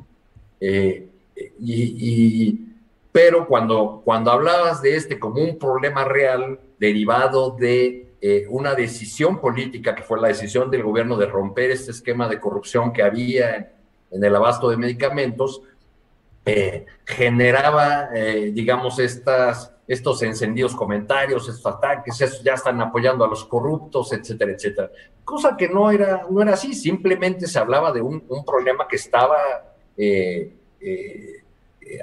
Eh, 0.60 1.10
y, 1.60 2.73
pero 3.14 3.48
cuando, 3.48 4.02
cuando 4.04 4.32
hablabas 4.32 4.82
de 4.82 4.96
este 4.96 5.20
como 5.20 5.40
un 5.40 5.60
problema 5.60 6.04
real 6.04 6.60
derivado 6.80 7.52
de 7.52 8.16
eh, 8.20 8.48
una 8.50 8.74
decisión 8.74 9.40
política, 9.40 9.94
que 9.94 10.02
fue 10.02 10.20
la 10.20 10.30
decisión 10.30 10.72
del 10.72 10.82
gobierno 10.82 11.16
de 11.16 11.28
romper 11.28 11.70
este 11.70 11.92
esquema 11.92 12.28
de 12.28 12.40
corrupción 12.40 12.92
que 12.92 13.04
había 13.04 13.72
en, 14.10 14.24
el 14.24 14.36
abasto 14.36 14.68
de 14.68 14.78
medicamentos, 14.78 15.62
eh, 16.44 16.88
generaba, 17.06 18.10
eh, 18.16 18.50
digamos, 18.52 18.98
estas, 18.98 19.72
estos 19.88 20.24
encendidos 20.24 20.76
comentarios, 20.76 21.48
estos 21.48 21.72
ataques, 21.72 22.42
ya 22.44 22.54
están 22.56 22.82
apoyando 22.82 23.24
a 23.24 23.28
los 23.28 23.46
corruptos, 23.46 24.12
etcétera, 24.12 24.54
etcétera. 24.54 24.90
Cosa 25.24 25.56
que 25.56 25.70
no 25.70 25.92
era, 25.92 26.26
no 26.28 26.42
era 26.42 26.54
así, 26.54 26.74
simplemente 26.74 27.46
se 27.46 27.60
hablaba 27.60 27.92
de 27.92 28.02
un, 28.02 28.26
problema 28.44 28.88
que 28.88 28.96
estaba 28.96 29.38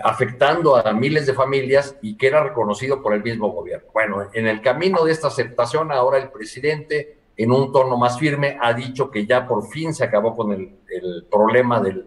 afectando 0.03 0.77
a 0.77 0.93
miles 0.93 1.27
de 1.27 1.35
familias 1.35 1.97
y 2.03 2.17
que 2.17 2.29
era 2.29 2.43
reconocido 2.43 3.03
por 3.03 3.15
el 3.15 3.23
mismo 3.23 3.51
gobierno. 3.51 3.89
Bueno, 3.93 4.29
en 4.33 4.47
el 4.47 4.61
camino 4.61 5.05
de 5.05 5.13
esta 5.13 5.29
aceptación, 5.29 5.93
ahora 5.93 6.19
el 6.19 6.31
presidente, 6.31 7.19
en 7.37 7.53
un 7.53 7.73
tono 7.73 7.97
más 7.97 8.19
firme, 8.19 8.59
ha 8.61 8.73
dicho 8.73 9.11
que 9.11 9.27
ya 9.27 9.47
por 9.47 9.67
fin 9.69 9.95
se 9.95 10.05
acabó 10.05 10.37
con 10.37 10.53
el, 10.53 10.77
problema 11.31 11.81
del, 11.81 12.07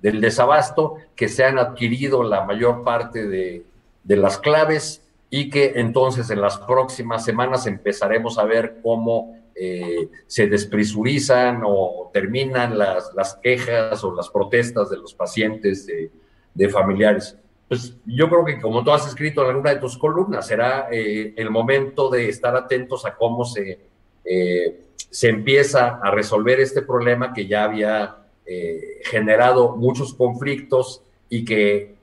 desabasto, 0.00 0.96
que 1.16 1.28
se 1.28 1.44
han 1.44 1.58
adquirido 1.58 2.22
la 2.22 2.44
mayor 2.44 2.84
parte 2.84 3.26
de, 3.26 3.64
las 4.04 4.38
claves 4.38 5.02
y 5.28 5.50
que 5.50 5.74
entonces 5.76 6.30
en 6.30 6.40
las 6.40 6.58
próximas 6.58 7.24
semanas 7.24 7.66
empezaremos 7.66 8.38
a 8.38 8.44
ver 8.44 8.78
cómo 8.82 9.36
eh, 9.54 10.08
se 10.26 10.46
despresurizan 10.46 11.62
o 11.66 12.10
terminan 12.12 12.78
las, 12.78 13.12
las 13.14 13.34
quejas 13.34 14.02
o 14.04 14.14
las 14.14 14.30
protestas 14.30 14.88
de 14.88 14.96
los 14.96 15.12
pacientes 15.12 15.84
de 15.86 16.10
de 16.54 16.68
familiares. 16.68 17.36
Pues 17.68 17.96
yo 18.06 18.28
creo 18.28 18.44
que 18.44 18.60
como 18.60 18.82
tú 18.82 18.90
has 18.90 19.06
escrito 19.06 19.42
en 19.42 19.48
alguna 19.50 19.74
de 19.74 19.80
tus 19.80 19.98
columnas, 19.98 20.46
será 20.46 20.88
eh, 20.90 21.34
el 21.36 21.50
momento 21.50 22.08
de 22.08 22.28
estar 22.28 22.56
atentos 22.56 23.04
a 23.04 23.14
cómo 23.14 23.44
se, 23.44 23.78
eh, 24.24 24.80
se 24.96 25.28
empieza 25.28 26.00
a 26.02 26.10
resolver 26.10 26.60
este 26.60 26.82
problema 26.82 27.32
que 27.32 27.46
ya 27.46 27.64
había 27.64 28.16
eh, 28.46 29.00
generado 29.04 29.76
muchos 29.76 30.14
conflictos 30.14 31.02
y 31.28 31.44
que 31.44 31.98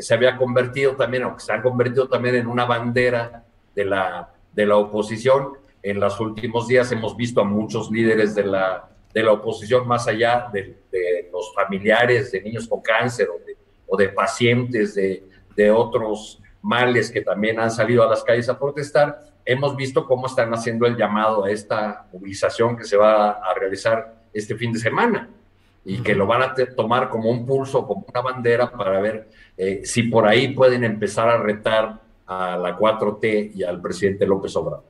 se 0.00 0.14
había 0.14 0.38
convertido 0.38 0.96
también, 0.96 1.24
o 1.24 1.36
que 1.36 1.42
se 1.42 1.52
ha 1.52 1.60
convertido 1.60 2.08
también 2.08 2.36
en 2.36 2.46
una 2.46 2.64
bandera 2.64 3.44
de 3.74 3.84
la, 3.84 4.32
de 4.54 4.64
la 4.64 4.78
oposición. 4.78 5.58
En 5.82 6.00
los 6.00 6.18
últimos 6.18 6.66
días 6.66 6.90
hemos 6.92 7.14
visto 7.14 7.42
a 7.42 7.44
muchos 7.44 7.90
líderes 7.90 8.34
de 8.34 8.44
la, 8.44 8.88
de 9.14 9.22
la 9.22 9.32
oposición, 9.32 9.86
más 9.86 10.08
allá 10.08 10.48
de, 10.52 10.76
los 11.32 11.52
familiares 11.54 12.30
de 12.32 12.40
niños 12.42 12.68
con 12.68 12.80
cáncer 12.80 13.28
de 13.46 13.53
o 13.94 13.96
de 13.96 14.08
pacientes 14.08 14.94
de, 14.94 15.24
de 15.56 15.70
otros 15.70 16.40
males 16.62 17.10
que 17.10 17.20
también 17.20 17.60
han 17.60 17.70
salido 17.70 18.02
a 18.02 18.08
las 18.08 18.24
calles 18.24 18.48
a 18.48 18.58
protestar, 18.58 19.22
hemos 19.44 19.76
visto 19.76 20.06
cómo 20.06 20.26
están 20.26 20.52
haciendo 20.52 20.86
el 20.86 20.96
llamado 20.96 21.44
a 21.44 21.50
esta 21.50 22.06
movilización 22.12 22.76
que 22.76 22.84
se 22.84 22.96
va 22.96 23.30
a 23.32 23.54
realizar 23.54 24.22
este 24.32 24.56
fin 24.56 24.72
de 24.72 24.78
semana 24.78 25.28
y 25.84 25.98
que 25.98 26.14
lo 26.14 26.26
van 26.26 26.42
a 26.42 26.54
tomar 26.74 27.10
como 27.10 27.30
un 27.30 27.44
pulso, 27.44 27.86
como 27.86 28.06
una 28.08 28.22
bandera 28.22 28.70
para 28.70 29.00
ver 29.00 29.28
eh, 29.56 29.82
si 29.84 30.04
por 30.04 30.26
ahí 30.26 30.54
pueden 30.54 30.82
empezar 30.82 31.28
a 31.28 31.36
retar 31.36 32.00
a 32.26 32.56
la 32.56 32.78
4T 32.78 33.52
y 33.54 33.62
al 33.62 33.82
presidente 33.82 34.26
López 34.26 34.56
Obrador. 34.56 34.84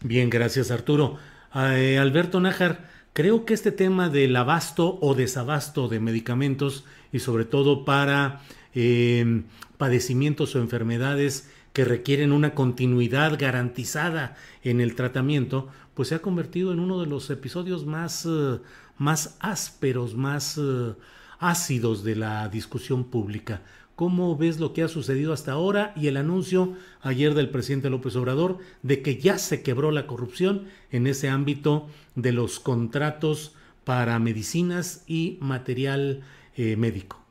Bien, 0.00 0.30
gracias 0.30 0.70
Arturo. 0.70 1.16
Eh, 1.54 1.98
Alberto 1.98 2.38
Nájar, 2.38 2.88
creo 3.12 3.44
que 3.44 3.54
este 3.54 3.72
tema 3.72 4.08
del 4.08 4.36
abasto 4.36 4.98
o 5.00 5.14
desabasto 5.14 5.88
de 5.88 5.98
medicamentos 5.98 6.84
y 7.16 7.20
sobre 7.20 7.44
todo 7.44 7.84
para 7.84 8.42
em, 8.74 9.44
padecimientos 9.78 10.54
o 10.54 10.60
enfermedades 10.60 11.50
que 11.72 11.84
requieren 11.84 12.32
una 12.32 12.54
continuidad 12.54 13.38
garantizada 13.38 14.36
en 14.62 14.80
el 14.80 14.94
tratamiento, 14.94 15.68
pues 15.94 16.08
se 16.08 16.14
ha 16.14 16.22
convertido 16.22 16.72
en 16.72 16.80
uno 16.80 17.00
de 17.00 17.06
los 17.06 17.28
episodios 17.30 17.84
más, 17.84 18.26
eh, 18.26 18.58
más 18.98 19.36
ásperos, 19.40 20.14
más 20.14 20.58
eh, 20.58 20.94
ácidos 21.38 22.04
de 22.04 22.16
la 22.16 22.48
discusión 22.48 23.04
pública. 23.04 23.62
¿Cómo 23.94 24.36
ves 24.36 24.60
lo 24.60 24.74
que 24.74 24.82
ha 24.82 24.88
sucedido 24.88 25.32
hasta 25.32 25.52
ahora 25.52 25.94
y 25.96 26.08
el 26.08 26.18
anuncio 26.18 26.74
ayer 27.00 27.32
del 27.32 27.48
presidente 27.48 27.88
López 27.88 28.14
Obrador 28.16 28.58
de 28.82 29.00
que 29.00 29.16
ya 29.16 29.38
se 29.38 29.62
quebró 29.62 29.90
la 29.90 30.06
corrupción 30.06 30.64
en 30.90 31.06
ese 31.06 31.30
ámbito 31.30 31.88
de 32.14 32.32
los 32.32 32.60
contratos 32.60 33.54
para 33.84 34.18
medicinas 34.18 35.02
y 35.06 35.38
material 35.40 36.22
eh, 36.56 36.76
médico? 36.76 37.22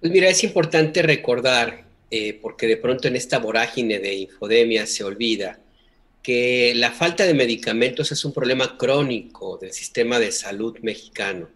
Pues 0.00 0.12
mira, 0.12 0.28
es 0.28 0.42
importante 0.44 1.02
recordar, 1.02 1.84
eh, 2.10 2.38
porque 2.40 2.66
de 2.66 2.78
pronto 2.78 3.08
en 3.08 3.16
esta 3.16 3.38
vorágine 3.38 3.98
de 3.98 4.14
infodemia 4.14 4.86
se 4.86 5.04
olvida, 5.04 5.60
que 6.22 6.72
la 6.74 6.90
falta 6.90 7.24
de 7.24 7.34
medicamentos 7.34 8.12
es 8.12 8.24
un 8.24 8.32
problema 8.32 8.76
crónico 8.76 9.58
del 9.58 9.72
sistema 9.72 10.18
de 10.18 10.32
salud 10.32 10.78
mexicano. 10.82 11.48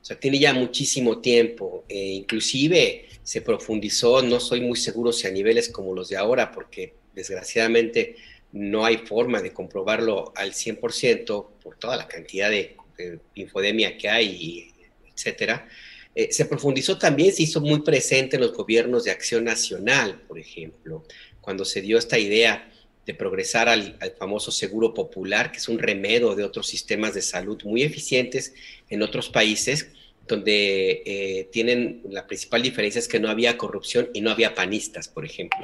O 0.00 0.04
sea, 0.04 0.18
tiene 0.18 0.38
ya 0.38 0.52
muchísimo 0.52 1.18
tiempo. 1.18 1.84
e 1.88 2.12
inclusive 2.12 3.06
se 3.22 3.40
profundizó, 3.40 4.22
no 4.22 4.40
soy 4.40 4.60
muy 4.60 4.76
seguro 4.76 5.12
si 5.12 5.26
a 5.26 5.30
niveles 5.30 5.68
como 5.68 5.94
los 5.94 6.08
de 6.08 6.16
ahora, 6.16 6.50
porque 6.50 6.94
desgraciadamente 7.14 8.16
no 8.52 8.84
hay 8.84 8.98
forma 8.98 9.40
de 9.40 9.52
comprobarlo 9.52 10.32
al 10.36 10.52
100% 10.52 11.46
por 11.62 11.76
toda 11.76 11.96
la 11.96 12.08
cantidad 12.08 12.50
de 12.50 12.76
infodemia 13.34 13.96
que 13.96 14.08
hay, 14.08 14.72
etcétera, 15.14 15.68
eh, 16.14 16.28
se 16.30 16.44
profundizó 16.44 16.98
también, 16.98 17.32
se 17.32 17.44
hizo 17.44 17.60
muy 17.60 17.80
presente 17.80 18.36
en 18.36 18.42
los 18.42 18.52
gobiernos 18.52 19.04
de 19.04 19.10
acción 19.10 19.44
nacional, 19.44 20.20
por 20.28 20.38
ejemplo, 20.38 21.04
cuando 21.40 21.64
se 21.64 21.80
dio 21.80 21.98
esta 21.98 22.18
idea 22.18 22.68
de 23.06 23.14
progresar 23.14 23.68
al, 23.68 23.98
famoso 24.18 24.52
seguro 24.52 24.94
popular, 24.94 25.50
que 25.50 25.58
es 25.58 25.68
un 25.68 25.78
remedio 25.78 26.34
de 26.34 26.44
otros 26.44 26.66
sistemas 26.66 27.14
de 27.14 27.22
salud 27.22 27.60
muy 27.64 27.82
eficientes 27.82 28.54
en 28.90 29.02
otros 29.02 29.28
países, 29.28 29.88
donde 30.28 31.02
eh, 31.04 31.48
tienen 31.50 32.02
la 32.08 32.26
principal 32.26 32.62
diferencia 32.62 33.00
es 33.00 33.08
que 33.08 33.18
no 33.18 33.28
había 33.28 33.58
corrupción 33.58 34.08
y 34.14 34.20
no 34.20 34.30
había 34.30 34.54
panistas, 34.54 35.08
por 35.08 35.24
ejemplo. 35.24 35.58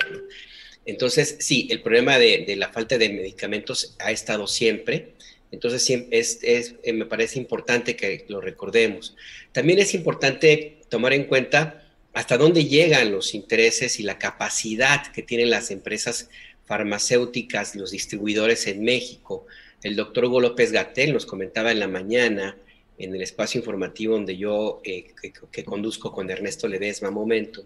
Entonces, 0.84 1.36
sí, 1.40 1.68
el 1.70 1.82
problema 1.82 2.18
de, 2.18 2.54
la 2.56 2.70
falta 2.70 2.98
de 2.98 3.10
medicamentos 3.10 3.94
ha 3.98 4.10
estado 4.10 4.46
siempre, 4.46 5.12
entonces, 5.50 5.88
es, 6.10 6.40
eh, 6.42 6.92
me 6.92 7.06
parece 7.06 7.38
importante 7.38 7.96
que 7.96 8.24
lo 8.28 8.40
recordemos. 8.40 9.16
También 9.52 9.78
es 9.78 9.94
importante 9.94 10.78
tomar 10.88 11.12
en 11.12 11.24
cuenta 11.24 11.84
hasta 12.12 12.36
dónde 12.36 12.64
llegan 12.64 13.12
los 13.12 13.34
intereses 13.34 14.00
y 14.00 14.02
la 14.02 14.18
capacidad 14.18 15.10
que 15.12 15.22
tienen 15.22 15.50
las 15.50 15.70
empresas 15.70 16.28
farmacéuticas, 16.64 17.76
los 17.76 17.90
distribuidores 17.90 18.66
en 18.66 18.82
México, 18.82 19.46
El 19.82 19.94
doctor 19.94 20.24
Hugo 20.24 20.40
López 20.40 20.72
Gatel 20.72 21.12
nos 21.12 21.24
comentaba 21.24 21.70
en 21.70 21.78
la 21.78 21.86
mañana 21.86 22.56
en 22.98 23.14
el 23.14 23.22
espacio 23.22 23.60
informativo 23.60 24.14
donde 24.14 24.36
yo 24.36 24.80
eh, 24.82 25.14
que, 25.52 25.64
conduzco 25.64 26.10
con 26.10 26.28
Ernesto 26.28 26.66
Ledesma 26.66 27.12
Momento, 27.12 27.64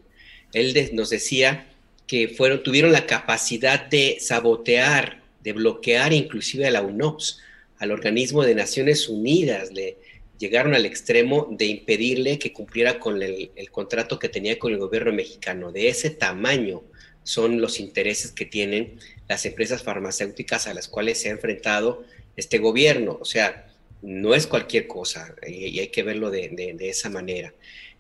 él 0.53 0.91
nos 0.93 1.09
decía 1.09 1.69
que 2.07 2.29
fueron, 2.29 2.63
tuvieron 2.63 2.93
la 2.93 3.07
capacidad 3.07 3.87
de 3.87 4.19
sabotear, 4.21 5.23
de 5.43 5.55
bloquear 5.55 6.13
inclusive 6.13 6.67
a 6.67 6.71
la 6.71 6.83
UNOPS, 6.83 7.41
al 7.83 7.91
organismo 7.91 8.45
de 8.45 8.55
Naciones 8.55 9.09
Unidas, 9.09 9.73
le 9.73 9.97
llegaron 10.39 10.73
al 10.73 10.87
extremo 10.87 11.49
de 11.51 11.65
impedirle 11.67 12.39
que 12.39 12.53
cumpliera 12.53 13.01
con 13.01 13.21
el, 13.21 13.51
contrato 13.73 14.21
que 14.21 14.29
tenía 14.29 14.57
con 14.57 14.73
el 14.73 14.79
gobierno 14.79 15.13
mexicano. 15.13 15.73
De 15.73 15.89
ese 15.89 16.11
tamaño 16.11 16.85
son 17.25 17.61
los 17.61 17.81
intereses 17.81 18.31
que 18.31 18.47
tienen 18.47 19.01
las 19.29 19.45
empresas 19.47 19.83
farmacéuticas 19.83 20.69
a 20.69 20.75
las 20.75 20.87
cuales 20.87 21.21
se 21.21 21.29
ha 21.29 21.33
enfrentado 21.33 22.05
este 22.37 22.59
gobierno. 22.59 23.19
O 23.21 23.25
sea, 23.25 23.69
no 24.01 24.33
es 24.33 24.47
cualquier 24.47 24.87
cosa 24.87 25.35
y, 25.45 25.81
hay 25.81 25.89
que 25.89 26.05
verlo 26.05 26.31
de, 26.31 26.77
esa 26.83 27.11
manera. 27.11 27.53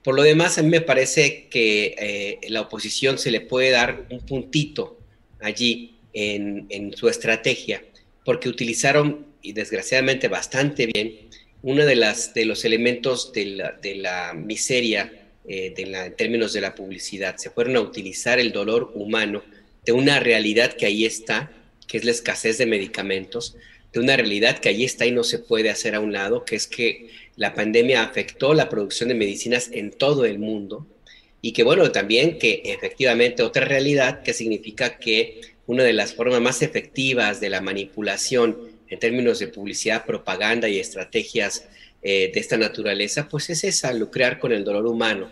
Por 0.04 0.14
lo 0.14 0.22
demás, 0.22 0.58
a 0.58 0.62
mí 0.62 0.68
me 0.68 0.80
parece 0.80 1.48
que 1.48 1.96
eh, 1.98 2.38
la 2.50 2.60
oposición 2.60 3.18
se 3.18 3.32
le 3.32 3.40
puede 3.40 3.70
dar 3.70 4.06
un 4.10 4.20
puntito 4.20 5.00
allí 5.40 5.96
en, 6.12 6.92
su 6.96 7.08
estrategia, 7.08 7.82
porque 8.24 8.48
utilizaron, 8.48 9.31
y 9.42 9.52
desgraciadamente 9.52 10.28
bastante 10.28 10.86
bien, 10.86 11.28
uno 11.62 11.84
de, 11.84 11.96
las, 11.96 12.34
de 12.34 12.44
los 12.44 12.64
elementos 12.64 13.32
de 13.32 13.72
la, 13.96 14.32
miseria 14.34 15.12
eh, 15.46 15.74
en 15.76 16.16
términos 16.16 16.52
de 16.52 16.60
la 16.60 16.74
publicidad. 16.74 17.36
Se 17.36 17.50
fueron 17.50 17.76
a 17.76 17.80
utilizar 17.80 18.38
el 18.38 18.52
dolor 18.52 18.92
humano 18.94 19.42
de 19.84 19.92
una 19.92 20.20
realidad 20.20 20.72
que 20.72 20.86
ahí 20.86 21.04
está, 21.04 21.52
que 21.86 21.98
es 21.98 22.04
la 22.04 22.10
escasez 22.10 22.58
de 22.58 22.66
medicamentos, 22.66 23.56
de 23.92 24.00
una 24.00 24.16
realidad 24.16 24.58
que 24.58 24.70
allí 24.70 24.84
está 24.84 25.06
y 25.06 25.12
no 25.12 25.22
se 25.22 25.38
puede 25.38 25.70
hacer 25.70 25.94
a 25.94 26.00
un 26.00 26.12
lado, 26.12 26.44
que 26.44 26.56
es 26.56 26.66
que 26.66 27.10
la 27.36 27.54
pandemia 27.54 28.02
afectó 28.02 28.54
la 28.54 28.68
producción 28.68 29.08
de 29.08 29.14
medicinas 29.14 29.70
en 29.72 29.90
todo 29.90 30.24
el 30.24 30.38
mundo 30.38 30.86
y 31.42 31.52
que 31.52 31.64
bueno, 31.64 31.90
también 31.90 32.38
que 32.38 32.62
efectivamente 32.64 33.42
otra 33.42 33.64
realidad 33.64 34.22
que 34.22 34.32
significa 34.32 34.98
que 34.98 35.40
una 35.66 35.82
de 35.82 35.92
las 35.92 36.14
formas 36.14 36.40
más 36.40 36.62
efectivas 36.62 37.40
de 37.40 37.50
la 37.50 37.60
manipulación 37.60 38.71
en 38.92 38.98
términos 38.98 39.38
de 39.38 39.48
publicidad, 39.48 40.04
propaganda 40.04 40.68
y 40.68 40.78
estrategias 40.78 41.66
eh, 42.02 42.30
de 42.32 42.38
esta 42.38 42.58
naturaleza, 42.58 43.26
pues 43.26 43.48
es 43.48 43.64
esa, 43.64 43.90
lucrar 43.94 44.38
con 44.38 44.52
el 44.52 44.64
dolor 44.64 44.86
humano, 44.86 45.30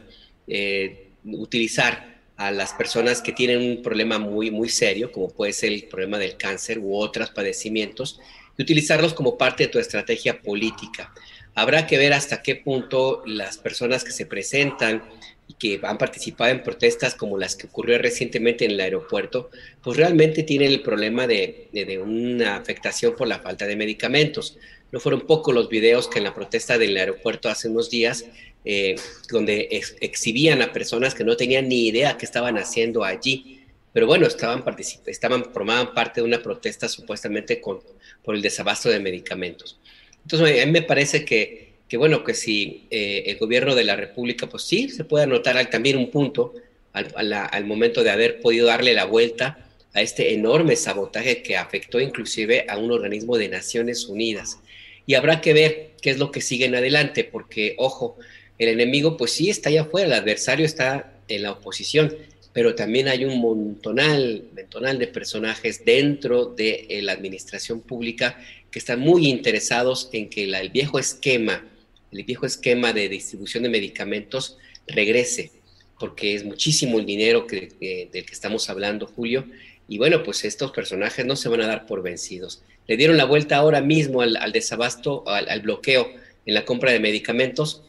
eh, 0.49 1.09
utilizar 1.25 2.23
a 2.39 2.51
las 2.51 2.73
personas 2.73 3.21
que 3.21 3.33
tienen 3.33 3.61
un 3.61 3.83
problema 3.83 4.19
muy, 4.19 4.51
muy 4.51 4.71
serio, 4.71 5.13
como 5.13 5.29
puede 5.29 5.53
ser 5.53 5.75
el 5.75 5.85
problema 5.85 6.17
del 6.17 6.39
cáncer 6.39 6.79
u 6.79 6.97
otros 6.97 7.33
padecimientos, 7.33 8.19
utilizarlos 8.59 9.13
como 9.13 9.37
parte 9.37 9.65
de 9.65 9.69
tu 9.69 9.79
estrategia 9.79 10.41
política. 10.41 11.13
Habrá 11.55 11.87
que 11.87 11.99
ver 11.99 12.15
hasta 12.15 12.41
qué 12.41 12.57
punto 12.57 13.23
las 13.27 13.59
personas 13.59 14.05
que 14.05 14.13
se 14.13 14.25
presentan 14.25 15.05
y 15.51 15.55
que 15.55 15.81
han 15.85 15.99
participado 15.99 16.53
en 16.53 16.63
protestas 16.63 17.17
como 17.17 17.37
las 17.37 17.57
que 17.57 17.67
ocurrió 17.67 17.99
recientemente 17.99 18.65
en 18.65 18.71
el 18.71 18.81
aeropuerto, 18.81 19.51
pues 19.83 19.97
realmente 19.97 20.45
tienen 20.45 20.71
el 20.71 20.81
problema 20.81 21.27
de, 21.27 21.69
una 22.01 22.55
afectación 22.57 23.17
por 23.17 23.27
la 23.27 23.41
falta 23.41 23.67
de 23.67 23.75
medicamentos. 23.75 24.57
No 24.93 25.01
fueron 25.01 25.23
pocos 25.23 25.53
los 25.53 25.69
videos 25.69 26.07
que 26.07 26.19
en 26.19 26.25
la 26.25 26.35
protesta 26.35 26.79
del 26.79 26.97
aeropuerto 26.97 27.49
hace 27.49 27.69
unos 27.69 27.91
días, 27.91 28.27
eh, 28.65 28.95
donde 29.29 29.69
exhibían 30.01 30.63
a 30.63 30.73
personas 30.73 31.17
que 31.17 31.25
no 31.25 31.37
tenían 31.37 31.69
ni 31.69 31.89
idea 31.89 32.17
qué 32.17 32.27
estaban 32.27 32.57
haciendo 32.57 33.03
allí 33.03 33.57
pero 33.93 34.07
bueno, 34.07 34.29
estaban, 34.29 34.63
estaban, 35.07 35.53
formaban 35.53 35.93
parte 35.95 36.21
de 36.21 36.25
una 36.25 36.41
protesta 36.41 36.89
supuestamente 36.89 37.61
con, 37.61 37.81
por 38.23 38.37
el 38.37 38.41
desabasto 38.41 38.89
de 38.89 39.01
medicamentos. 39.01 39.81
Entonces, 40.23 40.63
a 40.63 40.67
mí 40.67 40.71
me 40.71 40.83
parece 40.83 41.25
que, 41.25 41.70
que 41.91 41.97
bueno, 41.97 42.23
que 42.23 42.35
si 42.35 42.87
eh, 42.91 43.25
el 43.27 43.37
gobierno 43.37 43.75
de 43.75 43.83
la 43.83 43.97
República, 43.97 44.49
pues 44.49 44.63
sí, 44.63 44.89
se 44.89 45.03
puede 45.03 45.25
anotar 45.25 45.69
también 45.71 45.99
un 45.99 46.09
punto 46.09 46.55
al, 46.93 47.65
momento 47.65 48.05
de 48.05 48.11
haber 48.11 48.41
podido 48.41 48.69
darle 48.69 48.95
la 48.95 49.07
vuelta 49.07 49.67
a 49.93 50.01
este 50.01 50.33
enorme 50.33 50.77
sabotaje 50.77 51.43
que 51.43 51.57
afectó 51.57 51.99
inclusive 51.99 52.65
a 52.69 52.79
un 52.79 52.93
organismo 52.93 53.37
de 53.37 53.49
Naciones 53.49 54.07
Unidas. 54.07 54.61
Y 55.05 55.15
habrá 55.15 55.41
que 55.41 55.53
ver 55.53 55.91
qué 56.01 56.11
es 56.11 56.19
lo 56.19 56.31
que 56.31 56.41
sigue 56.41 56.67
en 56.67 56.77
adelante, 56.77 57.25
porque, 57.25 57.75
ojo, 57.77 58.17
el 58.59 58.69
enemigo 58.69 59.17
pues 59.17 59.33
sí 59.33 59.51
está 59.51 59.69
allá 59.71 59.83
afuera, 59.83 60.07
el 60.07 60.13
adversario 60.13 60.65
está 60.65 61.13
en 61.27 61.43
la 61.43 61.51
oposición 61.51 62.15
pero 62.53 62.75
también 62.75 63.09
hay 63.09 63.25
un 63.25 63.41
montonal, 63.41 64.45
montonal 64.57 64.99
de 64.99 65.07
personajes 65.07 65.85
dentro 65.85 66.47
de 66.47 66.87
eh, 66.89 67.03
la 67.03 67.13
administración 67.13 67.81
pública 67.81 68.39
que 68.71 68.79
están 68.79 69.01
muy 69.01 69.29
interesados 69.29 70.09
en 70.13 70.29
que 70.29 70.45
el 70.45 70.71
viejo 70.71 70.99
esquema, 70.99 71.65
el 72.13 72.25
viejo 72.25 72.47
esquema 72.47 72.93
de 72.93 73.09
distribución 73.09 73.63
de 73.63 73.69
medicamentos 73.69 74.59
regrese, 74.87 75.53
porque 75.99 76.35
es 76.35 76.45
muchísimo 76.45 76.99
el 76.99 77.07
dinero 77.07 77.47
que, 77.47 78.09
del 78.13 78.25
que 78.25 78.33
estamos 78.33 78.69
hablando, 78.71 79.07
Julio, 79.07 79.47
y 79.89 79.99
bueno, 79.99 80.23
pues 80.23 80.45
estos 80.45 80.71
personajes 80.71 81.27
no 81.27 81.37
se 81.37 81.49
van 81.49 81.63
a 81.63 81.67
dar 81.67 81.87
por 81.87 82.03
vencidos. 82.03 82.63
Le 82.87 82.97
dieron 82.97 83.17
la 83.17 83.25
vuelta 83.25 83.57
ahora 83.57 83.81
mismo 83.81 84.23
al, 84.23 84.53
desabasto, 84.53 85.25
al, 85.29 85.61
bloqueo 85.63 86.09
en 86.47 86.55
la 86.55 86.65
compra 86.65 86.93
de 86.93 87.01
medicamentos, 87.01 87.83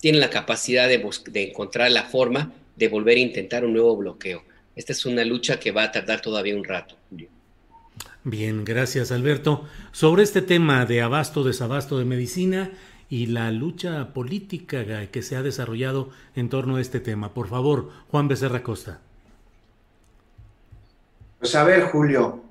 tienen 0.00 0.20
la 0.20 0.30
capacidad 0.30 0.88
de, 0.88 1.04
de 1.30 1.42
encontrar 1.50 1.90
la 1.90 2.04
forma 2.04 2.52
de 2.76 2.88
volver 2.88 3.16
a 3.16 3.20
intentar 3.20 3.64
un 3.64 3.72
nuevo 3.72 3.96
bloqueo. 3.96 4.44
Esta 4.76 4.92
es 4.92 5.04
una 5.04 5.24
lucha 5.24 5.58
que 5.58 5.72
va 5.72 5.82
a 5.82 5.92
tardar 5.92 6.20
todavía 6.20 6.56
un 6.56 6.64
rato, 6.64 6.96
Julio. 7.10 7.28
Bien, 8.22 8.64
gracias 8.64 9.10
Alberto. 9.10 9.66
Sobre 9.90 10.22
este 10.22 10.42
tema 10.42 10.86
de 10.86 11.00
abasto, 11.00 11.42
desabasto 11.42 11.98
de 11.98 12.04
medicina 12.04 12.72
y 13.10 13.26
la 13.26 13.50
lucha 13.50 14.12
política 14.12 14.84
que 15.10 15.22
se 15.22 15.36
ha 15.36 15.42
desarrollado 15.42 16.10
en 16.36 16.48
torno 16.48 16.76
a 16.76 16.80
este 16.80 17.00
tema. 17.00 17.32
Por 17.32 17.48
favor, 17.48 17.90
Juan 18.10 18.28
Becerra 18.28 18.62
Costa. 18.62 19.00
Pues 21.38 21.54
a 21.54 21.64
ver, 21.64 21.84
Julio, 21.84 22.42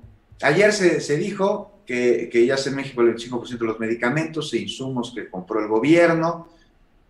ayer 0.42 0.72
se, 0.72 1.16
dijo 1.16 1.80
que, 1.86 2.30
ya 2.46 2.54
es 2.54 2.66
en 2.66 2.76
México 2.76 3.02
el 3.02 3.14
25% 3.14 3.58
de 3.58 3.66
los 3.66 3.78
medicamentos 3.78 4.52
e 4.54 4.58
insumos 4.58 5.12
que 5.14 5.28
compró 5.28 5.60
el 5.60 5.68
gobierno, 5.68 6.48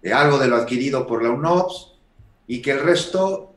de 0.02 0.12
algo 0.12 0.38
de 0.38 0.48
lo 0.48 0.56
adquirido 0.56 1.06
por 1.06 1.22
la 1.22 1.30
UNOPS, 1.30 1.94
y 2.46 2.60
que 2.60 2.72
el 2.72 2.80
resto 2.80 3.54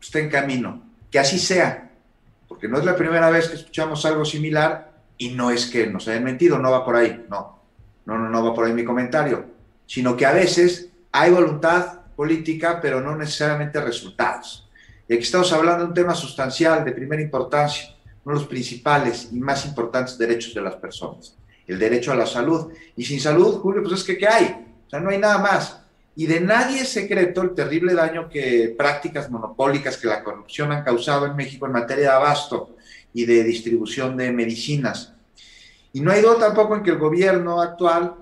esté 0.00 0.20
en 0.20 0.30
camino. 0.30 0.82
Que 1.10 1.18
así 1.18 1.38
sea, 1.38 1.90
porque 2.48 2.68
no 2.68 2.78
es 2.78 2.84
la 2.84 2.96
primera 2.96 3.30
vez 3.30 3.48
que 3.48 3.56
escuchamos 3.56 4.04
algo 4.04 4.24
similar 4.24 4.92
y 5.18 5.30
no 5.30 5.50
es 5.50 5.66
que 5.66 5.86
nos 5.86 6.08
hayan 6.08 6.24
mentido, 6.24 6.58
no 6.58 6.70
va 6.70 6.84
por 6.84 6.96
ahí, 6.96 7.24
no, 7.28 7.61
no, 8.04 8.18
no, 8.18 8.28
no 8.28 8.44
va 8.44 8.54
por 8.54 8.66
ahí 8.66 8.72
mi 8.72 8.84
comentario, 8.84 9.44
sino 9.86 10.16
que 10.16 10.26
a 10.26 10.32
veces 10.32 10.90
hay 11.12 11.30
voluntad 11.30 12.00
política, 12.16 12.80
pero 12.80 13.00
no 13.00 13.16
necesariamente 13.16 13.80
resultados. 13.80 14.68
Y 15.08 15.14
aquí 15.14 15.22
estamos 15.22 15.52
hablando 15.52 15.84
de 15.84 15.88
un 15.88 15.94
tema 15.94 16.14
sustancial, 16.14 16.84
de 16.84 16.92
primera 16.92 17.20
importancia, 17.20 17.94
uno 18.24 18.34
de 18.34 18.40
los 18.40 18.48
principales 18.48 19.28
y 19.32 19.40
más 19.40 19.66
importantes 19.66 20.16
derechos 20.16 20.54
de 20.54 20.62
las 20.62 20.76
personas, 20.76 21.36
el 21.66 21.78
derecho 21.78 22.12
a 22.12 22.16
la 22.16 22.26
salud. 22.26 22.72
Y 22.96 23.04
sin 23.04 23.20
salud, 23.20 23.58
Julio, 23.60 23.82
pues 23.82 24.00
es 24.00 24.04
que 24.04 24.16
¿qué 24.16 24.28
hay? 24.28 24.66
O 24.86 24.90
sea, 24.90 25.00
no 25.00 25.10
hay 25.10 25.18
nada 25.18 25.38
más. 25.38 25.80
Y 26.14 26.26
de 26.26 26.40
nadie 26.40 26.82
es 26.82 26.90
secreto 26.90 27.42
el 27.42 27.54
terrible 27.54 27.94
daño 27.94 28.28
que 28.28 28.74
prácticas 28.76 29.30
monopólicas 29.30 29.96
que 29.96 30.08
la 30.08 30.22
corrupción 30.22 30.70
han 30.70 30.84
causado 30.84 31.26
en 31.26 31.34
México 31.34 31.66
en 31.66 31.72
materia 31.72 32.04
de 32.04 32.16
abasto 32.16 32.76
y 33.14 33.24
de 33.24 33.42
distribución 33.44 34.16
de 34.16 34.30
medicinas. 34.30 35.14
Y 35.92 36.00
no 36.00 36.10
hay 36.10 36.22
duda 36.22 36.38
tampoco 36.38 36.76
en 36.76 36.82
que 36.82 36.90
el 36.90 36.98
gobierno 36.98 37.60
actual 37.60 38.14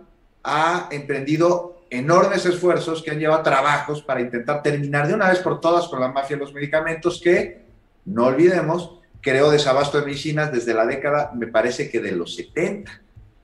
ha 0.43 0.89
emprendido 0.91 1.85
enormes 1.91 2.47
esfuerzos 2.47 3.03
que 3.03 3.11
han 3.11 3.19
llevado 3.19 3.43
trabajos 3.43 4.03
para 4.03 4.21
intentar 4.21 4.63
terminar 4.63 5.09
de 5.09 5.15
una 5.15 5.29
vez 5.29 5.41
por 5.41 5.61
todas 5.61 5.89
con 5.89 6.01
la 6.01 6.09
mafia 6.09 6.37
de 6.37 6.45
los 6.45 6.55
medicamentos 6.55 7.21
que, 7.23 7.65
no 8.05 8.27
olvidemos, 8.27 8.99
creó 9.21 9.51
desabasto 9.51 9.99
de 9.99 10.07
medicinas 10.07 10.53
desde 10.53 10.75
la 10.75 10.87
década, 10.87 11.33
me 11.35 11.47
parece 11.47 11.91
que 11.91 12.01
de 12.01 12.13
los 12.13 12.35
70, 12.35 12.91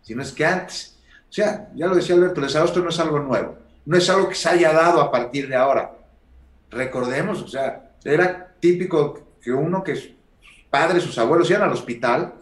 si 0.02 0.14
no 0.14 0.22
es 0.22 0.32
que 0.32 0.46
antes. 0.46 0.98
O 1.28 1.32
sea, 1.32 1.68
ya 1.74 1.86
lo 1.86 1.96
decía 1.96 2.14
Alberto, 2.14 2.40
el 2.40 2.46
desabasto 2.46 2.80
no 2.80 2.88
es 2.88 2.98
algo 2.98 3.18
nuevo 3.18 3.66
no 3.86 3.96
es 3.96 4.10
algo 4.10 4.28
que 4.28 4.34
se 4.34 4.48
haya 4.48 4.72
dado 4.72 5.00
a 5.00 5.10
partir 5.10 5.48
de 5.48 5.54
ahora. 5.54 5.92
Recordemos, 6.70 7.40
o 7.40 7.48
sea, 7.48 7.92
era 8.04 8.52
típico 8.60 9.28
que 9.40 9.52
uno 9.52 9.82
que 9.82 10.16
padres, 10.68 11.04
sus 11.04 11.16
abuelos 11.18 11.48
iban 11.48 11.62
al 11.62 11.72
hospital 11.72 12.34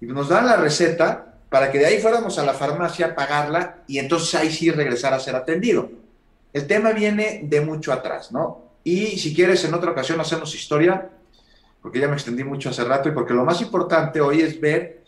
y 0.00 0.06
nos 0.06 0.28
dan 0.28 0.46
la 0.46 0.56
receta 0.56 1.27
para 1.48 1.70
que 1.70 1.78
de 1.78 1.86
ahí 1.86 2.00
fuéramos 2.00 2.38
a 2.38 2.44
la 2.44 2.54
farmacia 2.54 3.06
a 3.06 3.14
pagarla 3.14 3.78
y 3.86 3.98
entonces 3.98 4.34
ahí 4.34 4.50
sí 4.50 4.70
regresar 4.70 5.14
a 5.14 5.20
ser 5.20 5.34
atendido. 5.34 5.90
El 6.52 6.66
tema 6.66 6.92
viene 6.92 7.40
de 7.44 7.60
mucho 7.60 7.92
atrás, 7.92 8.32
¿no? 8.32 8.62
Y 8.84 9.18
si 9.18 9.34
quieres, 9.34 9.64
en 9.64 9.74
otra 9.74 9.90
ocasión 9.90 10.20
hacemos 10.20 10.54
historia, 10.54 11.10
porque 11.82 12.00
ya 12.00 12.08
me 12.08 12.14
extendí 12.14 12.44
mucho 12.44 12.70
hace 12.70 12.84
rato 12.84 13.08
y 13.08 13.12
porque 13.12 13.34
lo 13.34 13.44
más 13.44 13.60
importante 13.60 14.20
hoy 14.20 14.40
es 14.40 14.60
ver 14.60 15.02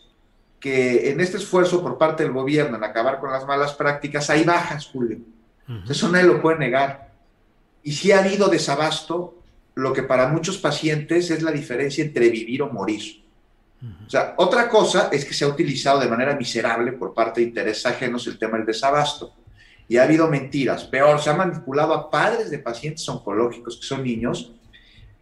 que 0.59 1.09
en 1.09 1.19
este 1.19 1.37
esfuerzo 1.37 1.81
por 1.81 1.97
parte 1.97 2.23
del 2.23 2.31
gobierno 2.31 2.77
en 2.77 2.83
acabar 2.83 3.19
con 3.19 3.31
las 3.31 3.45
malas 3.45 3.73
prácticas 3.73 4.29
hay 4.29 4.43
bajas, 4.43 4.87
Julio 4.87 5.17
eso 5.89 6.09
nadie 6.09 6.25
lo 6.25 6.41
puede 6.41 6.59
negar. 6.59 7.11
Y 7.83 7.93
si 7.93 8.11
ha 8.11 8.19
habido 8.19 8.47
desabasto, 8.47 9.35
lo 9.75 9.93
que 9.93 10.03
para 10.03 10.27
muchos 10.27 10.57
pacientes 10.57 11.31
es 11.31 11.41
la 11.41 11.51
diferencia 11.51 12.03
entre 12.03 12.29
vivir 12.29 12.61
o 12.61 12.71
morir. 12.71 13.20
O 14.05 14.09
sea, 14.09 14.35
otra 14.37 14.69
cosa 14.69 15.09
es 15.11 15.25
que 15.25 15.33
se 15.33 15.43
ha 15.43 15.47
utilizado 15.47 15.99
de 15.99 16.07
manera 16.07 16.35
miserable 16.35 16.91
por 16.91 17.13
parte 17.13 17.41
de 17.41 17.47
intereses 17.47 17.85
ajenos 17.85 18.27
el 18.27 18.37
tema 18.37 18.57
del 18.57 18.65
desabasto. 18.65 19.33
Y 19.87 19.97
ha 19.97 20.03
habido 20.03 20.27
mentiras. 20.27 20.83
Peor, 20.85 21.19
se 21.19 21.29
ha 21.29 21.33
manipulado 21.33 21.93
a 21.93 22.09
padres 22.09 22.51
de 22.51 22.59
pacientes 22.59 23.07
oncológicos 23.09 23.77
que 23.77 23.85
son 23.85 24.03
niños 24.03 24.53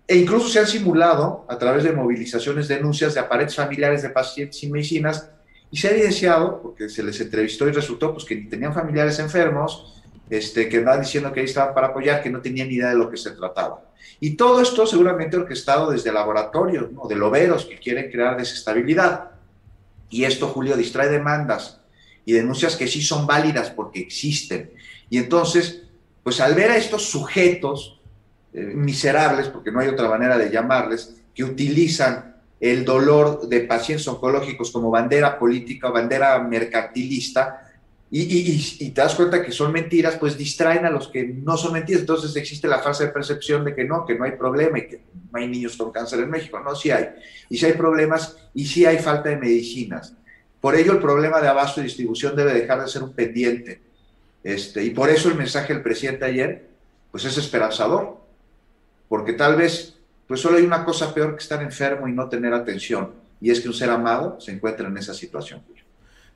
e 0.09 0.17
incluso 0.17 0.49
se 0.49 0.59
han 0.59 0.65
simulado 0.65 1.45
a 1.47 1.57
través 1.57 1.83
de 1.83 1.91
movilizaciones, 1.91 2.67
denuncias 2.67 3.13
de 3.13 3.19
aparentes 3.19 3.55
familiares 3.55 4.01
de 4.01 4.09
pacientes 4.09 4.57
sin 4.57 4.71
medicinas 4.71 5.29
y 5.69 5.77
se 5.77 5.87
ha 5.87 5.91
evidenciado, 5.91 6.63
porque 6.63 6.89
se 6.89 7.03
les 7.03 7.21
entrevistó 7.21 7.67
y 7.67 7.71
resultó 7.71 8.11
pues, 8.11 8.25
que 8.25 8.35
tenían 8.35 8.73
familiares 8.73 9.19
enfermos, 9.19 9.98
este, 10.29 10.69
que 10.69 10.77
andaban 10.77 11.01
diciendo 11.01 11.31
que 11.31 11.39
ahí 11.39 11.45
estaban 11.45 11.73
para 11.73 11.87
apoyar, 11.87 12.21
que 12.21 12.29
no 12.29 12.41
tenían 12.41 12.67
ni 12.67 12.75
idea 12.75 12.89
de 12.89 12.95
lo 12.95 13.09
que 13.09 13.17
se 13.17 13.31
trataba. 13.31 13.83
Y 14.19 14.35
todo 14.35 14.61
esto 14.61 14.85
seguramente 14.85 15.37
orquestado 15.37 15.91
desde 15.91 16.11
laboratorios, 16.11 16.91
¿no? 16.91 17.07
de 17.07 17.15
loberos 17.15 17.65
que 17.65 17.79
quieren 17.79 18.11
crear 18.11 18.37
desestabilidad. 18.37 19.31
Y 20.09 20.23
esto, 20.23 20.47
Julio, 20.47 20.75
distrae 20.75 21.09
demandas 21.09 21.79
y 22.25 22.33
denuncias 22.33 22.75
que 22.75 22.87
sí 22.87 23.01
son 23.01 23.25
válidas 23.25 23.71
porque 23.71 23.99
existen. 23.99 24.71
Y 25.09 25.17
entonces, 25.17 25.83
pues 26.23 26.39
al 26.41 26.53
ver 26.53 26.71
a 26.71 26.77
estos 26.77 27.09
sujetos 27.09 27.99
eh, 28.53 28.61
miserables, 28.61 29.47
porque 29.47 29.71
no 29.71 29.79
hay 29.79 29.87
otra 29.87 30.09
manera 30.09 30.37
de 30.37 30.49
llamarles, 30.49 31.15
que 31.33 31.43
utilizan 31.43 32.35
el 32.59 32.83
dolor 32.83 33.47
de 33.47 33.61
pacientes 33.61 34.07
oncológicos 34.07 34.71
como 34.71 34.91
bandera 34.91 35.39
política 35.39 35.89
o 35.89 35.93
bandera 35.93 36.37
mercantilista, 36.39 37.68
y, 38.11 38.89
te 38.89 39.01
das 39.01 39.13
cuenta 39.13 39.43
que 39.43 39.51
son 39.51 39.71
mentiras, 39.71 40.17
pues 40.17 40.35
distraen 40.35 40.85
a 40.85 40.89
los 40.89 41.09
que 41.09 41.25
no 41.25 41.57
son 41.57 41.73
mentiras. 41.73 42.01
Entonces 42.01 42.35
existe 42.35 42.67
la 42.67 42.79
falsa 42.79 43.11
percepción 43.13 43.63
de 43.63 43.75
que 43.75 43.83
no, 43.83 44.05
que 44.05 44.15
no 44.15 44.23
hay 44.25 44.31
problema 44.31 44.79
y 44.79 44.87
que 44.87 45.01
no 45.31 45.39
hay 45.39 45.47
niños 45.47 45.77
con 45.77 45.91
cáncer 45.91 46.19
en 46.21 46.29
México. 46.29 46.59
No, 46.59 46.75
sí 46.75 46.89
hay. 46.89 47.09
Y 47.49 47.57
sí 47.57 47.67
hay 47.67 47.73
problemas 47.73 48.35
y 48.55 48.65
sí 48.65 48.85
hay 48.85 48.97
falta 48.97 49.29
de 49.29 49.37
medicinas. 49.37 50.13
Por 50.59 50.75
ello 50.75 50.91
el 50.91 50.99
problema 50.99 51.39
de 51.39 51.49
abasto 51.49 51.81
y 51.81 51.83
distribución 51.83 52.35
debe 52.35 52.53
dejar 52.53 52.81
de 52.81 52.87
ser 52.87 53.03
un 53.03 53.13
pendiente. 53.13 53.81
Este, 54.43 54.83
y 54.83 54.89
por 54.89 55.09
eso 55.09 55.29
el 55.29 55.35
mensaje 55.35 55.73
del 55.73 55.83
presidente 55.83 56.25
ayer, 56.25 56.67
pues 57.11 57.25
es 57.25 57.37
esperanzador. 57.37 58.17
Porque 59.07 59.33
tal 59.33 59.55
vez, 59.55 59.97
pues 60.27 60.39
solo 60.39 60.57
hay 60.57 60.63
una 60.63 60.83
cosa 60.83 61.13
peor 61.13 61.35
que 61.35 61.43
estar 61.43 61.61
enfermo 61.61 62.07
y 62.07 62.11
no 62.11 62.27
tener 62.27 62.53
atención. 62.53 63.11
Y 63.39 63.51
es 63.51 63.59
que 63.59 63.67
un 63.67 63.73
ser 63.75 63.91
amado 63.91 64.41
se 64.41 64.51
encuentra 64.51 64.87
en 64.87 64.97
esa 64.97 65.13
situación. 65.13 65.61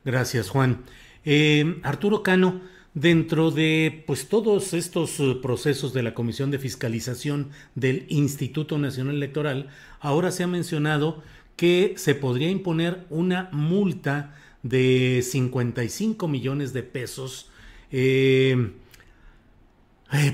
Gracias, 0.06 0.50
Juan. 0.50 0.84
Eh, 1.26 1.80
Arturo 1.84 2.24
Cano, 2.24 2.62
dentro 2.94 3.52
de 3.52 4.04
pues 4.06 4.28
todos 4.28 4.74
estos 4.74 5.20
eh, 5.20 5.36
procesos 5.42 5.94
de 5.94 6.04
la 6.04 6.14
Comisión 6.14 6.52
de 6.52 6.60
Fiscalización 6.60 7.50
del 7.76 8.06
Instituto 8.10 8.78
Nacional 8.78 9.16
Electoral, 9.16 9.70
ahora 10.00 10.32
se 10.32 10.44
ha 10.44 10.48
mencionado 10.48 11.24
que 11.56 11.94
se 11.98 12.16
podría 12.16 12.50
imponer 12.50 13.06
una 13.10 13.50
multa 13.52 14.36
de 14.64 15.22
55 15.24 16.28
millones 16.28 16.74
de 16.74 16.84
pesos 16.84 17.50
eh, 17.92 18.72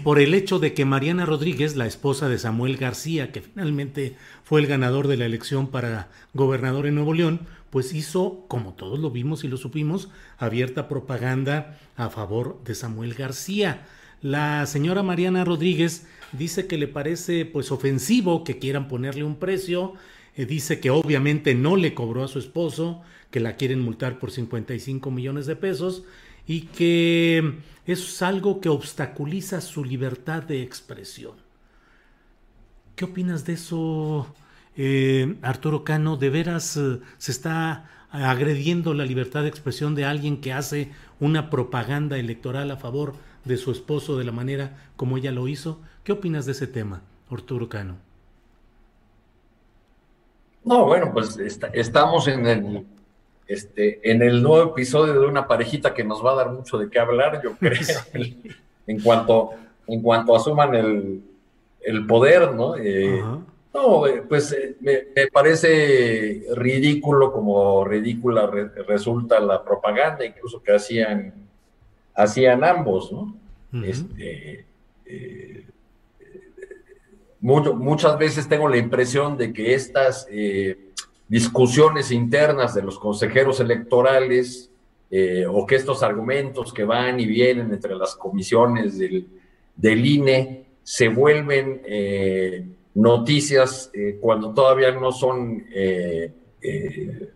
por 0.04 0.20
el 0.20 0.34
hecho 0.34 0.60
de 0.60 0.74
que 0.74 0.86
Mariana 0.86 1.26
Rodríguez, 1.26 1.76
la 1.76 1.88
esposa 1.88 2.28
de 2.28 2.38
Samuel 2.38 2.78
García, 2.78 3.32
que 3.32 3.42
finalmente 3.42 4.16
fue 4.44 4.60
el 4.60 4.68
ganador 4.68 5.08
de 5.08 5.18
la 5.18 5.26
elección 5.26 5.68
para 5.68 6.10
gobernador 6.34 6.86
en 6.86 6.96
Nuevo 6.96 7.14
León, 7.14 7.48
pues 7.70 7.94
hizo, 7.94 8.46
como 8.48 8.74
todos 8.74 9.00
lo 9.00 9.12
vimos 9.12 9.44
y 9.44 9.48
lo 9.48 9.58
supimos, 9.58 10.10
abierta 10.38 10.88
propaganda 10.88 11.80
a 11.96 12.10
favor 12.10 12.62
de 12.64 12.76
Samuel 12.76 13.14
García. 13.14 13.86
La 14.22 14.66
señora 14.66 15.04
Mariana 15.04 15.46
Rodríguez 15.46 16.08
dice 16.34 16.68
que 16.68 16.78
le 16.78 16.88
parece 16.88 17.46
pues 17.46 17.72
ofensivo 17.72 18.44
que 18.44 18.60
quieran 18.60 18.88
ponerle 18.88 19.24
un 19.24 19.38
precio, 19.38 19.94
eh, 20.36 20.46
dice 20.46 20.80
que 20.80 20.90
obviamente 20.90 21.56
no 21.56 21.76
le 21.76 21.94
cobró 21.94 22.24
a 22.24 22.28
su 22.28 22.40
esposo, 22.40 23.02
que 23.32 23.40
la 23.40 23.56
quieren 23.56 23.82
multar 23.82 24.20
por 24.20 24.32
55 24.32 25.12
millones 25.12 25.46
de 25.46 25.56
pesos 25.56 26.04
y 26.48 26.62
que 26.62 27.60
es 27.86 28.22
algo 28.22 28.60
que 28.60 28.70
obstaculiza 28.70 29.62
su 29.62 29.84
libertad 29.84 30.44
de 30.44 30.64
expresión. 30.64 31.34
¿Qué 32.96 33.06
opinas 33.06 33.46
de 33.46 33.54
eso, 33.54 34.34
eh, 34.78 35.36
Arturo 35.42 35.84
Cano, 35.84 36.18
¿de 36.18 36.30
veras 36.30 36.78
eh, 36.78 37.00
se 37.18 37.32
está 37.32 37.90
agrediendo 38.12 38.94
la 38.94 39.06
libertad 39.06 39.44
de 39.44 39.50
expresión 39.50 39.96
de 39.96 40.06
alguien 40.06 40.42
que 40.42 40.54
hace 40.54 40.92
una 41.20 41.50
propaganda 41.50 42.18
electoral 42.18 42.72
a 42.72 42.78
favor 42.78 43.14
de 43.46 43.58
su 43.58 43.72
esposo 43.72 44.18
de 44.18 44.24
la 44.24 44.32
manera 44.32 44.78
como 44.96 45.18
ella 45.18 45.32
lo 45.32 45.48
hizo? 45.48 45.80
¿Qué 46.04 46.12
opinas 46.12 46.46
de 46.46 46.54
ese 46.54 46.68
tema, 46.68 47.02
Arturo 47.30 47.70
Cano? 47.70 47.98
No, 50.64 50.86
bueno, 50.86 51.12
pues 51.14 51.38
estamos 51.74 52.28
en 52.28 52.46
el, 52.46 52.86
este, 53.48 54.12
en 54.12 54.22
el 54.22 54.44
nuevo 54.44 54.72
episodio 54.72 55.20
de 55.20 55.28
una 55.28 55.48
parejita 55.48 55.94
que 55.94 56.04
nos 56.04 56.24
va 56.24 56.34
a 56.34 56.36
dar 56.36 56.52
mucho 56.52 56.78
de 56.78 56.90
qué 56.90 57.00
hablar, 57.00 57.42
yo 57.44 57.56
creo, 57.56 57.80
en, 58.88 59.02
cuanto, 59.02 59.52
en 59.88 60.02
cuanto 60.02 60.36
asuman 60.36 60.76
el, 60.76 61.24
el 61.82 62.06
poder, 62.06 62.54
¿no? 62.54 62.76
Eh, 62.76 63.24
no, 63.74 64.08
eh, 64.08 64.24
pues 64.28 64.52
eh, 64.52 64.76
me, 64.80 65.28
parece 65.32 66.44
ridículo 66.56 67.32
como 67.32 67.86
ridícula 67.86 68.48
resulta 68.88 69.40
la 69.40 69.64
propaganda, 69.64 70.26
incluso 70.26 70.62
que 70.62 70.74
hacían, 70.74 71.34
hacían 72.16 72.64
ambos, 72.64 73.12
¿no? 73.12 73.36
este, 73.84 74.66
eh, 75.06 75.66
muchas 77.40 78.18
veces 78.18 78.50
tengo 78.50 78.68
la 78.68 78.78
impresión 78.78 79.38
de 79.38 79.54
que 79.54 79.76
estas 79.76 80.28
discusiones 81.28 82.12
internas 82.12 82.74
de 82.74 82.82
los 82.82 82.98
consejeros 82.98 83.60
electorales 83.60 84.72
o 85.50 85.66
que 85.66 85.76
estos 85.76 86.02
argumentos 86.02 86.74
que 86.74 86.84
van 86.84 87.20
y 87.20 87.28
vienen 87.28 87.72
entre 87.72 87.96
las 87.96 88.16
comisiones 88.16 88.98
del, 88.98 89.28
del 89.76 90.06
INE 90.06 90.66
se 90.84 91.08
vuelven 91.08 91.82
noticias 93.00 93.90
eh, 93.94 94.18
cuando 94.20 94.54
todavía 94.54 94.92
no 94.92 95.12
son 95.12 95.66
eh, 95.74 96.34
eh, 96.62 97.30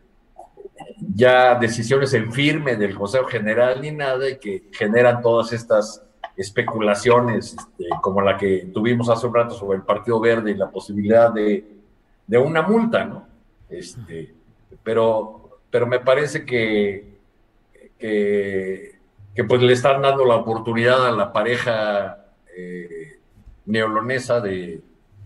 ya 1.16 1.55
decisiones 1.55 2.14
en 2.14 2.34
firme 2.34 2.76
del 2.76 2.95
Consejo 2.95 3.26
General 3.26 3.82
ni 3.82 3.91
nada 3.91 4.30
y 4.30 4.38
que 4.38 4.64
generan 4.74 5.22
todas 5.22 5.53
estas 5.53 6.03
especulaciones 6.36 7.55
este, 7.57 7.86
como 8.01 8.22
la 8.22 8.38
que 8.38 8.70
tuvimos 8.74 9.09
hace 9.09 9.26
un 9.26 9.36
rato 9.36 9.55
sobre 9.55 9.78
el 9.78 9.84
Partido 9.84 10.20
Verde 10.20 10.51
y 10.51 10.55
la 10.55 10.70
posibilidad 10.70 11.32
de, 11.32 11.66
una 12.38 12.64
multa, 12.64 13.05
¿no? 13.05 13.28
Este, 13.70 14.34
pero, 14.84 15.59
pero 15.70 15.86
me 15.88 15.99
parece 15.99 16.45
que, 16.45 17.14
que, 17.99 19.43
pues 19.47 19.61
le 19.61 19.74
están 19.74 20.01
dando 20.01 20.26
la 20.26 20.38
oportunidad 20.38 21.07
a 21.07 21.11
la 21.11 21.32
pareja 21.32 22.26
neolonesa 23.66 24.41
de, 24.41 24.82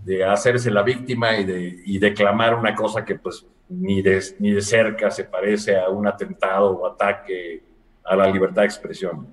de 0.08 0.24
hacerse 0.24 0.72
la 0.72 0.84
víctima 0.84 1.38
y, 1.38 1.44
de, 1.44 1.82
y 1.86 2.00
declamar 2.00 2.56
una 2.56 2.74
cosa 2.74 3.04
que 3.04 3.16
pues 3.16 3.46
ni 3.68 4.02
de, 4.02 4.24
ni 4.40 4.52
de 4.52 4.62
cerca 4.62 5.12
se 5.12 5.26
parece 5.26 5.78
a 5.78 5.90
un 5.90 6.08
atentado 6.08 6.72
o 6.72 6.88
ataque 6.88 7.62
a 8.06 8.16
la 8.16 8.32
libertad 8.32 8.62
de 8.62 8.68
expresión. 8.68 9.28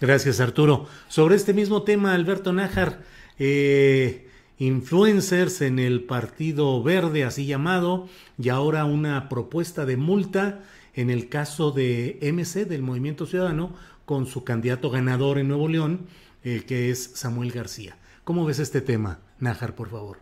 Gracias 0.00 0.40
Arturo. 0.40 0.86
Sobre 1.08 1.36
este 1.36 1.52
mismo 1.52 1.82
tema, 1.82 2.14
Alberto 2.14 2.50
Nájar, 2.54 3.02
eh, 3.38 4.26
influencers 4.56 5.60
en 5.60 5.78
el 5.78 6.02
Partido 6.04 6.82
Verde, 6.82 7.24
así 7.24 7.44
llamado, 7.44 8.08
y 8.38 8.48
ahora 8.48 8.86
una 8.86 9.28
propuesta 9.28 9.84
de 9.84 9.98
multa 9.98 10.62
en 10.94 11.10
el 11.10 11.28
caso 11.28 11.72
de 11.72 12.18
MC, 12.22 12.64
del 12.64 12.80
Movimiento 12.80 13.26
Ciudadano, 13.26 13.74
con 14.06 14.24
su 14.24 14.44
candidato 14.44 14.88
ganador 14.88 15.36
en 15.36 15.48
Nuevo 15.48 15.68
León, 15.68 16.06
eh, 16.42 16.62
que 16.66 16.88
es 16.88 17.10
Samuel 17.16 17.52
García. 17.52 17.98
¿Cómo 18.24 18.46
ves 18.46 18.60
este 18.60 18.80
tema? 18.80 19.20
Nájar, 19.40 19.74
por 19.74 19.90
favor. 19.90 20.18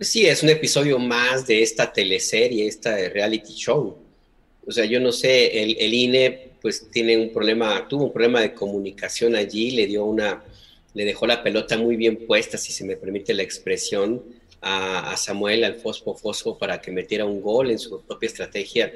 Sí, 0.00 0.26
es 0.26 0.42
un 0.42 0.48
episodio 0.48 0.98
más 0.98 1.46
de 1.46 1.62
esta 1.62 1.92
teleserie, 1.92 2.66
esta 2.66 2.96
reality 3.08 3.52
show. 3.54 3.96
O 4.66 4.72
sea, 4.72 4.84
yo 4.84 4.98
no 4.98 5.12
sé, 5.12 5.62
el, 5.62 5.94
INE 5.94 6.52
pues 6.60 6.90
tiene 6.90 7.16
un 7.16 7.32
problema, 7.32 7.86
tuvo 7.86 8.04
un 8.04 8.12
problema 8.12 8.40
de 8.40 8.54
comunicación 8.54 9.36
allí, 9.36 9.70
le 9.72 9.86
dio 9.86 10.04
una, 10.04 10.42
le 10.94 11.04
dejó 11.04 11.26
la 11.26 11.42
pelota 11.42 11.76
muy 11.76 11.96
bien 11.96 12.26
puesta, 12.26 12.56
si 12.56 12.72
se 12.72 12.84
me 12.84 12.96
permite 12.96 13.34
la 13.34 13.42
expresión, 13.42 14.22
a, 14.66 15.14
Samuel, 15.18 15.62
al 15.62 15.74
Fosfo 15.74 16.14
Fosfo, 16.14 16.56
para 16.56 16.80
que 16.80 16.90
metiera 16.90 17.26
un 17.26 17.42
gol 17.42 17.70
en 17.70 17.78
su 17.78 18.00
propia 18.00 18.28
estrategia 18.28 18.90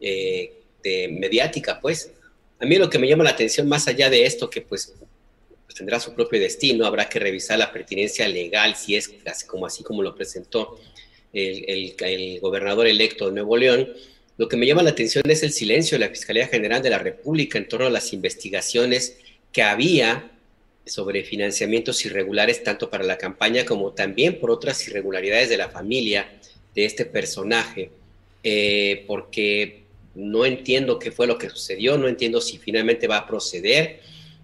eh, 0.00 0.54
de, 0.82 1.08
mediática, 1.08 1.78
pues. 1.80 2.10
A 2.58 2.64
mí 2.64 2.76
lo 2.76 2.88
que 2.88 2.98
me 2.98 3.08
llama 3.08 3.24
la 3.24 3.30
atención, 3.30 3.68
más 3.68 3.86
allá 3.88 4.08
de 4.08 4.24
esto, 4.24 4.48
que 4.48 4.62
pues 4.62 4.94
pues, 5.72 5.78
tendrá 5.78 6.00
su 6.00 6.14
propio 6.14 6.38
destino, 6.38 6.84
habrá 6.84 7.08
que 7.08 7.18
revisar 7.18 7.58
la 7.58 7.72
pertinencia 7.72 8.28
legal, 8.28 8.76
si 8.76 8.94
es 8.94 9.10
como 9.46 9.64
así 9.64 9.82
como 9.82 10.02
lo 10.02 10.14
presentó 10.14 10.78
el, 11.32 11.94
el, 11.98 12.40
gobernador 12.40 12.86
electo 12.86 13.26
de 13.26 13.32
Nuevo 13.32 13.56
León. 13.56 13.88
Lo 14.36 14.48
que 14.48 14.58
me 14.58 14.66
llama 14.66 14.82
la 14.82 14.90
atención 14.90 15.24
es 15.30 15.42
el 15.42 15.52
silencio 15.52 15.98
de 15.98 16.04
la 16.04 16.10
Fiscalía 16.10 16.46
General 16.46 16.82
de 16.82 16.90
la 16.90 16.98
República 16.98 17.56
en 17.56 17.68
torno 17.68 17.86
a 17.86 17.90
las 17.90 18.12
investigaciones 18.12 19.16
que 19.50 19.62
había 19.62 20.30
sobre 20.84 21.24
financiamientos 21.24 22.04
irregulares 22.04 22.62
tanto 22.62 22.90
para 22.90 23.04
la 23.04 23.16
campaña 23.16 23.64
como 23.64 23.92
también 23.92 24.40
por 24.40 24.50
otras 24.50 24.86
irregularidades 24.88 25.48
de 25.48 25.56
la 25.56 25.70
familia 25.70 26.28
de 26.74 26.84
este 26.84 27.06
personaje, 27.06 27.90
eh, 28.42 29.04
porque 29.06 29.84
no 30.14 30.44
entiendo 30.44 30.98
qué 30.98 31.12
fue 31.12 31.26
lo 31.26 31.38
que 31.38 31.48
sucedió, 31.48 31.96
no 31.96 32.08
entiendo 32.08 32.42
si 32.42 32.58
finalmente 32.58 33.06
va 33.06 33.18
a 33.18 33.26
proceder, 33.26 34.00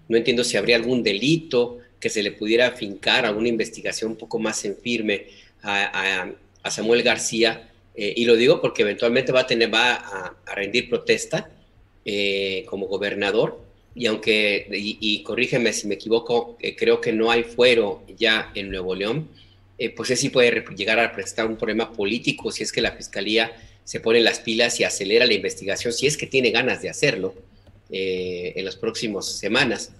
no 0.09 0.17
entiendo 0.17 0.43
si 0.43 0.57
habría 0.57 0.75
algún 0.75 1.01
delito 1.01 1.77
que 1.99 2.09
se 2.09 2.21
le 2.21 2.31
pudiera 2.31 2.67
afincar, 2.67 3.25
alguna 3.25 3.47
investigación 3.47 4.11
un 4.11 4.17
poco 4.17 4.39
más 4.39 4.65
en 4.65 4.75
firme 4.75 5.27
a, 5.63 6.31
Samuel 6.69 7.01
García, 7.01 7.71
eh, 7.95 8.13
y 8.15 8.25
lo 8.25 8.35
digo 8.35 8.61
porque 8.61 8.83
eventualmente 8.83 9.31
va 9.31 9.41
a, 9.41 9.47
tener, 9.47 9.73
va 9.73 9.93
a, 9.93 10.53
rendir 10.53 10.87
protesta 10.89 11.49
eh, 12.05 12.65
como 12.67 12.87
gobernador, 12.87 13.59
y 13.95 14.05
aunque, 14.05 14.67
y, 14.71 15.23
corrígeme 15.23 15.73
si 15.73 15.87
me 15.87 15.95
equivoco, 15.95 16.57
creo 16.77 17.01
que 17.01 17.11
no 17.11 17.31
hay 17.31 17.43
fuero 17.43 18.03
ya 18.17 18.51
en 18.55 18.69
Nuevo 18.69 18.93
León, 18.93 19.29
pues 19.95 20.19
sí 20.19 20.29
puede 20.29 20.63
llegar 20.75 20.99
a 20.99 21.11
presentar 21.11 21.47
un 21.47 21.57
problema 21.57 21.91
político 21.91 22.51
si 22.51 22.63
es 22.63 22.71
que 22.71 22.81
la 22.81 22.91
fiscalía 22.91 23.51
se 23.89 23.99
pone 23.99 24.19
las 24.19 24.39
pilas 24.39 24.79
y 24.79 24.83
acelera 24.83 25.25
la 25.25 25.33
investigación, 25.33 25.91
si 25.91 26.05
es 26.05 26.15
que 26.15 26.27
tiene 26.27 26.51
ganas 26.51 26.83
de 26.83 26.91
hacerlo 26.91 27.33
eh, 27.89 28.53
en 28.55 28.63
las 28.63 28.75
próximas 28.75 29.25
semanas. 29.25 29.91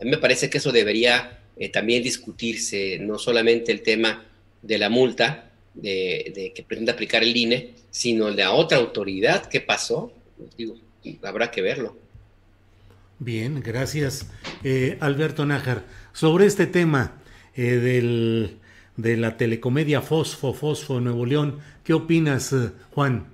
A 0.00 0.04
mí 0.04 0.10
me 0.10 0.18
parece 0.18 0.50
que 0.50 0.58
eso 0.58 0.72
debería 0.72 1.40
eh, 1.56 1.70
también 1.70 2.02
discutirse, 2.02 2.98
no 3.00 3.18
solamente 3.18 3.72
el 3.72 3.82
tema 3.82 4.24
de 4.62 4.78
la 4.78 4.88
multa 4.88 5.50
de, 5.74 6.52
que 6.54 6.62
pretende 6.62 6.92
aplicar 6.92 7.22
el 7.22 7.36
INE, 7.36 7.74
sino 7.90 8.28
el 8.28 8.36
de 8.36 8.42
la 8.42 8.52
otra 8.52 8.78
autoridad. 8.78 9.46
¿Qué 9.46 9.60
pasó? 9.60 10.12
Digo, 10.56 10.76
habrá 11.22 11.50
que 11.50 11.62
verlo. 11.62 11.96
Bien, 13.18 13.60
gracias. 13.60 14.26
Eh, 14.62 14.98
Alberto 15.00 15.46
Nájar, 15.46 15.84
sobre 16.12 16.46
este 16.46 16.66
tema 16.66 17.22
del, 17.54 18.58
de 18.96 19.16
la 19.16 19.38
telecomedia 19.38 20.02
Fosfo, 20.02 20.52
Fosfo 20.52 21.00
Nuevo 21.00 21.24
León, 21.24 21.60
¿qué 21.84 21.94
opinas, 21.94 22.54
Juan? 22.90 23.28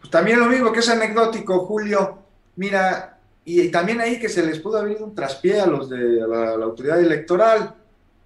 Pues 0.00 0.10
también 0.10 0.40
lo 0.40 0.46
mismo 0.46 0.72
que 0.72 0.80
es 0.80 0.88
anecdótico, 0.88 1.66
Julio. 1.66 2.18
Mira, 2.56 3.19
y 3.58 3.68
también 3.70 4.00
ahí 4.00 4.18
que 4.18 4.28
se 4.28 4.44
les 4.44 4.60
pudo 4.60 4.78
haber 4.78 5.02
un 5.02 5.14
traspié 5.14 5.60
a 5.60 5.66
los 5.66 5.88
de 5.88 5.98
la, 5.98 6.50
autoridad 6.52 7.00
electoral. 7.00 7.74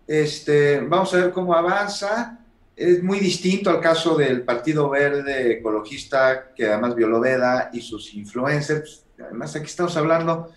Este, 0.07 0.81
vamos 0.81 1.15
a 1.15 1.19
ver 1.19 1.31
cómo 1.31 1.55
avanza. 1.55 2.41
Es 2.77 3.03
muy 3.03 3.21
distinto 3.21 3.71
al 3.71 3.81
caso 3.81 4.17
del 4.17 4.43
Partido 4.43 4.91
Verde 4.91 5.53
Ecologista, 5.53 6.53
que 6.55 6.67
además 6.67 6.95
violó 6.95 7.21
Veda 7.21 7.71
y 7.73 7.81
sus 7.81 8.13
influencers. 8.15 9.05
Además, 9.19 9.55
aquí 9.55 9.67
estamos 9.67 9.97
hablando 9.97 10.51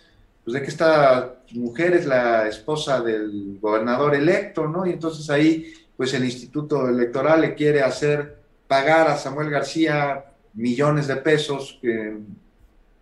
pues, 0.44 0.56
de 0.56 0.62
que 0.62 0.70
esta 0.70 1.36
mujer 1.54 1.94
es 1.94 2.06
la 2.06 2.48
esposa 2.48 3.02
del 3.02 3.60
gobernador 3.62 4.16
electo, 4.16 4.68
¿no? 4.68 4.86
Y 4.88 4.92
entonces 4.92 5.30
ahí, 5.30 5.72
pues 5.96 6.14
el 6.14 6.26
Instituto 6.26 6.90
Electoral 6.90 7.42
le 7.42 7.54
quiere 7.54 7.84
hacer 7.84 8.38
pagar 8.68 9.08
a 9.08 9.18
Samuel 9.18 9.50
García 9.50 10.26
millones 10.54 11.08
de 11.08 11.18
pesos 11.18 11.80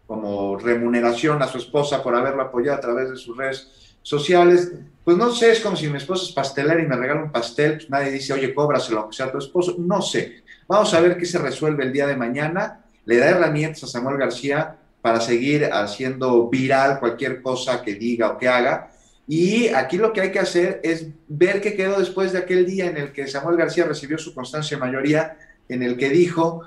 como 0.07 0.57
remuneración 0.57 1.41
a 1.41 1.47
su 1.47 1.57
esposa 1.57 2.03
por 2.03 2.15
haberla 2.15 2.43
apoyado 2.43 2.77
a 2.77 2.81
través 2.81 3.09
de 3.09 3.15
sus 3.15 3.35
redes 3.35 3.97
sociales. 4.01 4.71
Pues 5.03 5.17
no 5.17 5.31
sé, 5.31 5.51
es 5.51 5.59
como 5.59 5.75
si 5.75 5.87
mi 5.89 5.97
esposa 5.97 6.25
es 6.25 6.31
pastelera 6.31 6.81
y 6.81 6.87
me 6.87 6.95
regala 6.95 7.23
un 7.23 7.31
pastel, 7.31 7.73
pues 7.73 7.89
nadie 7.89 8.11
dice, 8.11 8.33
oye, 8.33 8.53
cóbraselo 8.53 9.01
aunque 9.01 9.15
sea 9.15 9.31
tu 9.31 9.39
esposo. 9.39 9.75
No 9.79 10.01
sé. 10.01 10.43
Vamos 10.67 10.93
a 10.93 10.99
ver 10.99 11.17
qué 11.17 11.25
se 11.25 11.39
resuelve 11.39 11.83
el 11.83 11.93
día 11.93 12.07
de 12.07 12.15
mañana. 12.15 12.85
Le 13.05 13.17
da 13.17 13.29
herramientas 13.29 13.83
a 13.83 13.87
Samuel 13.87 14.17
García 14.17 14.77
para 15.01 15.21
seguir 15.21 15.65
haciendo 15.71 16.49
viral 16.49 16.99
cualquier 16.99 17.41
cosa 17.41 17.83
que 17.83 17.95
diga 17.95 18.31
o 18.31 18.37
que 18.37 18.47
haga. 18.47 18.91
Y 19.27 19.67
aquí 19.69 19.97
lo 19.97 20.13
que 20.13 20.21
hay 20.21 20.31
que 20.31 20.39
hacer 20.39 20.81
es 20.83 21.07
ver 21.27 21.61
qué 21.61 21.75
quedó 21.75 21.99
después 21.99 22.31
de 22.31 22.39
aquel 22.39 22.65
día 22.65 22.85
en 22.85 22.97
el 22.97 23.11
que 23.11 23.27
Samuel 23.27 23.57
García 23.57 23.85
recibió 23.85 24.17
su 24.17 24.33
constancia 24.33 24.77
mayoría, 24.77 25.37
en 25.67 25.81
el 25.81 25.97
que 25.97 26.09
dijo 26.09 26.61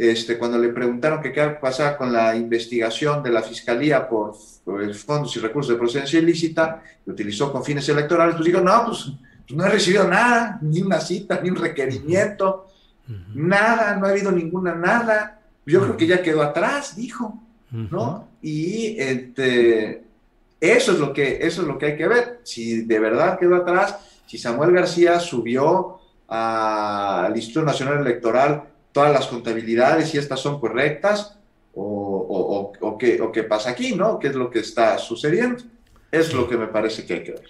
este, 0.00 0.38
cuando 0.38 0.56
le 0.56 0.70
preguntaron 0.70 1.20
qué 1.20 1.30
pasaba 1.60 1.94
con 1.98 2.10
la 2.10 2.34
investigación 2.34 3.22
de 3.22 3.30
la 3.30 3.42
Fiscalía 3.42 4.08
por, 4.08 4.34
fondos 4.94 5.36
y 5.36 5.40
recursos 5.40 5.74
de 5.74 5.78
procedencia 5.78 6.18
ilícita, 6.18 6.82
que 7.04 7.10
utilizó 7.10 7.52
con 7.52 7.62
fines 7.62 7.86
electorales, 7.86 8.34
pues 8.34 8.46
dijo, 8.46 8.62
no, 8.62 8.86
pues, 8.86 9.12
pues, 9.46 9.58
no 9.58 9.66
he 9.66 9.68
recibido 9.68 10.08
nada, 10.08 10.58
ni 10.62 10.80
una 10.80 11.00
cita, 11.00 11.38
ni 11.42 11.50
un 11.50 11.56
requerimiento, 11.56 12.68
nada, 13.34 13.96
no 13.96 14.06
ha 14.06 14.10
habido 14.10 14.32
ninguna 14.32 14.74
nada. 14.74 15.38
Yo 15.66 15.82
creo 15.82 15.98
que 15.98 16.06
ya 16.06 16.22
quedó 16.22 16.40
atrás, 16.40 16.96
dijo, 16.96 17.38
¿no? 17.70 18.26
Y 18.40 18.98
este, 18.98 20.04
eso, 20.62 20.92
es 20.92 20.98
lo 20.98 21.12
que, 21.12 21.40
eso 21.42 21.60
es 21.60 21.68
lo 21.68 21.76
que 21.76 21.86
hay 21.86 21.96
que 21.98 22.08
ver, 22.08 22.40
si 22.42 22.86
de 22.86 22.98
verdad 22.98 23.38
quedó 23.38 23.56
atrás, 23.56 23.98
si 24.26 24.38
Samuel 24.38 24.72
García 24.72 25.20
subió 25.20 25.98
al 26.26 27.36
Instituto 27.36 27.66
Nacional 27.66 27.98
Electoral 27.98 28.69
todas 28.92 29.12
las 29.12 29.26
contabilidades 29.26 30.14
y 30.14 30.18
estas 30.18 30.40
son 30.40 30.60
correctas 30.60 31.38
o, 31.74 32.72
o, 32.80 32.98
qué, 32.98 33.42
pasa 33.44 33.70
aquí, 33.70 33.94
¿no? 33.94 34.18
¿Qué 34.18 34.28
es 34.28 34.34
lo 34.34 34.50
que 34.50 34.60
está 34.60 34.98
sucediendo? 34.98 35.62
Es 36.10 36.34
lo 36.34 36.48
que 36.48 36.56
me 36.56 36.66
parece 36.66 37.06
que 37.06 37.14
hay 37.14 37.22
que 37.22 37.32
ver. 37.32 37.48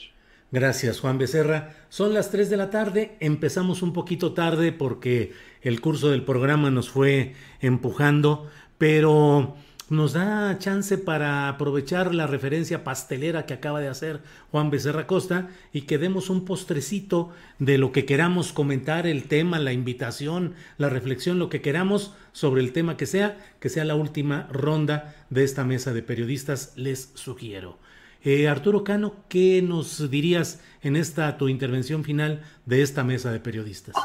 Gracias, 0.52 1.00
Juan 1.00 1.16
Becerra. 1.16 1.74
Son 1.88 2.12
las 2.12 2.30
3 2.30 2.50
de 2.50 2.56
la 2.56 2.70
tarde. 2.70 3.16
Empezamos 3.20 3.82
un 3.82 3.92
poquito 3.92 4.34
tarde 4.34 4.72
porque 4.72 5.32
el 5.62 5.80
curso 5.80 6.10
del 6.10 6.24
programa 6.24 6.70
nos 6.70 6.90
fue 6.90 7.34
empujando, 7.60 8.50
pero 8.76 9.54
nos 9.90 10.12
da 10.12 10.56
chance 10.58 10.96
para 10.98 11.48
aprovechar 11.48 12.14
la 12.14 12.28
referencia 12.28 12.84
pastelera 12.84 13.44
que 13.44 13.54
acaba 13.54 13.80
de 13.80 13.88
hacer 13.88 14.20
Juan 14.50 14.70
Becerra 14.70 15.08
Costa 15.08 15.50
y 15.72 15.82
que 15.82 15.98
demos 15.98 16.30
un 16.30 16.44
postrecito 16.44 17.30
de 17.58 17.76
lo 17.76 17.90
que 17.90 18.04
queramos 18.06 18.52
comentar, 18.52 19.06
el 19.06 19.24
tema, 19.24 19.58
la 19.58 19.72
invitación, 19.72 20.54
la 20.78 20.88
reflexión, 20.88 21.40
lo 21.40 21.48
que 21.48 21.60
queramos 21.60 22.14
sobre 22.32 22.62
el 22.62 22.72
tema 22.72 22.96
que 22.96 23.06
sea, 23.06 23.36
que 23.58 23.68
sea 23.68 23.84
la 23.84 23.96
última 23.96 24.48
ronda 24.52 25.16
de 25.28 25.42
esta 25.42 25.64
mesa 25.64 25.92
de 25.92 26.02
periodistas, 26.02 26.72
les 26.76 27.10
sugiero. 27.14 27.78
Eh, 28.22 28.48
Arturo 28.48 28.84
Cano, 28.84 29.16
¿qué 29.28 29.60
nos 29.60 30.08
dirías 30.08 30.60
en 30.82 30.94
esta 30.94 31.36
tu 31.36 31.48
intervención 31.48 32.04
final 32.04 32.42
de 32.64 32.82
esta 32.82 33.02
mesa 33.02 33.32
de 33.32 33.40
periodistas? 33.40 33.96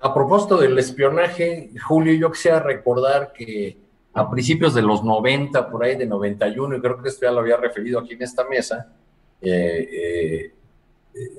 A 0.00 0.14
propósito 0.14 0.56
del 0.56 0.78
espionaje, 0.78 1.70
Julio, 1.86 2.14
yo 2.14 2.30
quisiera 2.30 2.60
recordar 2.60 3.32
que 3.32 3.76
a 4.14 4.30
principios 4.30 4.74
de 4.74 4.82
los 4.82 5.02
90, 5.02 5.68
por 5.70 5.84
ahí 5.84 5.96
de 5.96 6.06
91, 6.06 6.76
y 6.76 6.80
creo 6.80 7.02
que 7.02 7.08
esto 7.08 7.26
ya 7.26 7.32
lo 7.32 7.40
había 7.40 7.56
referido 7.56 8.00
aquí 8.00 8.14
en 8.14 8.22
esta 8.22 8.44
mesa, 8.48 8.92
eh, 9.40 9.88
eh, 9.92 10.52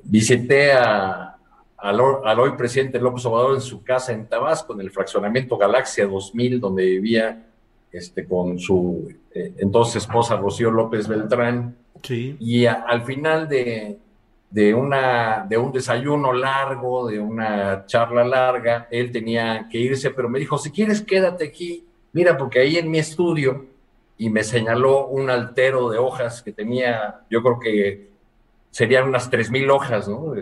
visité 0.04 0.74
a, 0.74 1.38
al, 1.78 2.00
hoy 2.40 2.52
presidente 2.58 3.00
López 3.00 3.26
Obrador 3.26 3.56
en 3.56 3.62
su 3.62 3.84
casa 3.84 4.12
en 4.12 4.28
Tabasco, 4.28 4.74
en 4.74 4.82
el 4.82 4.92
fraccionamiento 4.92 5.58
Galaxia 5.58 6.06
2000, 6.08 6.60
donde 6.60 6.84
vivía 6.84 7.46
este, 7.92 8.26
con 8.26 8.60
su 8.60 9.10
eh, 9.34 9.54
entonces 9.58 10.04
esposa 10.04 10.36
Rocío 10.36 10.72
López 10.72 11.08
Beltrán. 11.08 11.76
Y 12.10 12.66
al 12.66 13.04
final 13.04 13.48
de, 13.50 13.98
de, 14.50 14.74
una, 14.74 15.46
de 15.48 15.58
un 15.58 15.72
desayuno 15.72 16.34
largo, 16.34 17.08
de 17.08 17.20
una 17.20 17.86
charla 17.86 18.24
larga, 18.24 18.88
él 18.90 19.12
tenía 19.12 19.68
que 19.70 19.78
irse, 19.78 20.10
pero 20.12 20.30
me 20.30 20.40
dijo, 20.40 20.58
si 20.58 20.72
quieres 20.72 21.02
quédate 21.02 21.46
aquí, 21.46 21.86
mira, 22.14 22.38
porque 22.38 22.60
ahí 22.60 22.78
en 22.78 22.90
mi 22.90 23.00
estudio, 23.00 23.68
y 24.18 24.30
me 24.30 24.44
señaló 24.44 25.08
un 25.08 25.30
altero 25.30 25.90
de 25.90 25.98
hojas 25.98 26.42
que 26.42 26.52
tenía, 26.52 27.22
yo 27.30 27.42
creo 27.42 27.60
que 27.60 28.10
serían 28.72 29.08
unas 29.08 29.32
3.000 29.32 29.72
hojas, 29.72 30.10
¿no? 30.10 30.34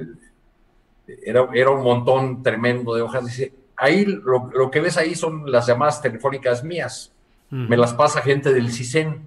Era, 1.23 1.47
era 1.53 1.69
un 1.69 1.83
montón 1.83 2.41
tremendo 2.41 2.95
de 2.95 3.01
hojas. 3.01 3.25
Dice, 3.25 3.53
ahí 3.75 4.05
lo, 4.05 4.71
que 4.71 4.81
ves 4.81 4.97
ahí 4.97 5.15
son 5.15 5.49
las 5.49 5.67
llamadas 5.67 6.01
telefónicas 6.01 6.63
mías. 6.63 7.13
Me 7.49 7.77
las 7.77 7.93
pasa 7.93 8.21
gente 8.21 8.51
del 8.51 8.71
CISEN. 8.71 9.21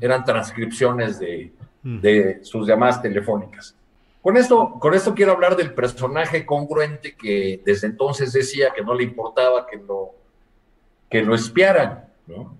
Eran 0.00 0.24
transcripciones 0.24 1.18
de, 1.18 1.52
de 1.82 2.40
sus 2.42 2.66
llamadas 2.66 3.00
telefónicas. 3.00 3.76
Con 4.26 4.36
esto, 4.36 4.80
con 4.80 4.92
esto 4.92 5.14
quiero 5.14 5.30
hablar 5.30 5.54
del 5.54 5.72
personaje 5.72 6.44
congruente 6.44 7.14
que 7.14 7.62
desde 7.64 7.86
entonces 7.86 8.32
decía 8.32 8.72
que 8.74 8.82
no 8.82 8.92
le 8.92 9.04
importaba 9.04 9.68
que 9.68 9.76
lo, 9.76 10.16
que 11.08 11.22
lo 11.22 11.32
espiaran, 11.32 12.06
¿no? 12.26 12.56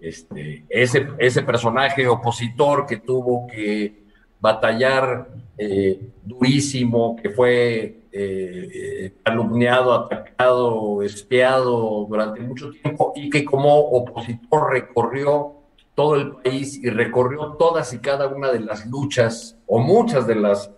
Este, 0.00 0.64
ese, 0.70 1.08
ese 1.18 1.42
personaje 1.42 2.08
opositor 2.08 2.86
que 2.86 2.96
tuvo 2.96 3.46
que 3.46 4.04
batallar 4.40 5.28
eh, 5.58 6.00
durísimo, 6.24 7.14
que 7.22 7.28
fue 7.28 8.04
eh, 8.10 9.12
calumniado, 9.22 9.92
atacado, 9.92 11.02
espiado 11.02 12.06
durante 12.08 12.40
mucho 12.40 12.70
tiempo 12.70 13.12
y 13.14 13.28
que 13.28 13.44
como 13.44 13.78
opositor 13.80 14.72
recorrió 14.72 15.56
todo 15.94 16.16
el 16.16 16.36
país 16.36 16.82
y 16.82 16.88
recorrió 16.88 17.52
todas 17.58 17.92
y 17.92 17.98
cada 17.98 18.28
una 18.28 18.50
de 18.50 18.60
las 18.60 18.86
luchas 18.86 19.58
o 19.66 19.78
muchas 19.78 20.26
de 20.26 20.36
las 20.36 20.70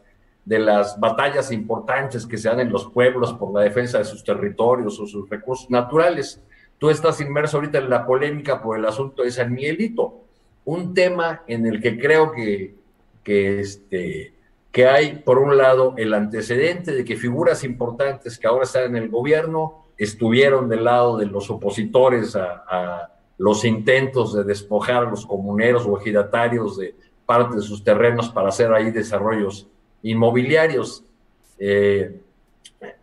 de 0.44 0.58
las 0.58 0.98
batallas 1.00 1.50
importantes 1.50 2.26
que 2.26 2.36
se 2.36 2.48
dan 2.48 2.60
en 2.60 2.70
los 2.70 2.86
pueblos 2.86 3.32
por 3.34 3.52
la 3.52 3.62
defensa 3.62 3.98
de 3.98 4.04
sus 4.04 4.22
territorios 4.22 5.00
o 5.00 5.06
sus 5.06 5.28
recursos 5.28 5.70
naturales. 5.70 6.40
Tú 6.78 6.90
estás 6.90 7.20
inmerso 7.20 7.56
ahorita 7.56 7.78
en 7.78 7.88
la 7.88 8.04
polémica 8.04 8.60
por 8.60 8.78
el 8.78 8.84
asunto 8.84 9.22
de 9.22 9.30
San 9.30 9.52
Miguelito, 9.52 10.20
un 10.66 10.92
tema 10.92 11.42
en 11.46 11.66
el 11.66 11.80
que 11.80 11.98
creo 11.98 12.32
que, 12.32 12.74
que, 13.22 13.60
este, 13.60 14.34
que 14.70 14.86
hay, 14.86 15.18
por 15.18 15.38
un 15.38 15.56
lado, 15.56 15.94
el 15.96 16.12
antecedente 16.12 16.92
de 16.92 17.04
que 17.04 17.16
figuras 17.16 17.64
importantes 17.64 18.38
que 18.38 18.46
ahora 18.46 18.64
están 18.64 18.84
en 18.84 18.96
el 18.96 19.08
gobierno 19.08 19.84
estuvieron 19.96 20.68
del 20.68 20.84
lado 20.84 21.16
de 21.16 21.26
los 21.26 21.50
opositores 21.50 22.36
a, 22.36 23.10
los 23.36 23.64
intentos 23.64 24.32
de 24.32 24.44
despojar 24.44 25.06
a 25.06 25.10
los 25.10 25.26
comuneros 25.26 25.86
o 25.86 25.98
ejidatarios 25.98 26.76
de 26.76 26.94
parte 27.26 27.56
de 27.56 27.62
sus 27.62 27.82
terrenos 27.82 28.28
para 28.28 28.48
hacer 28.48 28.72
ahí 28.72 28.92
desarrollos 28.92 29.66
inmobiliarios. 30.04 31.02
Eh, 31.58 32.20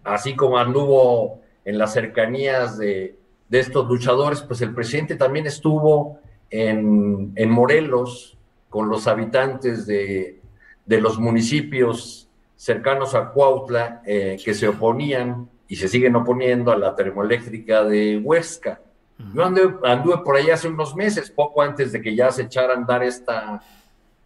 así 0.03 0.35
como 0.35 0.57
anduvo 0.57 1.41
en 1.65 1.77
las 1.77 1.93
cercanías 1.93 2.77
de, 2.77 3.17
estos 3.49 3.87
luchadores, 3.87 4.41
pues 4.41 4.61
el 4.61 4.73
presidente 4.73 5.15
también 5.15 5.45
estuvo 5.45 6.19
en, 6.49 7.49
Morelos 7.49 8.37
con 8.69 8.87
los 8.87 9.07
habitantes 9.07 9.85
de, 9.85 10.39
los 10.87 11.19
municipios 11.19 12.29
cercanos 12.55 13.15
a 13.15 13.29
Cuautla 13.31 14.01
eh, 14.05 14.37
que 14.43 14.53
se 14.53 14.67
oponían 14.67 15.49
y 15.67 15.77
se 15.77 15.87
siguen 15.87 16.15
oponiendo 16.15 16.71
a 16.71 16.77
la 16.77 16.95
termoeléctrica 16.95 17.83
de 17.83 18.21
Huesca. 18.23 18.81
Yo 19.33 19.43
anduve, 19.43 20.17
por 20.23 20.35
allá 20.35 20.55
hace 20.55 20.67
unos 20.67 20.95
meses, 20.95 21.29
poco 21.29 21.61
antes 21.61 21.91
de 21.91 22.01
que 22.01 22.15
ya 22.15 22.31
se 22.31 22.43
echara 22.43 22.73
a 22.73 22.77
andar 22.77 23.03
esta, 23.03 23.61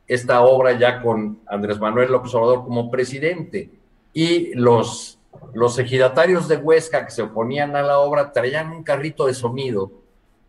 esta 0.07 0.41
obra 0.41 0.77
ya 0.77 1.01
con 1.01 1.39
Andrés 1.47 1.79
Manuel 1.79 2.11
López 2.11 2.33
Obrador 2.35 2.63
como 2.63 2.91
presidente. 2.91 3.69
Y 4.13 4.53
los, 4.55 5.19
los 5.53 5.77
ejidatarios 5.79 6.47
de 6.47 6.57
Huesca 6.57 7.05
que 7.05 7.11
se 7.11 7.23
oponían 7.23 7.75
a 7.75 7.81
la 7.81 7.99
obra 7.99 8.31
traían 8.31 8.71
un 8.71 8.83
carrito 8.83 9.25
de 9.25 9.33
sonido 9.33 9.91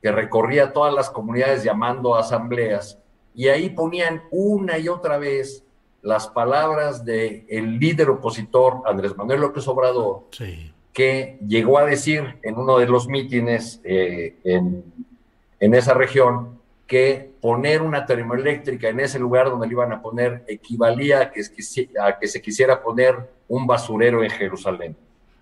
que 0.03 0.13
recorría 0.13 0.73
todas 0.73 0.95
las 0.95 1.11
comunidades 1.11 1.65
llamando 1.65 2.15
a 2.15 2.21
asambleas 2.21 2.99
y 3.35 3.49
ahí 3.49 3.71
ponían 3.71 4.23
una 4.31 4.79
y 4.79 4.89
otra 4.89 5.19
vez 5.19 5.65
las 6.03 6.29
palabras 6.29 7.05
del 7.05 7.45
el 7.49 7.79
líder 7.79 8.11
opositor 8.11 8.83
Andrés 8.87 9.17
Manuel 9.17 9.41
López 9.41 9.67
Obrador, 9.69 10.23
que 10.93 11.39
llegó 11.47 11.79
a 11.79 11.85
decir 11.85 12.39
en 12.43 12.57
uno 12.57 12.79
de 12.79 12.87
los 12.87 13.09
mítines 13.09 13.81
eh, 13.85 14.37
en, 14.45 14.85
en 15.61 15.75
esa 15.75 15.93
región 15.93 16.56
que 16.87 17.33
poner 17.41 17.83
una 17.83 18.07
termoeléctrica 18.07 18.89
en 18.89 19.01
ese 19.01 19.19
lugar 19.19 19.51
donde 19.51 19.67
le 19.67 19.73
iban 19.73 19.93
a 19.93 20.01
poner 20.01 20.45
equivalía 20.47 21.21
a 21.21 21.31
que, 21.31 21.43
a 22.01 22.19
que 22.19 22.29
se 22.29 22.41
quisiera 22.41 22.83
poner 22.83 23.17
un 23.49 23.67
basurero 23.67 24.23
en 24.23 24.31
Jerusalén. 24.31 24.97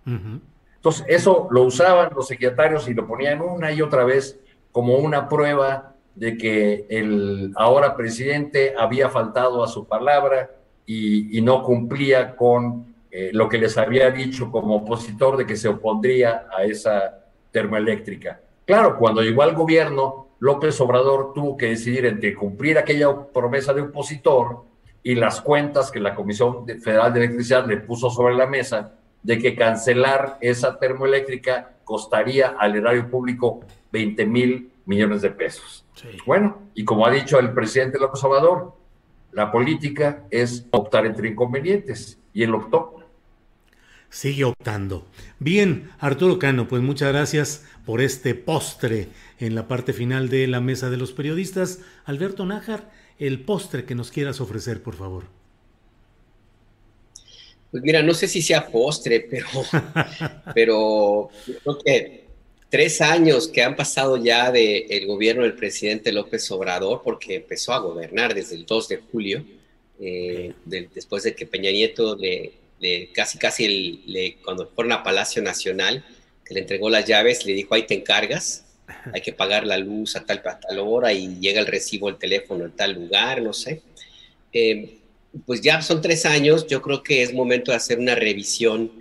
Entonces, 0.04 1.04
eso 1.08 1.48
lo 1.50 1.62
usaban 1.62 2.10
los 2.14 2.28
secretarios 2.28 2.88
y 2.88 2.94
lo 2.94 3.06
ponían 3.06 3.40
una 3.40 3.72
y 3.72 3.82
otra 3.82 4.04
vez 4.04 4.38
como 4.72 4.96
una 4.96 5.28
prueba 5.28 5.94
de 6.14 6.36
que 6.36 6.86
el 6.88 7.52
ahora 7.56 7.96
presidente 7.96 8.74
había 8.78 9.08
faltado 9.08 9.64
a 9.64 9.68
su 9.68 9.86
palabra 9.86 10.50
y, 10.86 11.40
no 11.42 11.62
cumplía 11.62 12.36
con 12.36 12.94
eh, 13.10 13.30
lo 13.32 13.48
que 13.48 13.58
les 13.58 13.76
había 13.78 14.10
dicho 14.10 14.50
como 14.50 14.76
opositor 14.76 15.36
de 15.36 15.46
que 15.46 15.56
se 15.56 15.68
opondría 15.68 16.46
a 16.56 16.64
esa 16.64 17.24
termoeléctrica. 17.50 18.40
Claro, 18.66 18.98
cuando 18.98 19.22
llegó 19.22 19.42
al 19.42 19.54
gobierno, 19.54 20.23
López 20.38 20.80
Obrador 20.80 21.32
tuvo 21.34 21.56
que 21.56 21.66
decidir 21.66 22.06
entre 22.06 22.34
cumplir 22.34 22.78
aquella 22.78 23.26
promesa 23.32 23.72
de 23.72 23.82
opositor 23.82 24.64
y 25.02 25.14
las 25.14 25.40
cuentas 25.40 25.90
que 25.90 26.00
la 26.00 26.14
Comisión 26.14 26.66
Federal 26.66 27.12
de 27.12 27.24
Electricidad 27.24 27.66
le 27.66 27.78
puso 27.78 28.10
sobre 28.10 28.34
la 28.34 28.46
mesa 28.46 28.94
de 29.22 29.38
que 29.38 29.54
cancelar 29.54 30.38
esa 30.40 30.78
termoeléctrica 30.78 31.72
costaría 31.84 32.56
al 32.58 32.76
erario 32.76 33.10
público 33.10 33.60
20 33.92 34.26
mil 34.26 34.70
millones 34.86 35.22
de 35.22 35.30
pesos. 35.30 35.84
Bueno, 36.26 36.58
y 36.74 36.84
como 36.84 37.06
ha 37.06 37.10
dicho 37.10 37.38
el 37.38 37.52
presidente 37.52 37.98
López 37.98 38.22
Obrador, 38.24 38.74
la 39.32 39.50
política 39.50 40.24
es 40.30 40.66
optar 40.70 41.06
entre 41.06 41.28
inconvenientes 41.28 42.18
y 42.32 42.42
él 42.42 42.54
optó. 42.54 43.03
Sigue 44.14 44.44
optando. 44.44 45.08
Bien, 45.40 45.90
Arturo 45.98 46.38
Cano, 46.38 46.68
pues 46.68 46.80
muchas 46.82 47.08
gracias 47.08 47.64
por 47.84 48.00
este 48.00 48.36
postre 48.36 49.08
en 49.40 49.56
la 49.56 49.66
parte 49.66 49.92
final 49.92 50.28
de 50.28 50.46
la 50.46 50.60
mesa 50.60 50.88
de 50.88 50.96
los 50.96 51.10
periodistas. 51.10 51.80
Alberto 52.04 52.46
Nájar, 52.46 52.92
el 53.18 53.40
postre 53.40 53.84
que 53.84 53.96
nos 53.96 54.12
quieras 54.12 54.40
ofrecer, 54.40 54.84
por 54.84 54.94
favor. 54.94 55.24
Pues 57.72 57.82
mira, 57.82 58.04
no 58.04 58.14
sé 58.14 58.28
si 58.28 58.40
sea 58.40 58.68
postre, 58.68 59.18
pero, 59.28 59.48
pero 60.54 61.30
creo 61.44 61.78
que 61.84 62.24
tres 62.68 63.00
años 63.00 63.48
que 63.48 63.64
han 63.64 63.74
pasado 63.74 64.16
ya 64.16 64.52
del 64.52 65.08
gobierno 65.08 65.42
del 65.42 65.54
presidente 65.54 66.12
López 66.12 66.48
Obrador, 66.52 67.02
porque 67.02 67.34
empezó 67.34 67.72
a 67.72 67.80
gobernar 67.80 68.32
desde 68.32 68.54
el 68.54 68.64
2 68.64 68.88
de 68.90 68.96
julio, 69.10 69.44
eh, 69.98 70.54
después 70.64 71.24
de 71.24 71.34
que 71.34 71.46
Peña 71.46 71.72
Nieto 71.72 72.14
le, 72.14 72.63
casi 73.12 73.38
casi 73.38 74.02
le, 74.06 74.36
cuando 74.44 74.68
fueron 74.68 74.92
a 74.92 75.02
Palacio 75.02 75.42
Nacional, 75.42 76.04
que 76.44 76.54
le 76.54 76.60
entregó 76.60 76.90
las 76.90 77.06
llaves, 77.06 77.44
le 77.46 77.52
dijo, 77.54 77.74
ahí 77.74 77.84
te 77.84 77.94
encargas, 77.94 78.64
hay 79.12 79.20
que 79.20 79.32
pagar 79.32 79.66
la 79.66 79.78
luz 79.78 80.16
a 80.16 80.24
tal, 80.24 80.42
hora 80.78 81.12
y 81.12 81.38
llega 81.40 81.60
el 81.60 81.66
recibo 81.66 82.08
el 82.08 82.16
teléfono 82.16 82.64
en 82.64 82.72
tal 82.72 82.92
lugar, 82.92 83.42
no 83.42 83.52
sé. 83.52 83.82
Eh, 84.52 84.98
pues 85.46 85.60
ya 85.60 85.82
son 85.82 86.00
tres 86.00 86.26
años, 86.26 86.66
yo 86.66 86.80
creo 86.80 87.02
que 87.02 87.22
es 87.22 87.32
momento 87.32 87.72
de 87.72 87.76
hacer 87.76 87.98
una 87.98 88.14
revisión 88.14 88.92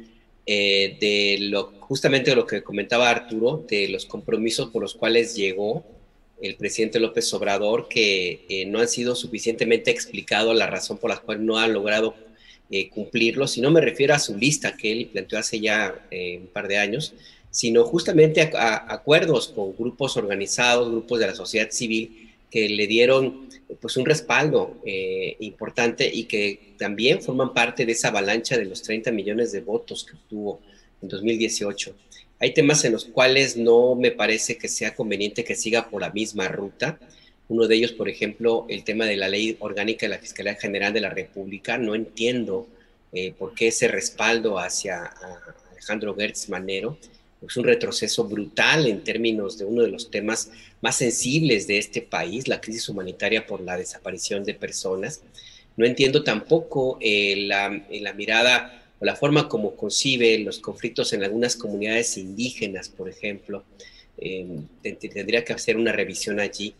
eh, 0.45 0.97
de 0.99 1.37
lo, 1.49 1.73
justamente 1.79 2.31
de 2.31 2.35
lo 2.35 2.45
que 2.45 2.63
comentaba 2.63 3.09
Arturo, 3.09 3.65
de 3.69 3.87
los 3.89 4.05
compromisos 4.05 4.69
por 4.71 4.81
los 4.81 4.93
cuales 4.95 5.35
llegó 5.35 5.85
el 6.41 6.55
presidente 6.55 6.99
López 6.99 7.33
Obrador, 7.33 7.87
que 7.87 8.45
eh, 8.49 8.65
no 8.65 8.79
han 8.79 8.89
sido 8.89 9.15
suficientemente 9.15 9.91
explicados 9.91 10.55
la 10.55 10.67
razón 10.67 10.97
por 10.97 11.09
la 11.09 11.17
cual 11.17 11.45
no 11.45 11.57
ha 11.57 11.67
logrado 11.67 12.15
cumplirlos, 12.93 13.57
y 13.57 13.61
no 13.61 13.71
me 13.71 13.81
refiero 13.81 14.13
a 14.13 14.19
su 14.19 14.37
lista 14.37 14.75
que 14.75 14.91
él 14.91 15.09
planteó 15.11 15.39
hace 15.39 15.59
ya 15.59 15.93
un 16.11 16.47
par 16.47 16.67
de 16.67 16.77
años, 16.77 17.13
sino 17.53 17.85
justamente 17.85 18.41
a, 18.41 18.91
acuerdos 18.91 19.49
con 19.49 19.75
grupos 19.77 20.17
organizados, 20.17 20.89
grupos 20.89 21.19
de 21.19 21.27
la 21.27 21.35
sociedad 21.35 21.69
civil 21.69 22.31
que 22.49 22.67
le 22.67 22.87
dieron 22.87 23.47
pues 23.79 23.95
un 23.95 24.05
respaldo 24.05 24.77
eh, 24.85 25.37
importante 25.39 26.09
y 26.11 26.23
que 26.25 26.73
también 26.77 27.21
forman 27.21 27.53
parte 27.53 27.85
de 27.85 27.91
esa 27.91 28.07
avalancha 28.07 28.57
de 28.57 28.65
los 28.65 28.81
30 28.81 29.11
millones 29.11 29.51
de 29.51 29.61
votos 29.61 30.03
que 30.03 30.15
obtuvo 30.15 30.61
en 31.01 31.09
2018. 31.09 31.95
Hay 32.39 32.53
temas 32.53 32.83
en 32.85 32.93
los 32.93 33.05
cuales 33.05 33.55
no 33.55 33.95
me 33.95 34.11
parece 34.11 34.57
que 34.57 34.67
sea 34.67 34.95
conveniente 34.95 35.43
que 35.43 35.55
siga 35.55 35.89
por 35.89 36.01
la 36.01 36.09
misma 36.09 36.47
ruta. 36.47 36.99
Uno 37.53 37.67
de 37.67 37.75
ellos, 37.75 37.91
por 37.91 38.09
ejemplo, 38.09 38.65
el 38.67 38.83
tema 38.83 39.05
de 39.05 39.15
la 39.15 39.27
ley 39.27 39.57
orgánica 39.59 40.07
de 40.07 40.09
la 40.09 40.17
Fiscalía 40.17 40.55
General 40.55 40.91
de 40.91 41.01
la 41.01 41.11
República. 41.11 41.77
No 41.77 41.93
entiendo 41.93 42.67
eh, 43.13 43.31
por 43.37 43.53
qué 43.53 43.67
ese 43.67 43.87
respaldo 43.87 44.57
hacia 44.57 45.13
Alejandro 45.71 46.15
Gertz 46.15 46.49
Manero 46.49 46.97
es 47.47 47.55
un 47.55 47.63
retroceso 47.63 48.23
brutal 48.23 48.87
en 48.87 49.03
términos 49.03 49.59
de 49.59 49.65
uno 49.65 49.83
de 49.83 49.89
los 49.89 50.09
temas 50.09 50.49
más 50.81 50.95
sensibles 50.95 51.67
de 51.67 51.77
este 51.77 52.01
país, 52.01 52.47
la 52.47 52.59
crisis 52.59 52.89
humanitaria 52.89 53.45
por 53.45 53.61
la 53.61 53.77
desaparición 53.77 54.43
de 54.43 54.55
personas. 54.55 55.21
No 55.77 55.85
entiendo 55.85 56.23
tampoco 56.23 56.97
eh, 57.01 57.35
la, 57.45 57.69
mirada 58.15 58.83
o 58.99 59.05
la 59.05 59.15
forma 59.15 59.47
como 59.47 59.75
concibe 59.75 60.39
los 60.39 60.57
conflictos 60.57 61.13
en 61.13 61.23
algunas 61.23 61.55
comunidades 61.55 62.17
indígenas, 62.17 62.89
por 62.89 63.09
ejemplo. 63.09 63.63
Em, 64.17 64.65
tendría 64.81 65.45
que 65.45 65.53
hacer 65.53 65.77
una 65.77 65.91
revisión 65.91 66.39
allí. 66.39 66.73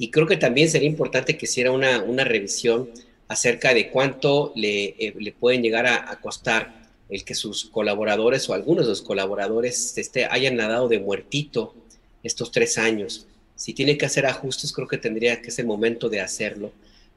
Y 0.00 0.10
creo 0.10 0.26
que 0.26 0.38
también 0.38 0.70
sería 0.70 0.88
importante 0.88 1.36
que 1.36 1.44
hiciera 1.44 1.72
una, 1.72 2.02
una 2.02 2.24
revisión 2.24 2.88
acerca 3.28 3.74
de 3.74 3.90
cuánto 3.90 4.50
le, 4.56 4.94
eh, 4.98 5.14
le 5.18 5.30
pueden 5.30 5.62
llegar 5.62 5.86
a, 5.86 6.18
costar 6.22 6.88
el 7.10 7.22
que 7.22 7.34
sus 7.34 7.66
colaboradores 7.66 8.48
o 8.48 8.54
algunos 8.54 8.86
de 8.86 8.92
los 8.92 9.02
colaboradores 9.02 9.98
este, 9.98 10.24
hayan 10.24 10.56
nadado 10.56 10.88
de 10.88 11.00
muertito 11.00 11.74
estos 12.22 12.50
tres 12.50 12.78
años. 12.78 13.26
Si 13.56 13.74
tiene 13.74 13.98
que 13.98 14.06
hacer 14.06 14.24
ajustes, 14.24 14.72
creo 14.72 14.88
que 14.88 14.96
tendría 14.96 15.42
que 15.42 15.50
ser 15.50 15.64
el 15.64 15.68
momento 15.68 16.08
de 16.08 16.22
hacerlo, 16.22 16.72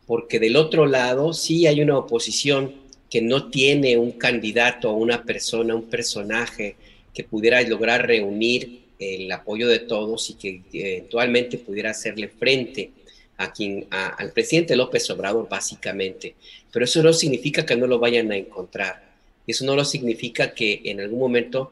porque 0.05 0.41
del 0.41 0.57
otro 0.57 0.85
lado 0.85 1.31
sí 1.31 1.65
hay 1.67 1.79
una 1.79 1.97
oposición 1.97 2.75
que 3.09 3.21
no 3.21 3.49
tiene 3.49 3.97
un 3.97 4.11
candidato 4.11 4.91
una 4.91 5.23
persona, 5.23 5.73
un 5.73 5.89
personaje 5.89 6.75
que 7.13 7.23
pudiera 7.23 7.61
lograr 7.61 8.05
reunir 8.05 8.82
el 9.03 9.31
apoyo 9.31 9.67
de 9.67 9.79
todos 9.79 10.29
y 10.29 10.33
que 10.35 10.61
eventualmente 10.73 11.57
pudiera 11.57 11.91
hacerle 11.91 12.27
frente 12.27 12.91
a 13.37 13.51
quien, 13.51 13.87
al 13.89 14.31
presidente 14.31 14.75
López 14.75 15.09
Obrador, 15.09 15.47
básicamente. 15.49 16.35
Pero 16.71 16.85
eso 16.85 17.01
no 17.03 17.13
significa 17.13 17.65
que 17.65 17.75
no 17.75 17.87
lo 17.87 17.99
vayan 17.99 18.31
a 18.31 18.37
encontrar 18.37 19.13
eso 19.47 19.65
no 19.65 19.75
lo 19.75 19.85
significa 19.85 20.53
que 20.53 20.81
en 20.85 21.01
algún 21.01 21.19
momento 21.19 21.71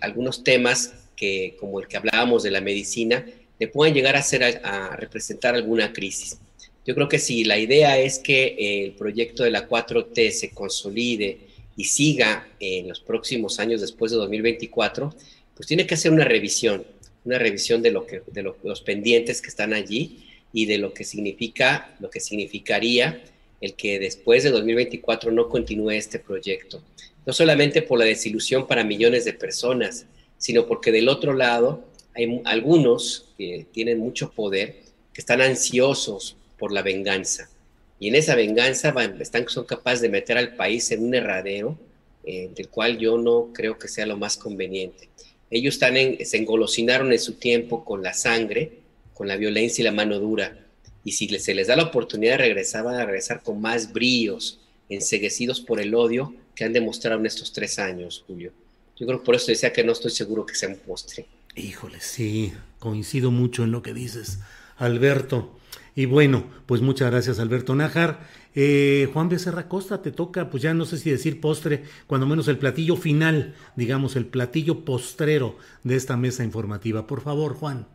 algunos 0.00 0.44
temas 0.44 0.94
que, 1.16 1.56
como 1.58 1.80
el 1.80 1.88
que 1.88 1.96
hablábamos 1.96 2.42
de 2.42 2.50
la 2.50 2.60
medicina, 2.60 3.24
le 3.58 3.68
puedan 3.68 3.94
llegar 3.94 4.16
a, 4.16 4.22
ser, 4.22 4.60
a, 4.64 4.96
representar 4.96 5.54
alguna 5.54 5.92
crisis. 5.92 6.38
Yo 6.86 6.94
creo 6.94 7.08
que 7.08 7.18
si 7.18 7.44
la 7.44 7.58
idea 7.58 7.98
es 7.98 8.18
que 8.18 8.84
el 8.84 8.92
proyecto 8.92 9.44
de 9.44 9.50
la 9.50 9.68
4T 9.68 10.30
se 10.30 10.50
consolide 10.50 11.38
y 11.76 11.84
siga 11.84 12.48
en 12.58 12.88
los 12.88 13.00
próximos 13.00 13.58
años 13.60 13.82
después 13.82 14.12
de 14.12 14.18
2024, 14.18 15.14
pues 15.60 15.66
tiene 15.66 15.86
que 15.86 15.92
hacer 15.92 16.10
una 16.10 16.24
revisión, 16.24 16.86
una 17.22 17.38
revisión 17.38 17.82
de, 17.82 17.90
lo 17.90 18.06
que, 18.06 18.22
de 18.28 18.42
los 18.42 18.80
pendientes 18.80 19.42
que 19.42 19.48
están 19.48 19.74
allí 19.74 20.24
y 20.54 20.64
de 20.64 20.78
lo 20.78 20.94
que 20.94 21.04
significa, 21.04 21.94
lo 22.00 22.08
que 22.08 22.18
significaría 22.18 23.22
el 23.60 23.74
que 23.74 23.98
después 23.98 24.42
de 24.42 24.52
2024 24.52 25.30
no 25.32 25.50
continúe 25.50 25.90
este 25.90 26.18
proyecto. 26.18 26.82
No 27.26 27.34
solamente 27.34 27.82
por 27.82 27.98
la 27.98 28.06
desilusión 28.06 28.66
para 28.66 28.84
millones 28.84 29.26
de 29.26 29.34
personas, 29.34 30.06
sino 30.38 30.66
porque 30.66 30.92
del 30.92 31.10
otro 31.10 31.34
lado 31.34 31.84
hay 32.14 32.40
algunos 32.46 33.26
que 33.36 33.66
tienen 33.70 33.98
mucho 33.98 34.30
poder, 34.30 34.76
que 35.12 35.20
están 35.20 35.42
ansiosos 35.42 36.36
por 36.58 36.72
la 36.72 36.80
venganza. 36.80 37.50
Y 37.98 38.08
en 38.08 38.14
esa 38.14 38.34
venganza 38.34 38.94
están, 39.20 39.46
son 39.46 39.66
capaces 39.66 40.00
de 40.00 40.08
meter 40.08 40.38
al 40.38 40.56
país 40.56 40.90
en 40.90 41.04
un 41.04 41.14
herradero 41.14 41.78
eh, 42.24 42.48
del 42.54 42.70
cual 42.70 42.96
yo 42.96 43.18
no 43.18 43.50
creo 43.52 43.78
que 43.78 43.88
sea 43.88 44.06
lo 44.06 44.16
más 44.16 44.38
conveniente. 44.38 45.09
Ellos 45.50 45.74
están 45.74 45.94
se 46.24 46.36
engolosinaron 46.36 47.12
en 47.12 47.18
su 47.18 47.34
tiempo 47.34 47.84
con 47.84 48.02
la 48.02 48.14
sangre, 48.14 48.78
con 49.14 49.28
la 49.28 49.36
violencia 49.36 49.82
y 49.82 49.84
la 49.84 49.92
mano 49.92 50.18
dura. 50.18 50.56
Y 51.04 51.12
si 51.12 51.28
se 51.38 51.54
les 51.54 51.66
da 51.66 51.76
la 51.76 51.84
oportunidad 51.84 52.32
de 52.32 52.38
regresar, 52.38 52.84
van 52.84 52.96
a 52.96 53.04
regresar 53.04 53.42
con 53.42 53.60
más 53.60 53.92
bríos, 53.92 54.60
enseguecidos 54.88 55.60
por 55.60 55.80
el 55.80 55.94
odio 55.94 56.34
que 56.54 56.64
han 56.64 56.72
demostrado 56.72 57.18
en 57.18 57.26
estos 57.26 57.52
tres 57.52 57.78
años, 57.78 58.24
Julio. 58.26 58.52
Yo 58.96 59.06
creo 59.06 59.20
que 59.20 59.24
por 59.24 59.34
eso 59.34 59.46
decía 59.46 59.72
que 59.72 59.82
no 59.82 59.92
estoy 59.92 60.10
seguro 60.10 60.44
que 60.44 60.54
sea 60.54 60.68
un 60.68 60.76
postre. 60.76 61.26
Híjole, 61.56 62.00
sí, 62.00 62.52
coincido 62.78 63.30
mucho 63.30 63.64
en 63.64 63.72
lo 63.72 63.82
que 63.82 63.94
dices, 63.94 64.38
Alberto. 64.76 65.58
Y 65.96 66.04
bueno, 66.04 66.44
pues 66.66 66.82
muchas 66.82 67.10
gracias, 67.10 67.38
Alberto 67.38 67.74
Nájar. 67.74 68.20
Eh, 68.54 69.08
Juan 69.12 69.28
Becerra 69.28 69.68
Costa, 69.68 70.02
te 70.02 70.10
toca, 70.10 70.50
pues 70.50 70.62
ya 70.62 70.74
no 70.74 70.84
sé 70.84 70.98
si 70.98 71.10
decir 71.10 71.40
postre, 71.40 71.84
cuando 72.06 72.26
menos 72.26 72.48
el 72.48 72.58
platillo 72.58 72.96
final, 72.96 73.54
digamos, 73.76 74.16
el 74.16 74.26
platillo 74.26 74.84
postrero 74.84 75.56
de 75.84 75.96
esta 75.96 76.16
mesa 76.16 76.42
informativa. 76.42 77.06
Por 77.06 77.20
favor, 77.20 77.54
Juan. 77.54 77.86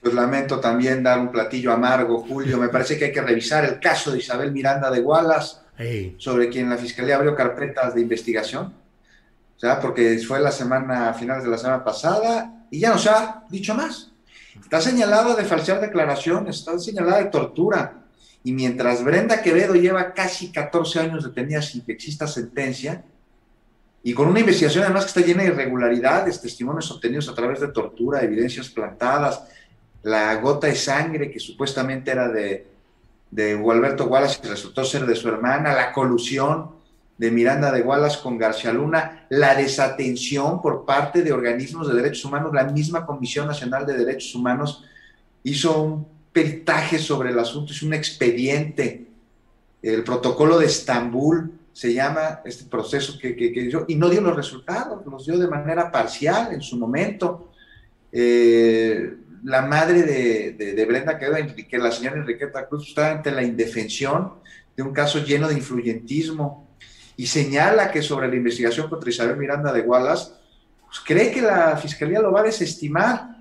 Pues 0.00 0.14
lamento 0.14 0.60
también 0.60 1.02
dar 1.02 1.18
un 1.18 1.32
platillo 1.32 1.72
amargo, 1.72 2.18
Julio. 2.18 2.58
Me 2.58 2.68
parece 2.68 2.98
que 2.98 3.06
hay 3.06 3.12
que 3.12 3.22
revisar 3.22 3.64
el 3.64 3.80
caso 3.80 4.12
de 4.12 4.18
Isabel 4.18 4.52
Miranda 4.52 4.90
de 4.90 5.00
Wallace, 5.00 5.56
sobre 6.18 6.48
quien 6.48 6.70
la 6.70 6.76
Fiscalía 6.76 7.16
abrió 7.16 7.34
carpetas 7.34 7.94
de 7.94 8.02
investigación. 8.02 8.72
O 9.56 9.58
sea, 9.58 9.80
porque 9.80 10.18
fue 10.18 10.38
la 10.40 10.52
semana, 10.52 11.08
a 11.08 11.14
finales 11.14 11.44
de 11.44 11.50
la 11.50 11.58
semana 11.58 11.82
pasada, 11.82 12.66
y 12.70 12.80
ya 12.80 12.90
nos 12.90 13.06
ha 13.06 13.44
dicho 13.48 13.74
más. 13.74 14.12
Está 14.60 14.80
señalada 14.80 15.34
de 15.34 15.44
falsear 15.44 15.80
declaraciones, 15.80 16.56
está 16.58 16.78
señalada 16.78 17.18
de 17.18 17.30
tortura. 17.30 18.05
Y 18.46 18.52
mientras 18.52 19.02
Brenda 19.02 19.42
Quevedo 19.42 19.74
lleva 19.74 20.14
casi 20.14 20.52
14 20.52 21.00
años 21.00 21.24
detenida 21.24 21.60
sin 21.60 21.80
que 21.80 21.90
exista 21.90 22.28
sentencia, 22.28 23.02
y 24.04 24.14
con 24.14 24.28
una 24.28 24.38
investigación 24.38 24.84
además 24.84 25.02
que 25.02 25.08
está 25.08 25.20
llena 25.20 25.42
de 25.42 25.48
irregularidades, 25.48 26.40
testimonios 26.40 26.88
obtenidos 26.92 27.28
a 27.28 27.34
través 27.34 27.58
de 27.58 27.66
tortura, 27.72 28.22
evidencias 28.22 28.68
plantadas, 28.68 29.42
la 30.04 30.36
gota 30.36 30.68
de 30.68 30.76
sangre 30.76 31.28
que 31.28 31.40
supuestamente 31.40 32.12
era 32.12 32.28
de, 32.28 32.68
de 33.32 33.56
Gualberto 33.56 34.04
Wallace 34.04 34.38
y 34.44 34.46
resultó 34.46 34.84
ser 34.84 35.06
de 35.06 35.16
su 35.16 35.26
hermana, 35.26 35.74
la 35.74 35.92
colusión 35.92 36.70
de 37.18 37.32
Miranda 37.32 37.72
de 37.72 37.82
Wallace 37.82 38.20
con 38.22 38.38
García 38.38 38.72
Luna, 38.72 39.26
la 39.28 39.56
desatención 39.56 40.62
por 40.62 40.84
parte 40.84 41.22
de 41.22 41.32
organismos 41.32 41.88
de 41.88 42.00
derechos 42.00 42.24
humanos, 42.24 42.54
la 42.54 42.62
misma 42.62 43.06
Comisión 43.06 43.48
Nacional 43.48 43.84
de 43.84 43.96
Derechos 43.96 44.32
Humanos 44.36 44.84
hizo 45.42 45.82
un 45.82 46.15
peritaje 46.36 46.98
sobre 46.98 47.30
el 47.30 47.38
asunto, 47.38 47.72
hizo 47.72 47.86
un 47.86 47.94
expediente, 47.94 49.06
el 49.80 50.04
protocolo 50.04 50.58
de 50.58 50.66
Estambul 50.66 51.50
se 51.72 51.94
llama 51.94 52.42
este 52.44 52.64
proceso 52.64 53.18
que, 53.18 53.34
que, 53.34 53.48
dio, 53.48 53.86
y 53.88 53.94
no 53.94 54.10
dio 54.10 54.20
los 54.20 54.36
resultados, 54.36 55.00
los 55.06 55.24
dio 55.24 55.38
de 55.38 55.48
manera 55.48 55.90
parcial 55.90 56.52
en 56.52 56.60
su 56.60 56.76
momento. 56.76 57.52
Eh, 58.12 59.16
la 59.44 59.62
madre 59.62 60.02
de, 60.02 60.74
de, 60.74 60.84
Brenda 60.84 61.18
Quevedo, 61.18 61.54
la 61.82 61.90
señora 61.90 62.16
Enriqueta 62.18 62.68
Cruz, 62.68 62.88
está 62.88 63.12
ante 63.12 63.30
la 63.30 63.42
indefensión 63.42 64.34
de 64.76 64.82
un 64.82 64.92
caso 64.92 65.24
lleno 65.24 65.48
de 65.48 65.54
influyentismo 65.54 66.68
y 67.16 67.28
señala 67.28 67.90
que 67.90 68.02
sobre 68.02 68.28
la 68.28 68.36
investigación 68.36 68.90
contra 68.90 69.08
Isabel 69.08 69.38
Miranda 69.38 69.72
de 69.72 69.80
Wallace, 69.80 70.32
pues 70.84 71.00
cree 71.02 71.30
que 71.30 71.40
la 71.40 71.78
fiscalía 71.78 72.20
lo 72.20 72.30
va 72.30 72.40
a 72.40 72.44
desestimar. 72.44 73.36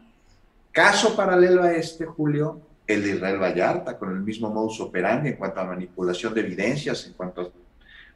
Caso 0.71 1.13
paralelo 1.13 1.61
a 1.61 1.73
este, 1.73 2.05
Julio, 2.05 2.61
el 2.87 3.03
de 3.03 3.11
Israel 3.11 3.41
Vallarta, 3.41 3.97
con 3.97 4.11
el 4.11 4.19
mismo 4.19 4.49
modus 4.49 4.79
operandi 4.81 5.29
en 5.29 5.35
cuanto 5.35 5.59
a 5.59 5.65
manipulación 5.65 6.33
de 6.33 6.41
evidencias, 6.41 7.05
en 7.07 7.13
cuanto 7.13 7.41
a 7.41 7.49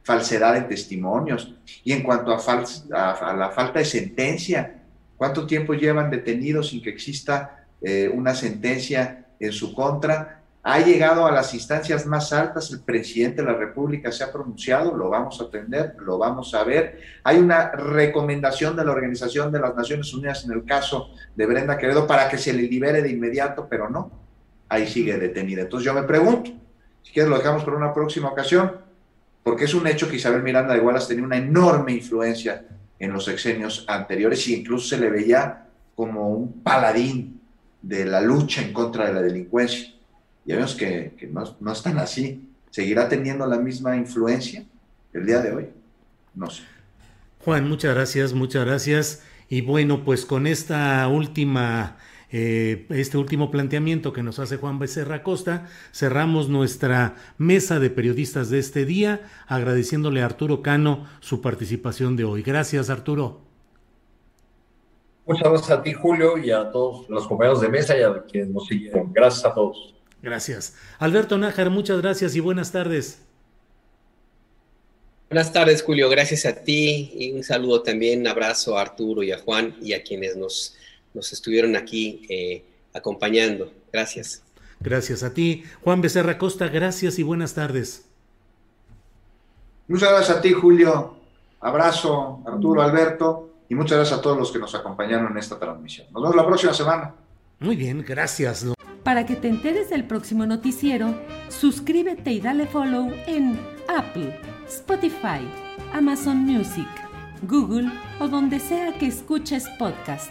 falsedad 0.02 0.54
de 0.54 0.62
testimonios 0.62 1.54
y 1.84 1.92
en 1.92 2.02
cuanto 2.02 2.32
a, 2.32 2.38
a 2.38 3.36
la 3.36 3.50
falta 3.50 3.78
de 3.78 3.84
sentencia. 3.84 4.76
¿Cuánto 5.16 5.46
tiempo 5.46 5.74
llevan 5.74 6.10
detenidos 6.10 6.70
sin 6.70 6.82
que 6.82 6.90
exista 6.90 7.60
eh, 7.82 8.10
una 8.12 8.34
sentencia 8.34 9.24
en 9.38 9.52
su 9.52 9.74
contra. 9.74 10.42
Ha 10.62 10.80
llegado 10.80 11.26
a 11.26 11.32
las 11.32 11.54
instancias 11.54 12.04
más 12.04 12.30
altas, 12.34 12.70
el 12.70 12.80
presidente 12.80 13.40
de 13.40 13.50
la 13.50 13.56
República 13.56 14.12
se 14.12 14.22
ha 14.22 14.30
pronunciado, 14.30 14.94
lo 14.94 15.08
vamos 15.08 15.40
a 15.40 15.44
atender, 15.44 15.96
lo 15.98 16.18
vamos 16.18 16.52
a 16.52 16.62
ver. 16.62 17.00
Hay 17.24 17.38
una 17.38 17.70
recomendación 17.70 18.76
de 18.76 18.84
la 18.84 18.92
Organización 18.92 19.50
de 19.50 19.60
las 19.60 19.74
Naciones 19.74 20.12
Unidas 20.12 20.44
en 20.44 20.52
el 20.52 20.64
caso 20.66 21.08
de 21.34 21.46
Brenda 21.46 21.78
Quevedo 21.78 22.06
para 22.06 22.28
que 22.28 22.36
se 22.36 22.52
le 22.52 22.64
libere 22.64 23.00
de 23.00 23.10
inmediato, 23.10 23.66
pero 23.70 23.88
no, 23.88 24.10
ahí 24.70 24.86
sigue 24.86 25.18
detenida. 25.18 25.62
Entonces 25.62 25.84
yo 25.84 25.92
me 25.92 26.04
pregunto, 26.04 26.50
si 27.02 27.12
quieres 27.12 27.28
lo 27.28 27.36
dejamos 27.36 27.64
para 27.64 27.76
una 27.76 27.92
próxima 27.92 28.28
ocasión, 28.28 28.72
porque 29.42 29.64
es 29.64 29.74
un 29.74 29.86
hecho 29.86 30.08
que 30.08 30.16
Isabel 30.16 30.42
Miranda 30.42 30.72
de 30.72 30.80
Wallace 30.80 31.08
tenía 31.08 31.24
una 31.24 31.36
enorme 31.36 31.92
influencia 31.92 32.64
en 32.98 33.12
los 33.12 33.24
sexenios 33.24 33.84
anteriores 33.88 34.46
y 34.48 34.54
incluso 34.54 34.88
se 34.88 34.98
le 34.98 35.10
veía 35.10 35.66
como 35.94 36.28
un 36.30 36.62
paladín 36.62 37.40
de 37.82 38.04
la 38.04 38.20
lucha 38.20 38.62
en 38.62 38.72
contra 38.72 39.06
de 39.06 39.14
la 39.14 39.22
delincuencia. 39.22 39.92
Ya 40.44 40.56
vemos 40.56 40.74
que, 40.74 41.12
no, 41.30 41.56
no 41.60 41.72
están 41.72 41.98
así. 41.98 42.48
¿Seguirá 42.70 43.08
teniendo 43.08 43.46
la 43.46 43.58
misma 43.58 43.96
influencia 43.96 44.64
el 45.12 45.26
día 45.26 45.40
de 45.40 45.52
hoy? 45.52 45.68
No 46.34 46.48
sé. 46.48 46.62
Juan, 47.44 47.68
muchas 47.68 47.94
gracias, 47.94 48.32
muchas 48.32 48.64
gracias. 48.64 49.22
Y 49.48 49.62
bueno, 49.62 50.04
pues 50.04 50.24
con 50.26 50.46
esta 50.46 51.08
última, 51.08 51.96
eh, 52.32 52.86
este 52.90 53.18
último 53.18 53.50
planteamiento 53.50 54.12
que 54.12 54.22
nos 54.22 54.38
hace 54.38 54.56
Juan 54.56 54.78
Becerra 54.78 55.22
Costa, 55.22 55.68
cerramos 55.92 56.48
nuestra 56.48 57.16
mesa 57.38 57.78
de 57.80 57.90
periodistas 57.90 58.50
de 58.50 58.58
este 58.58 58.84
día, 58.84 59.28
agradeciéndole 59.46 60.22
a 60.22 60.26
Arturo 60.26 60.62
Cano 60.62 61.06
su 61.20 61.40
participación 61.40 62.16
de 62.16 62.24
hoy. 62.24 62.42
Gracias, 62.42 62.90
Arturo. 62.90 63.40
Muchas 65.26 65.48
gracias 65.48 65.70
a 65.70 65.82
ti, 65.82 65.92
Julio, 65.92 66.38
y 66.38 66.50
a 66.50 66.70
todos 66.70 67.08
los 67.08 67.26
compañeros 67.26 67.60
de 67.60 67.68
mesa 67.68 67.96
y 67.96 68.02
a 68.02 68.24
quienes 68.24 68.50
nos 68.50 68.66
siguieron. 68.66 69.12
Gracias 69.12 69.44
a 69.44 69.54
todos. 69.54 69.94
Gracias. 70.22 70.76
Alberto 70.98 71.38
Nájar, 71.38 71.70
muchas 71.70 72.00
gracias 72.00 72.34
y 72.34 72.40
buenas 72.40 72.72
tardes. 72.72 73.22
Buenas 75.30 75.52
tardes, 75.52 75.82
Julio. 75.82 76.08
Gracias 76.08 76.44
a 76.44 76.64
ti 76.64 77.12
y 77.14 77.30
un 77.30 77.44
saludo 77.44 77.82
también, 77.82 78.22
un 78.22 78.26
abrazo 78.26 78.76
a 78.76 78.82
Arturo 78.82 79.22
y 79.22 79.30
a 79.30 79.38
Juan 79.38 79.76
y 79.80 79.92
a 79.92 80.02
quienes 80.02 80.36
nos, 80.36 80.76
nos 81.14 81.32
estuvieron 81.32 81.76
aquí 81.76 82.26
eh, 82.28 82.64
acompañando. 82.94 83.72
Gracias. 83.92 84.42
Gracias 84.80 85.22
a 85.22 85.34
ti. 85.34 85.64
Juan 85.82 86.00
Becerra 86.00 86.38
Costa, 86.38 86.68
gracias 86.68 87.18
y 87.18 87.22
buenas 87.22 87.54
tardes. 87.54 88.06
Muchas 89.88 90.10
gracias 90.10 90.38
a 90.38 90.40
ti, 90.40 90.52
Julio. 90.52 91.16
Abrazo, 91.60 92.42
Arturo, 92.46 92.80
Alberto 92.80 93.50
y 93.68 93.74
muchas 93.74 93.98
gracias 93.98 94.18
a 94.18 94.22
todos 94.22 94.38
los 94.38 94.50
que 94.50 94.58
nos 94.58 94.74
acompañaron 94.74 95.30
en 95.32 95.38
esta 95.38 95.58
transmisión. 95.58 96.06
Nos 96.12 96.22
vemos 96.22 96.36
la 96.36 96.46
próxima 96.46 96.72
semana. 96.72 97.14
Muy 97.58 97.76
bien, 97.76 98.04
gracias. 98.06 98.66
Para 99.04 99.26
que 99.26 99.36
te 99.36 99.48
enteres 99.48 99.90
del 99.90 100.06
próximo 100.06 100.46
noticiero, 100.46 101.14
suscríbete 101.48 102.32
y 102.32 102.40
dale 102.40 102.66
follow 102.66 103.12
en 103.26 103.58
Apple, 103.88 104.38
Spotify, 104.66 105.46
Amazon 105.92 106.38
Music, 106.38 106.88
Google 107.42 107.90
o 108.18 108.28
donde 108.28 108.60
sea 108.60 108.96
que 108.98 109.06
escuches 109.06 109.68
podcast. 109.78 110.30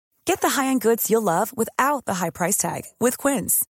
Get 0.25 0.41
the 0.41 0.59
high-end 0.59 0.81
goods 0.81 1.09
you'll 1.09 1.21
love 1.21 1.51
without 1.55 2.05
the 2.05 2.15
high 2.15 2.31
price 2.31 2.57
tag 2.57 2.83
with 2.99 3.17
Quince. 3.17 3.65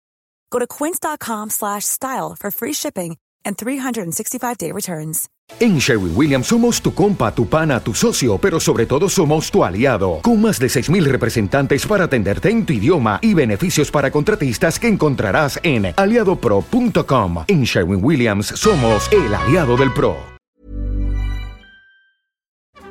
Go 0.51 0.59
to 0.59 0.66
quince.com/style 0.66 2.36
for 2.38 2.51
free 2.51 2.74
shipping 2.74 3.16
and 3.44 3.57
365-day 3.57 4.72
returns. 4.72 5.28
En 5.61 5.78
Sherwin 5.78 6.12
Williams 6.14 6.46
somos 6.46 6.80
tu 6.80 6.92
compa, 6.94 7.34
tu 7.34 7.46
pana, 7.46 7.80
tu 7.80 7.94
socio, 7.94 8.38
pero 8.38 8.61
sobre 8.61 8.86
todo 8.86 9.09
somos 9.09 9.51
tu 9.51 9.64
aliado, 9.64 10.20
con 10.22 10.40
más 10.40 10.59
de 10.59 10.68
6.000 10.68 11.05
representantes 11.05 11.86
para 11.86 12.05
atenderte 12.05 12.51
en 12.51 12.64
tu 12.64 12.74
idioma 12.74 13.18
y 13.22 13.34
beneficios 13.34 13.90
para 13.90 14.11
contratistas 14.11 14.78
que 14.78 14.88
encontrarás 14.88 15.59
en 15.62 15.94
aliadopro.com. 15.96 17.44
En 17.49 17.64
Sherwin 17.64 18.05
Williams 18.05 18.46
somos 18.46 19.11
el 19.11 19.34
aliado 19.34 19.76
del 19.76 19.92
PRO. 19.92 20.38